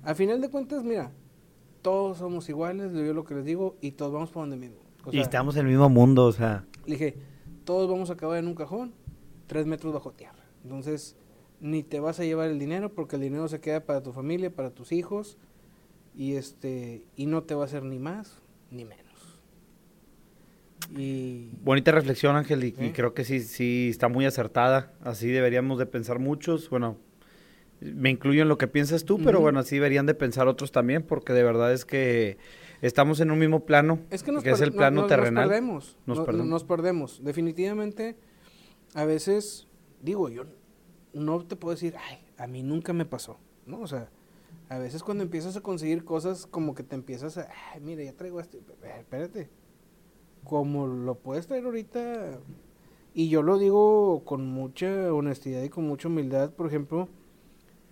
[0.03, 1.11] A final de cuentas, mira,
[1.81, 4.77] todos somos iguales, yo lo que les digo, y todos vamos por donde mismo.
[5.11, 6.67] y estamos en el mismo mundo, o sea.
[6.85, 7.17] Le dije,
[7.65, 8.93] todos vamos a acabar en un cajón,
[9.47, 10.45] tres metros bajo tierra.
[10.63, 11.17] Entonces,
[11.61, 14.51] ni te vas a llevar el dinero porque el dinero se queda para tu familia,
[14.51, 15.39] para tus hijos,
[16.15, 19.07] y este, y no te va a hacer ni más ni menos.
[20.97, 21.51] Y...
[21.62, 22.93] Bonita reflexión, Ángel, y, ¿Eh?
[22.95, 24.93] creo que sí, sí está muy acertada.
[25.03, 26.70] Así deberíamos de pensar muchos.
[26.70, 26.97] Bueno,
[27.81, 31.03] me incluyo en lo que piensas tú, pero bueno, así deberían de pensar otros también,
[31.03, 32.39] porque de verdad es que
[32.83, 35.45] estamos en un mismo plano, es que, es el plano terrenal.
[35.45, 37.24] Nos perdemos, nos, perdemos.
[37.24, 38.16] Definitivamente,
[38.95, 39.66] a veces,
[40.03, 40.45] digo, yo
[41.21, 43.81] no te puedo decir, ay, a mí nunca me pasó, ¿no?
[43.81, 44.09] O sea,
[44.69, 48.13] a veces cuando empiezas a conseguir cosas, como que te empiezas a, ay, mira, ya
[48.13, 48.59] traigo esto,
[48.99, 49.49] espérate,
[50.45, 52.39] como lo puedes traer ahorita,
[53.15, 57.09] y yo lo digo con mucha honestidad y con mucha humildad, por ejemplo,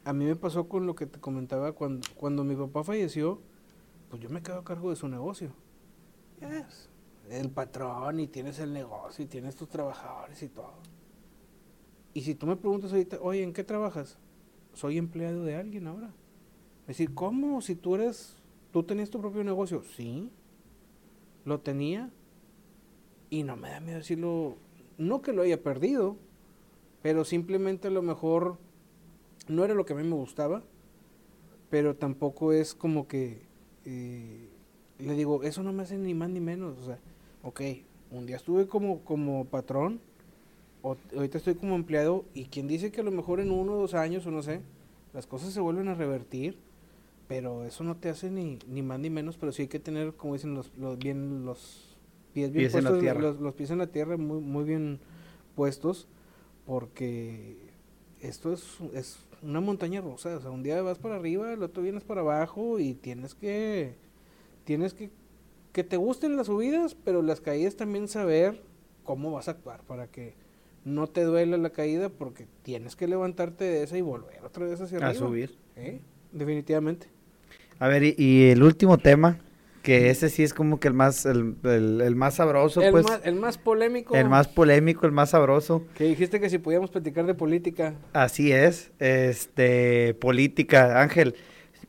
[0.05, 3.41] a mí me pasó con lo que te comentaba cuando, cuando mi papá falleció,
[4.11, 5.51] pues yo me quedo a cargo de su negocio.
[6.41, 6.91] Yes.
[7.31, 10.75] El patrón y tienes el negocio y tienes tus trabajadores y todo.
[12.15, 14.19] Y si tú me preguntas ahorita, oye, ¿en qué trabajas?
[14.73, 16.13] Soy empleado de alguien ahora.
[16.83, 17.61] Es decir, ¿cómo?
[17.61, 18.37] Si tú eres,
[18.73, 19.83] tú tenías tu propio negocio.
[19.83, 20.31] Sí,
[21.45, 22.11] lo tenía,
[23.31, 24.57] y no me da miedo decirlo,
[24.97, 26.17] no que lo haya perdido,
[27.03, 28.59] pero simplemente a lo mejor
[29.49, 30.63] no era lo que a mí me gustaba,
[31.69, 33.43] pero tampoco es como que
[33.85, 34.49] eh,
[34.99, 36.99] le digo, eso no me hace ni más ni menos, o sea,
[37.43, 37.61] ok,
[38.11, 40.01] un día estuve como, como patrón,
[40.85, 43.81] o, ahorita estoy como empleado, y quien dice que a lo mejor en uno o
[43.81, 44.61] dos años, o no sé,
[45.15, 46.59] las cosas se vuelven a revertir,
[47.27, 50.13] pero eso no te hace ni, ni más ni menos, pero sí hay que tener,
[50.13, 51.97] como dicen los, los bien los
[52.35, 53.35] pies bien puestos, en la tierra.
[53.41, 55.01] Los, pies en la tierra muy, muy bien
[55.57, 56.07] puestos,
[56.67, 57.57] porque
[58.21, 61.83] esto es, es una montaña rusa, o sea, un día vas para arriba, el otro
[61.83, 63.95] vienes para abajo y tienes que,
[64.65, 65.11] tienes que,
[65.73, 68.61] que te gusten las subidas, pero las caídas también saber
[69.03, 70.44] cómo vas a actuar para que
[70.85, 74.81] no te duele la caída porque tienes que levantarte de esa y volver otra vez
[74.81, 75.11] hacia arriba.
[75.11, 75.57] A subir.
[75.77, 76.01] ¿Eh?
[76.33, 77.09] Definitivamente.
[77.79, 79.39] A ver, y, el último tema
[79.83, 83.21] que ese sí es como que el más el, el, más sabroso el pues más,
[83.23, 87.27] el más polémico el más polémico el más sabroso que dijiste que si podíamos platicar
[87.27, 91.35] de política así es este política Ángel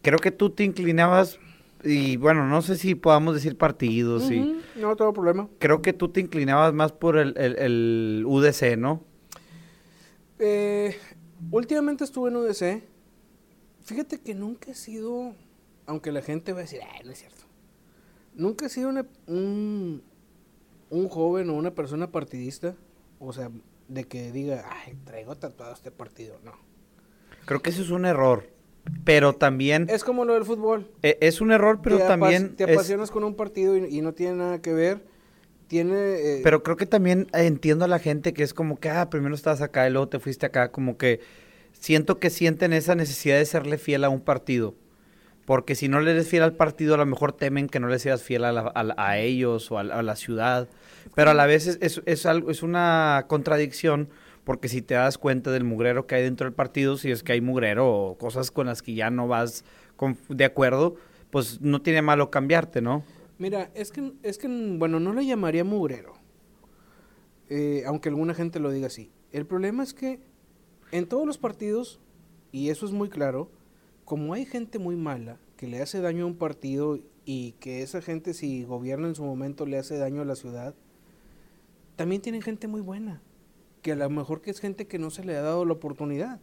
[0.01, 1.39] creo que tú te inclinabas
[1.83, 5.49] y bueno no sé si podamos decir partidos y no tengo problema.
[5.59, 9.03] Creo que tú te inclinabas más por el, el, UDC no
[10.39, 10.97] eh,
[11.51, 12.83] últimamente estuve en UDC
[13.83, 15.33] fíjate que nunca he sido
[15.85, 17.45] aunque la gente va a decir no es cierto
[18.35, 18.89] nunca he sido
[19.27, 20.03] un,
[20.89, 22.75] un joven o una persona partidista,
[23.19, 23.49] o sea,
[23.87, 26.53] de que diga, ay, traigo tatuado este partido, no.
[27.45, 28.49] Creo que eso es un error.
[29.03, 29.87] Pero también...
[29.89, 30.89] Es como lo del fútbol.
[31.03, 32.55] E, es un error, pero también...
[32.55, 35.05] Te apasionas con un partido y, no tiene nada que ver.
[35.67, 35.95] Tiene...
[35.95, 39.35] Eh, pero creo que también entiendo a la gente que es como que, ah, primero
[39.35, 40.71] estabas acá y luego te fuiste acá.
[40.71, 41.19] Como que
[41.71, 44.75] siento que sienten esa necesidad de serle fiel a un partido.
[45.45, 47.99] Porque si no le eres fiel al partido, a lo mejor temen que no le
[47.99, 50.67] seas fiel a, ellos o a, la ciudad.
[51.13, 54.09] Pero a la vez es, es, algo, es una contradicción,
[54.45, 57.33] porque si te das cuenta del mugrero que hay dentro del partido, si es que
[57.33, 59.65] hay mugrero o cosas con las que ya no vas
[60.29, 60.95] de acuerdo,
[61.31, 63.03] pues no tiene malo cambiarte, ¿no?
[63.37, 66.13] Mira, es que, es que bueno, no le llamaría mugrero,
[67.49, 69.11] eh, aunque alguna gente lo diga así.
[69.33, 70.21] El problema es que
[70.91, 71.99] en todos los partidos,
[72.51, 73.51] y eso es muy claro,
[74.05, 78.01] como hay gente muy mala que le hace daño a un partido y que esa
[78.01, 80.75] gente si gobierna en su momento le hace daño a la ciudad,
[81.95, 83.21] también tienen gente muy buena,
[83.85, 86.39] que a lo mejor que es gente que no se le ha dado la oportunidad.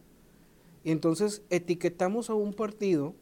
[0.85, 3.17] Y entonces etiquetamos a un partido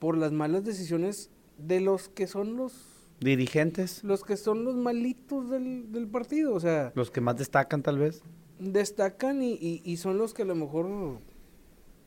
[0.00, 2.72] por las malas decisiones de los que son los
[3.20, 4.02] dirigentes.
[4.02, 6.90] Los que son los malitos del, del partido, o sea...
[6.96, 8.24] Los que más destacan tal vez.
[8.58, 11.20] Destacan y, y, y son los que a lo mejor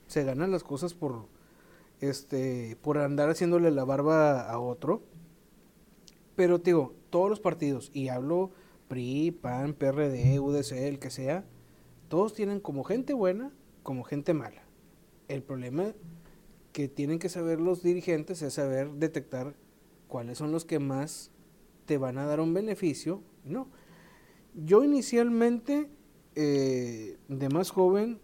[0.07, 1.27] se ganan las cosas por,
[2.01, 5.01] este, por andar haciéndole la barba a otro.
[6.35, 8.51] Pero digo, todos los partidos, y hablo
[8.87, 11.45] PRI, PAN, PRD, UDC, el que sea,
[12.07, 13.51] todos tienen como gente buena,
[13.83, 14.63] como gente mala.
[15.27, 15.93] El problema
[16.71, 19.55] que tienen que saber los dirigentes es saber detectar
[20.07, 21.31] cuáles son los que más
[21.85, 23.21] te van a dar un beneficio.
[23.43, 23.67] No.
[24.53, 25.89] Yo inicialmente,
[26.35, 28.19] eh, de más joven,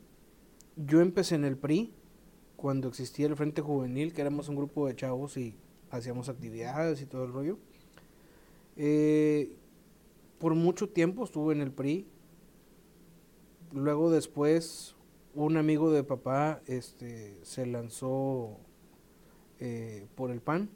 [0.75, 1.93] yo empecé en el PRI,
[2.55, 5.55] cuando existía el Frente Juvenil, que éramos un grupo de chavos y
[5.91, 7.57] hacíamos actividades y todo el rollo.
[8.77, 9.55] Eh,
[10.43, 12.05] por mucho tiempo estuve en el PRI.
[13.71, 14.93] Luego después
[15.33, 18.57] un amigo de papá este, se lanzó
[19.61, 20.69] eh, por el PAN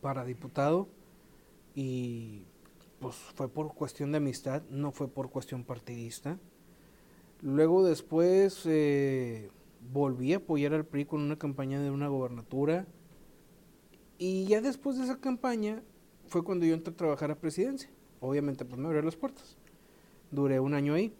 [0.00, 0.88] para diputado
[1.74, 2.44] y
[3.00, 6.38] pues fue por cuestión de amistad, no fue por cuestión partidista.
[7.42, 9.50] Luego después eh,
[9.92, 12.86] volví a apoyar al PRI con una campaña de una gobernatura
[14.16, 15.82] y ya después de esa campaña
[16.28, 17.90] fue cuando yo entré a trabajar a presidencia.
[18.20, 19.56] Obviamente pues me abrió las puertas.
[20.30, 21.12] Duré un año ahí.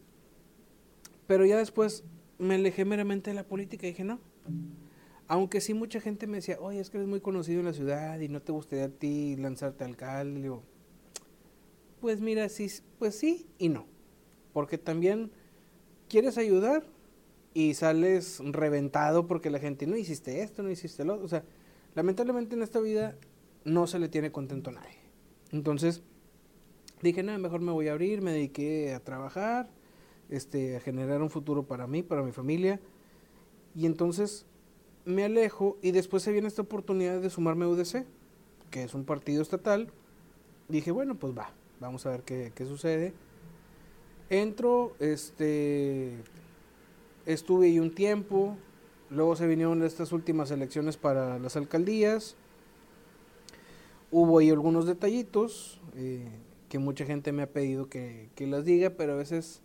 [1.27, 2.05] Pero ya después
[2.39, 4.19] me alejé meramente de la política y dije, no.
[5.27, 8.19] Aunque sí mucha gente me decía, oye, es que eres muy conocido en la ciudad
[8.21, 10.51] y no te gustaría a ti lanzarte alcalde.
[12.01, 13.87] pues mira, sí, pues sí y no.
[14.53, 15.31] Porque también
[16.09, 16.85] quieres ayudar
[17.53, 21.27] y sales reventado porque la gente no hiciste esto, no hiciste lo otro.
[21.27, 21.45] O sea,
[21.95, 23.17] lamentablemente en esta vida
[23.65, 24.97] no se le tiene contento a nadie.
[25.53, 26.03] Entonces,
[27.03, 29.71] dije, nada, mejor me voy a abrir, me dediqué a trabajar,
[30.29, 32.81] este, a generar un futuro para mí, para mi familia.
[33.75, 34.47] Y entonces
[35.05, 38.05] me alejo y después se viene esta oportunidad de sumarme a UDC,
[38.71, 39.91] que es un partido estatal.
[40.69, 43.15] Dije, bueno, pues va, vamos a ver qué, qué sucede.
[44.31, 46.13] Entro, este,
[47.25, 48.57] estuve ahí un tiempo,
[49.11, 52.37] luego se vinieron estas últimas elecciones para las alcaldías.
[54.11, 56.29] Hubo ahí algunos detallitos eh,
[56.69, 59.63] que mucha gente me ha pedido que, que las diga, pero a veces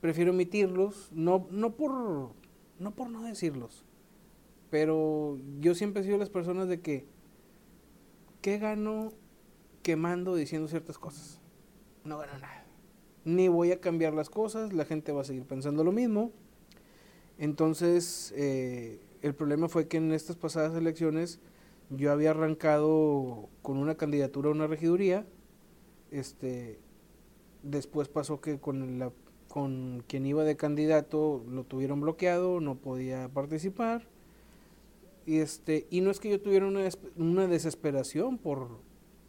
[0.00, 2.30] prefiero omitirlos, no, no, por,
[2.78, 3.84] no por no decirlos,
[4.70, 7.04] pero yo siempre he sido las personas de que,
[8.40, 9.12] ¿qué gano
[9.82, 11.40] quemando diciendo ciertas cosas?
[12.04, 12.66] No gano nada.
[13.24, 16.32] Ni voy a cambiar las cosas, la gente va a seguir pensando lo mismo.
[17.38, 21.38] Entonces, eh, el problema fue que en estas pasadas elecciones
[21.90, 25.26] yo había arrancado con una candidatura a una regiduría.
[26.12, 26.78] Este,
[27.64, 29.10] después pasó que con la
[29.52, 34.02] con quien iba de candidato lo tuvieron bloqueado, no podía participar.
[35.26, 38.68] Y, este, y no es que yo tuviera una, una desesperación por,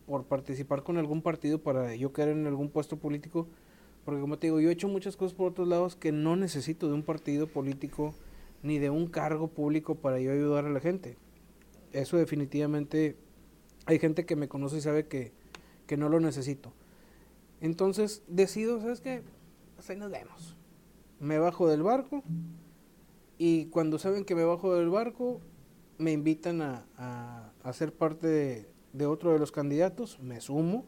[0.07, 3.47] por participar con algún partido para yo caer en algún puesto político,
[4.05, 6.87] porque como te digo, yo he hecho muchas cosas por otros lados que no necesito
[6.87, 8.15] de un partido político
[8.63, 11.17] ni de un cargo público para yo ayudar a la gente.
[11.91, 13.17] Eso definitivamente
[13.85, 15.33] hay gente que me conoce y sabe que,
[15.87, 16.73] que no lo necesito.
[17.61, 19.23] Entonces decido, ¿sabes qué?
[19.87, 20.55] ahí nos vemos.
[21.19, 22.23] Me bajo del barco
[23.37, 25.41] y cuando saben que me bajo del barco,
[25.97, 26.85] me invitan a,
[27.63, 30.85] a, ser parte de, otro de los candidatos, me sumo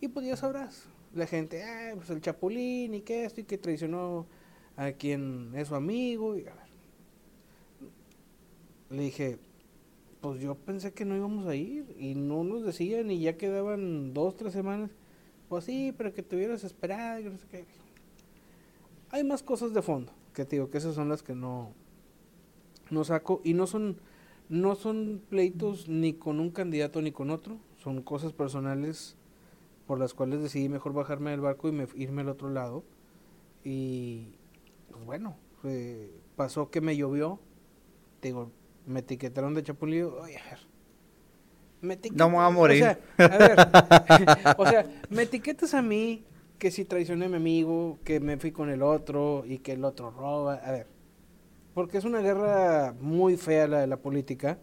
[0.00, 3.58] y pues ya sabrás, la gente, ah, pues el chapulín y que esto y que
[3.58, 4.26] traicionó
[4.76, 6.36] a quien es su amigo.
[6.36, 6.72] Y, a ver.
[8.90, 9.38] Le dije,
[10.22, 14.14] pues yo pensé que no íbamos a ir y no nos decían y ya quedaban
[14.14, 14.90] dos, tres semanas.
[15.48, 17.28] Pues sí, pero que te hubieras esperado.
[17.28, 17.64] no sé qué.
[19.10, 21.72] Hay más cosas de fondo, que te digo que esas son las que no,
[22.88, 23.40] no saco.
[23.42, 23.98] Y no son,
[24.48, 27.58] no son pleitos ni con un candidato ni con otro.
[27.82, 29.16] Son cosas personales
[29.88, 32.84] por las cuales decidí mejor bajarme del barco y me, irme al otro lado.
[33.64, 34.28] Y
[34.88, 35.36] pues bueno,
[36.36, 37.40] pasó que me llovió.
[38.20, 38.52] Te digo,
[38.86, 40.20] me etiquetaron de chapulío.
[40.20, 40.72] Oye, a ver
[41.82, 42.82] me no me voy a morir.
[42.82, 43.58] O sea, a ver,
[44.56, 46.24] o sea, me etiquetas a mí
[46.58, 49.84] que si traicioné a mi amigo, que me fui con el otro y que el
[49.84, 50.54] otro roba.
[50.54, 50.86] A ver,
[51.74, 54.58] porque es una guerra muy fea la de la política.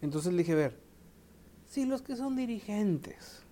[0.00, 0.80] Entonces le dije, a ver,
[1.66, 3.44] si los que son dirigentes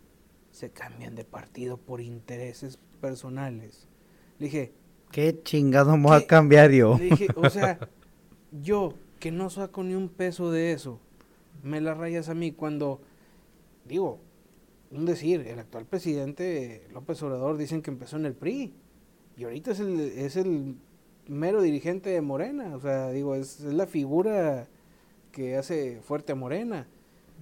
[0.52, 3.88] se cambian de partido por intereses personales,
[4.38, 4.72] le dije,
[5.10, 6.96] ¿qué chingado me voy a cambiar yo?
[6.96, 7.78] Le dije, o sea,
[8.52, 11.00] yo que no saco ni un peso de eso,
[11.62, 13.00] me la rayas a mí cuando,
[13.84, 14.20] digo,
[14.90, 18.72] un decir, el actual presidente López Obrador dicen que empezó en el PRI
[19.36, 20.76] y ahorita es el, es el
[21.26, 24.68] mero dirigente de Morena, o sea, digo, es, la figura
[25.32, 26.88] que hace fuerte a Morena.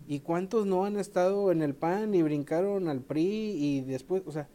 [0.09, 4.33] ¿Y cuántos no han estado en el PAN y brincaron al PRI y después, o
[4.33, 4.49] sea,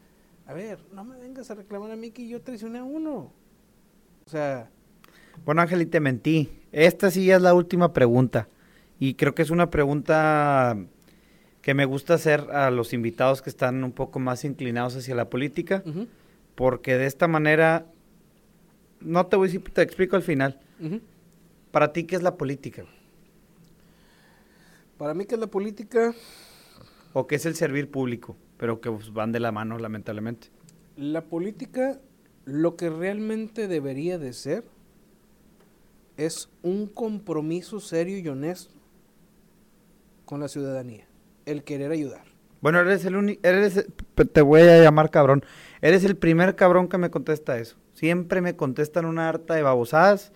[0.46, 3.32] a ver, no me vengas a reclamar a mí que yo traicioné a uno.
[4.26, 4.70] O sea...
[5.44, 6.50] Bueno, Ángel, y te mentí.
[6.72, 8.48] Esta sí ya es la última pregunta.
[8.98, 10.76] Y creo que es una pregunta
[11.60, 15.30] que me gusta hacer a los invitados que están un poco más inclinados hacia la
[15.30, 15.82] política,
[16.54, 17.86] porque de esta manera,
[19.00, 20.60] no te voy a decir, te explico al final.
[21.70, 22.84] Para ti, ¿qué es la política?
[24.98, 26.14] Para mí, ¿qué es la política?
[27.12, 30.48] O qué es el servir público, pero que pues, van de la mano, lamentablemente.
[30.96, 32.00] La política,
[32.44, 34.64] lo que realmente debería de ser,
[36.24, 38.74] es un compromiso serio y honesto
[40.24, 41.06] con la ciudadanía,
[41.46, 42.24] el querer ayudar.
[42.60, 43.86] Bueno, eres el único, eres,
[44.32, 45.44] te voy a llamar cabrón,
[45.80, 47.76] eres el primer cabrón que me contesta eso.
[47.92, 50.32] Siempre me contestan una harta de babosadas.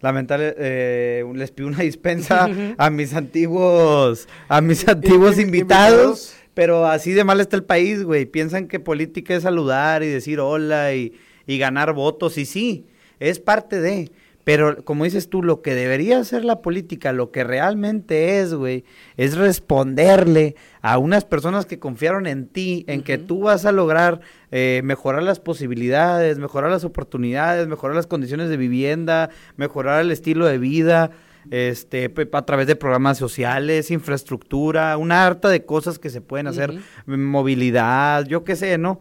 [0.00, 2.48] Lamentable, eh, les pido una dispensa
[2.78, 8.26] a mis antiguos, a mis antiguos invitados, pero así de mal está el país, güey.
[8.26, 11.12] Piensan que política es saludar y decir hola y,
[11.46, 12.86] y ganar votos, y sí,
[13.18, 14.10] es parte de,
[14.44, 18.84] pero como dices tú, lo que debería ser la política, lo que realmente es, güey,
[19.16, 24.20] es responderle a unas personas que confiaron en ti, en que tú vas a lograr
[24.50, 30.46] eh, mejorar las posibilidades, mejorar las oportunidades, mejorar las condiciones de vivienda, mejorar el estilo
[30.46, 31.10] de vida,
[31.50, 36.78] este, a través de programas sociales, infraestructura, una harta de cosas que se pueden hacer,
[37.06, 39.00] movilidad, yo qué sé, ¿no?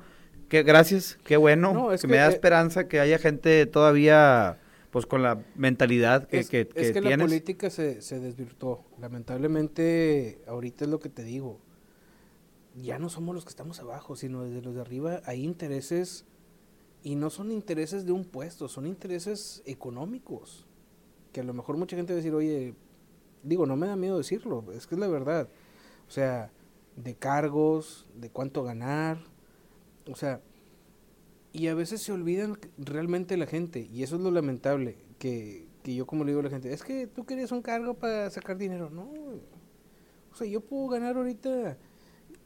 [0.49, 4.57] Que gracias, qué bueno, que, me da eh, esperanza que haya gente todavía
[4.91, 8.85] pues con la mentalidad que, es, que, es que la política se, se desvirtuó.
[8.99, 11.59] Lamentablemente, ahorita es lo que te digo.
[12.75, 16.25] Ya no somos los que estamos abajo, sino desde los de arriba hay intereses
[17.03, 20.65] y no son intereses de un puesto, son intereses económicos.
[21.31, 22.73] Que a lo mejor mucha gente va a decir, oye,
[23.43, 25.47] digo, no me da miedo decirlo, es que es la verdad.
[26.07, 26.51] O sea,
[26.95, 29.19] de cargos, de cuánto ganar.
[30.07, 30.41] O sea,
[31.51, 35.95] y a veces se olvidan realmente la gente, y eso es lo lamentable, que, que
[35.95, 38.57] yo como le digo a la gente, es que tú querías un cargo para sacar
[38.57, 39.09] dinero, no.
[40.31, 41.77] O sea, yo puedo ganar ahorita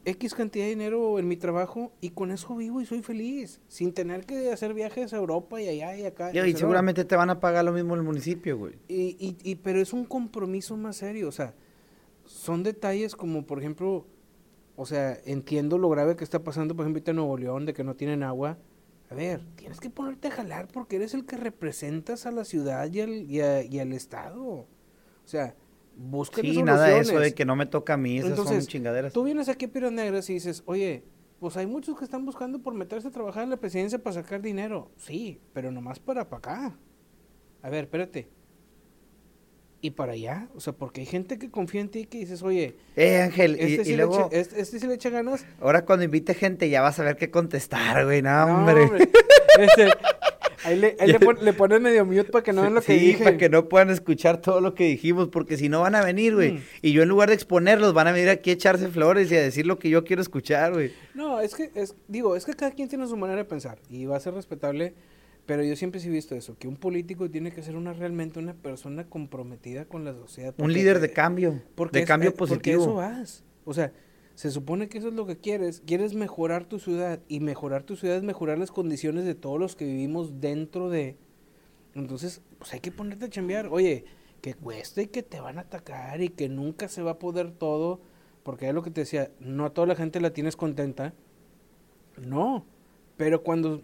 [0.05, 3.93] X cantidad de dinero en mi trabajo y con eso vivo y soy feliz, sin
[3.93, 6.31] tener que hacer viajes a Europa y allá y acá.
[6.34, 8.75] Y, seguramente te van a pagar lo mismo el municipio, güey.
[8.88, 11.53] Y, y, y, pero es un compromiso más serio, o sea,
[12.25, 14.05] son detalles como, por ejemplo,
[14.75, 17.84] o sea, entiendo lo grave que está pasando, por ejemplo, en Nuevo León, de que
[17.84, 18.57] no tienen agua,
[19.14, 22.91] a ver, tienes que ponerte a jalar porque eres el que representas a la ciudad
[22.91, 24.44] y al, y, al Estado.
[24.44, 24.68] O
[25.23, 25.56] sea,
[25.95, 29.14] busca Sí, nada de eso de que no me toca a mí, esas son chingaderas.
[29.14, 31.03] Tú vienes aquí a Piedras Negras y dices, oye,
[31.40, 34.41] pues hay muchos que están buscando por meterse a trabajar en la presidencia para sacar
[34.41, 34.90] dinero.
[34.98, 36.80] Sí, pero nomás para para acá.
[37.61, 38.43] A ver, espérate
[39.84, 40.47] y para allá.
[40.55, 43.81] O sea, porque hay gente que confía en ti que dices, oye, eh, Ángel, este,
[43.81, 45.45] y, sí luego, le echa, este, sí le echa ganas.
[45.60, 48.89] Ahora cuando invite gente ya vas a ver qué contestar, güey, no, hombre.
[49.60, 49.91] Este,
[50.64, 51.07] ahí le, ahí
[51.41, 53.26] le, pones medio mute para que no vean lo que dije.
[53.26, 56.34] para que no puedan escuchar todo lo que dijimos, porque si no van a venir,
[56.34, 56.53] güey.
[56.53, 56.64] Mm.
[56.81, 59.41] Y yo en lugar de exponerlos, van a venir aquí a echarse flores y a
[59.41, 60.93] decir lo que yo quiero escuchar, güey.
[61.14, 64.05] No, es que, es, digo, es que cada quien tiene su manera de pensar y
[64.05, 64.93] va a ser respetable
[65.45, 68.53] pero yo siempre he visto eso, que un político tiene que ser una realmente una
[68.53, 70.53] persona comprometida con la sociedad.
[70.57, 71.61] Un líder de cambio,
[71.91, 72.56] de cambio positivo.
[72.56, 73.44] Porque eso vas.
[73.65, 73.91] O sea,
[74.36, 75.82] se supone que eso es lo que quieres.
[75.86, 79.76] Quieres mejorar tu ciudad y mejorar tu ciudad es mejorar las condiciones de todos los
[79.76, 81.18] que vivimos dentro de...
[81.94, 83.68] Entonces, pues hay que ponerte a chambear.
[83.68, 84.06] Oye,
[84.41, 87.52] que cuesta y que te van a atacar y que nunca se va a poder
[87.52, 88.02] todo,
[88.44, 91.14] porque es lo que te decía, no a toda la gente la tienes contenta.
[92.18, 92.65] No,
[93.18, 93.82] pero cuando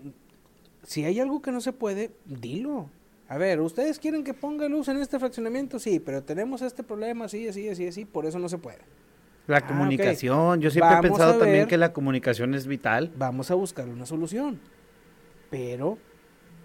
[0.83, 2.89] si hay algo que no se puede, dilo.
[3.27, 5.77] A ver, ¿ustedes quieren que ponga luz en este fraccionamiento?
[5.77, 8.79] Sí, pero tenemos este problema, así, así, así, así, por eso no se puede.
[9.45, 13.11] La ah, comunicación, yo siempre he pensado también que la comunicación es vital.
[13.15, 14.59] Vamos a buscar una solución.
[15.49, 15.97] Pero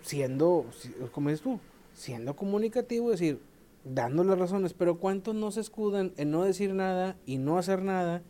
[0.03, 0.66] siendo,
[1.12, 1.61] como dices tú,
[1.93, 3.41] siendo comunicativo, decir,
[3.85, 7.82] dando las razones, pero ¿cuántos no se escudan en no decir nada y no hacer
[7.82, 8.23] nada?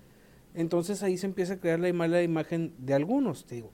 [0.54, 3.70] Entonces ahí se empieza a crear la mala imagen de algunos, te digo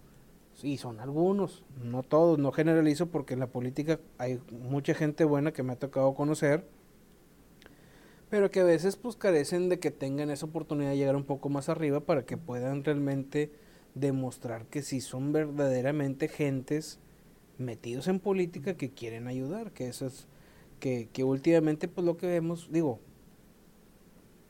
[0.65, 5.53] y son algunos, no todos, no generalizo porque en la política hay mucha gente buena
[5.53, 6.65] que me ha tocado conocer,
[8.28, 11.49] pero que a veces pues carecen de que tengan esa oportunidad de llegar un poco
[11.49, 13.51] más arriba para que puedan realmente
[13.95, 17.01] demostrar que si son verdaderamente gentes
[17.59, 20.27] metidos en política que quieren ayudar, que eso es
[20.78, 23.01] que, que últimamente pues lo que vemos, digo,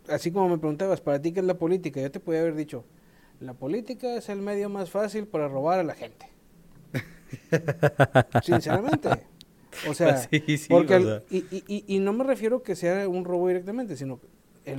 [0.09, 2.85] así como me preguntabas, para ti qué es la política, yo te podía haber dicho,
[3.41, 6.27] la política es el medio más fácil para robar a la gente.
[8.43, 9.09] Sinceramente.
[9.89, 10.29] O sea,
[10.69, 14.21] porque y, y, y, no me refiero que sea un robo directamente, sino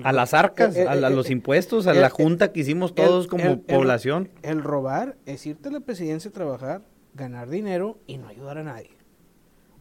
[0.04, 4.30] a las arcas, a, los impuestos, a la junta que hicimos todos como población.
[4.44, 6.82] El, robar es irte a la presidencia a trabajar,
[7.14, 8.92] ganar dinero y no ayudar a nadie.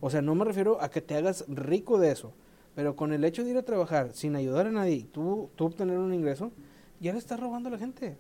[0.01, 2.33] O sea, no me refiero a que te hagas rico de eso,
[2.75, 5.67] pero con el hecho de ir a trabajar sin ayudar a nadie y tú, tú
[5.67, 6.53] obtener un ingreso,
[7.01, 8.17] ya le estás robando a la gente.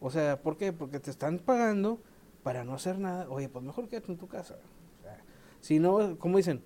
[0.00, 0.72] O sea, ¿por qué?
[0.72, 2.00] Porque te están pagando
[2.42, 3.28] para no hacer nada.
[3.28, 4.56] Oye, pues mejor quédate en tu casa.
[4.98, 5.22] O sea,
[5.60, 6.62] si no, como dicen,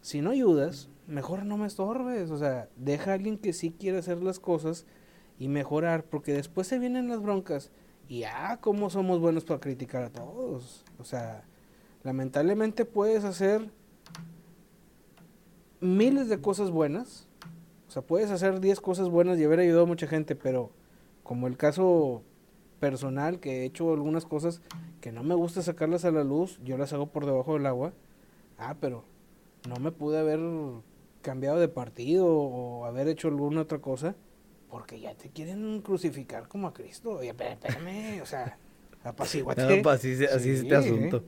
[0.00, 2.30] si no ayudas, mejor no me estorbes.
[2.30, 4.86] O sea, deja a alguien que sí quiere hacer las cosas
[5.38, 7.70] y mejorar, porque después se vienen las broncas.
[8.08, 10.84] Y ah, cómo somos buenos para criticar a todos.
[10.98, 11.44] O sea,
[12.04, 13.70] lamentablemente puedes hacer
[15.80, 17.26] miles de cosas buenas.
[17.88, 20.70] O sea, puedes hacer 10 cosas buenas y haber ayudado a mucha gente, pero
[21.22, 22.22] como el caso
[22.80, 24.60] personal, que he hecho algunas cosas
[25.00, 27.92] que no me gusta sacarlas a la luz, yo las hago por debajo del agua.
[28.58, 29.04] Ah, pero
[29.68, 30.40] no me pude haber
[31.22, 34.14] cambiado de partido o haber hecho alguna otra cosa
[34.70, 37.12] porque ya te quieren crucificar como a Cristo.
[37.12, 38.58] Oye, espérame, o sea,
[39.04, 39.62] apaciguate.
[39.62, 41.24] No, pues así, así es este asunto.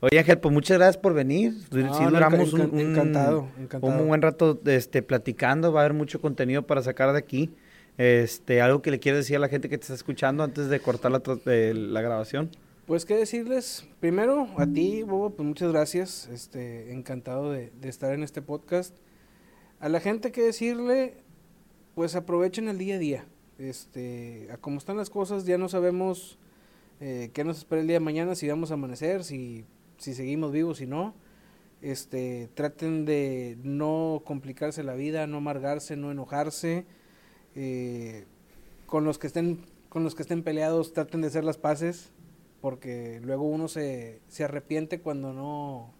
[0.00, 1.52] Oye, Ángel, pues muchas gracias por venir.
[1.70, 4.00] No, sí no, duramos enca- un, encantado, un, encantado.
[4.00, 5.72] un buen rato este, platicando.
[5.72, 7.50] Va a haber mucho contenido para sacar de aquí.
[7.98, 10.80] Este, algo que le quieres decir a la gente que te está escuchando antes de
[10.80, 12.50] cortar la, la grabación.
[12.86, 18.12] Pues qué decirles, primero a ti, Bobo, pues muchas gracias, este, encantado de, de estar
[18.12, 18.96] en este podcast.
[19.78, 21.18] A la gente que decirle,
[21.94, 23.24] pues aprovechen el día a día.
[23.58, 26.38] Este, a cómo están las cosas, ya no sabemos
[27.00, 29.64] eh, qué nos espera el día de mañana, si vamos a amanecer, si,
[29.98, 31.14] si seguimos vivos, si no.
[31.82, 36.86] Este, traten de no complicarse la vida, no amargarse, no enojarse.
[37.54, 38.24] Eh,
[38.86, 42.12] con los que estén, con los que estén peleados, traten de hacer las paces
[42.60, 45.94] porque luego uno se, se arrepiente cuando no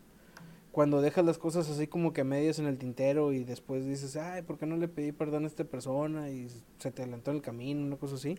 [0.73, 4.43] cuando dejas las cosas así como que medias en el tintero y después dices, ay,
[4.43, 6.31] ¿por qué no le pedí perdón a esta persona?
[6.31, 6.49] Y
[6.79, 8.39] se te adelantó en el camino, una cosa así.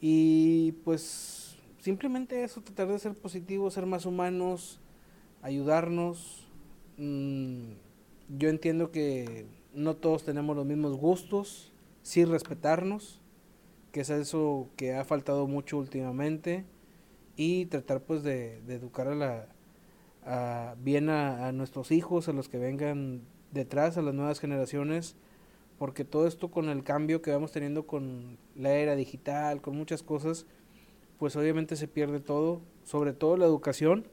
[0.00, 4.78] Y pues simplemente eso, tratar de ser positivo, ser más humanos,
[5.42, 6.46] ayudarnos.
[6.98, 7.72] Mm,
[8.38, 11.72] yo entiendo que no todos tenemos los mismos gustos,
[12.08, 13.20] sí respetarnos,
[13.92, 16.64] que es eso que ha faltado mucho últimamente
[17.36, 19.48] y tratar pues de, educar a la
[20.24, 23.22] a- bien a nuestros hijos, a los que vengan
[23.52, 25.16] detrás, a las nuevas generaciones,
[25.78, 30.02] porque todo esto con el cambio que vamos teniendo con la era digital, con muchas
[30.02, 30.46] cosas,
[31.18, 34.06] pues obviamente se pierde todo, sobre todo la educación,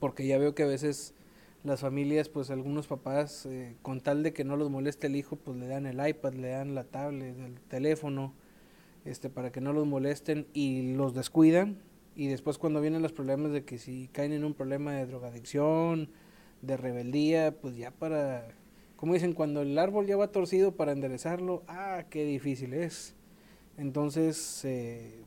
[0.00, 1.14] porque ya veo que a veces
[1.62, 5.36] las familias, pues algunos papás, eh, con tal de que no los moleste el hijo,
[5.36, 8.32] pues le dan el iPad, le dan la tablet, el teléfono,
[9.04, 11.82] este, para que no los molesten y los descuidan.
[12.16, 16.10] Y después cuando vienen los problemas de que si caen en un problema de drogadicción,
[16.62, 18.48] de rebeldía, pues ya para,
[18.96, 23.14] como dicen, cuando el árbol ya va torcido para enderezarlo, ah, qué difícil es.
[23.76, 25.22] Entonces, eh,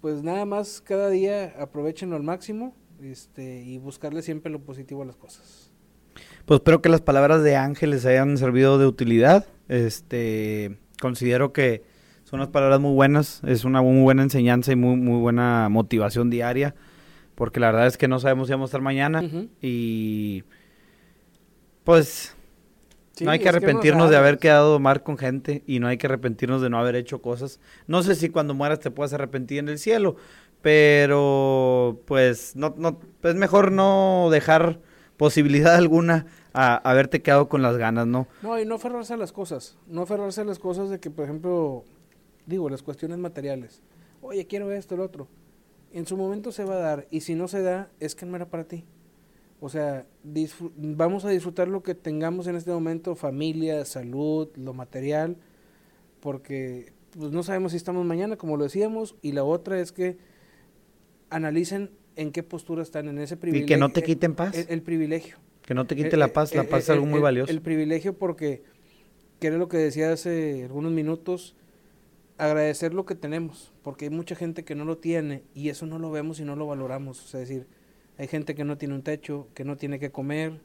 [0.00, 5.06] pues nada más cada día aprovechenlo al máximo este, y buscarle siempre lo positivo a
[5.06, 5.72] las cosas.
[6.44, 9.46] Pues espero que las palabras de Ángel les hayan servido de utilidad.
[9.68, 11.82] Este, considero que
[12.24, 16.30] son unas palabras muy buenas, es una muy buena enseñanza y muy, muy buena motivación
[16.30, 16.74] diaria,
[17.34, 19.22] porque la verdad es que no sabemos si vamos a estar mañana
[19.60, 20.44] y
[21.84, 22.36] pues
[23.16, 25.96] Sí, no hay que no arrepentirnos de haber quedado mal con gente y no hay
[25.96, 27.60] que arrepentirnos de no haber hecho cosas.
[27.86, 30.16] No sé si cuando mueras te puedas arrepentir en el cielo,
[30.66, 32.74] pero pues no,
[33.22, 34.80] es mejor no dejar
[35.16, 38.26] posibilidad alguna a haberte quedado con las ganas, ¿no?
[38.42, 39.78] No, y no aferrarse a las cosas.
[39.86, 41.84] No aferrarse a las cosas de que, por ejemplo,
[42.46, 43.80] digo, las cuestiones materiales.
[44.20, 45.28] Oye, quiero esto, el otro.
[45.92, 47.06] En su momento se va a dar.
[47.12, 48.84] Y si no se da, es que no era para ti.
[49.60, 55.36] O sea, vamos a disfrutar lo que tengamos en este momento, familia, salud, lo material,
[56.18, 60.34] porque pues, no sabemos si estamos mañana, como lo decíamos, y la otra es que
[61.30, 63.66] analicen en qué postura están en ese Y privilegio.
[63.66, 65.36] que no te quiten paz, El, el privilegio.
[65.62, 67.16] que no te Eh, quite la eh, paz, la eh, paz es eh, algo muy
[67.18, 67.50] el- valioso.
[67.52, 68.62] El privilegio porque,
[69.40, 71.56] que era lo que decía hace algunos minutos,
[72.38, 75.98] agradecer lo que tenemos, porque hay mucha gente que no lo tiene y eso no
[75.98, 77.24] lo vemos y no lo valoramos.
[77.24, 77.66] O sea, es decir,
[78.18, 80.60] hay gente que no tiene un techo, que no tiene que comer.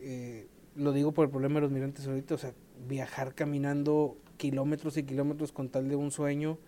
[0.00, 2.52] eh, lo digo por el problema de los migrantes ahorita, o sea,
[2.88, 6.58] viajar caminando kilómetros y kilómetros con tal de un sueño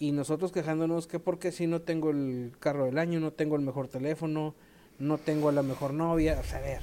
[0.00, 3.62] y nosotros quejándonos que porque si no tengo el carro del año, no tengo el
[3.62, 4.56] mejor teléfono,
[4.98, 6.80] no tengo a la mejor novia, o sea, a ver,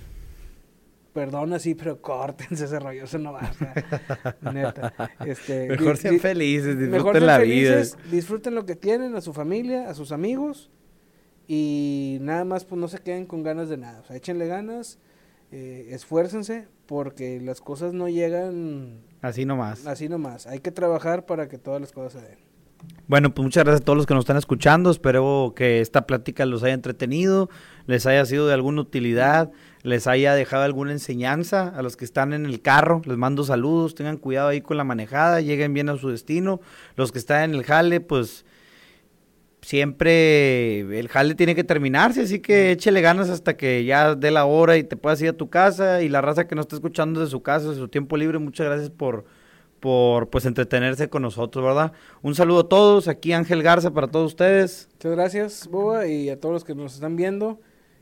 [1.13, 3.51] perdona sí, pero córtense ese rollo, eso no va,
[4.53, 4.93] neta.
[5.25, 8.11] Este, Mejor sean felices, disfruten mejor sean la felices, vida.
[8.11, 10.69] disfruten lo que tienen, a su familia, a sus amigos
[11.47, 14.99] y nada más pues no se queden con ganas de nada, o sea, échenle ganas,
[15.51, 19.87] eh, esfuércense porque las cosas no llegan Así nomás.
[19.87, 22.46] así nomás, hay que trabajar para que todas las cosas se den.
[23.07, 24.91] Bueno, pues muchas gracias a todos los que nos están escuchando.
[24.91, 27.49] Espero que esta plática los haya entretenido,
[27.85, 29.49] les haya sido de alguna utilidad,
[29.81, 31.69] les haya dejado alguna enseñanza.
[31.69, 34.83] A los que están en el carro, les mando saludos, tengan cuidado ahí con la
[34.83, 36.59] manejada, lleguen bien a su destino.
[36.97, 38.45] Los que están en el jale, pues
[39.61, 44.43] siempre el jale tiene que terminarse, así que échele ganas hasta que ya dé la
[44.43, 46.01] hora y te puedas ir a tu casa.
[46.01, 48.65] Y la raza que nos está escuchando de su casa, de su tiempo libre, muchas
[48.65, 49.23] gracias por
[49.79, 51.93] por pues entretenerse con nosotros, ¿verdad?
[52.21, 54.89] Un saludo a todos, aquí Ángel Garza para todos ustedes.
[54.93, 57.59] Muchas gracias, Boba, y a todos los que nos están viendo.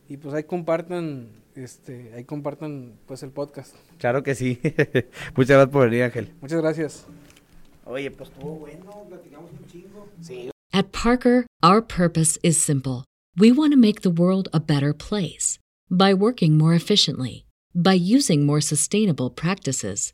[0.08, 3.76] Y pues ahí compartan este, ahí compartan pues el podcast.
[3.98, 4.60] Claro que sí.
[5.36, 6.34] Muchas gracias por venir, Ángel.
[6.42, 7.06] Muchas gracias.
[7.86, 10.08] Oye, pues estuvo bueno, platicamos un chingo.
[10.22, 10.50] Sí.
[10.74, 13.06] At Parker, our purpose is simple.
[13.38, 15.58] We want to make the world a better place
[15.90, 20.14] by working more efficiently, by using more sustainable practices,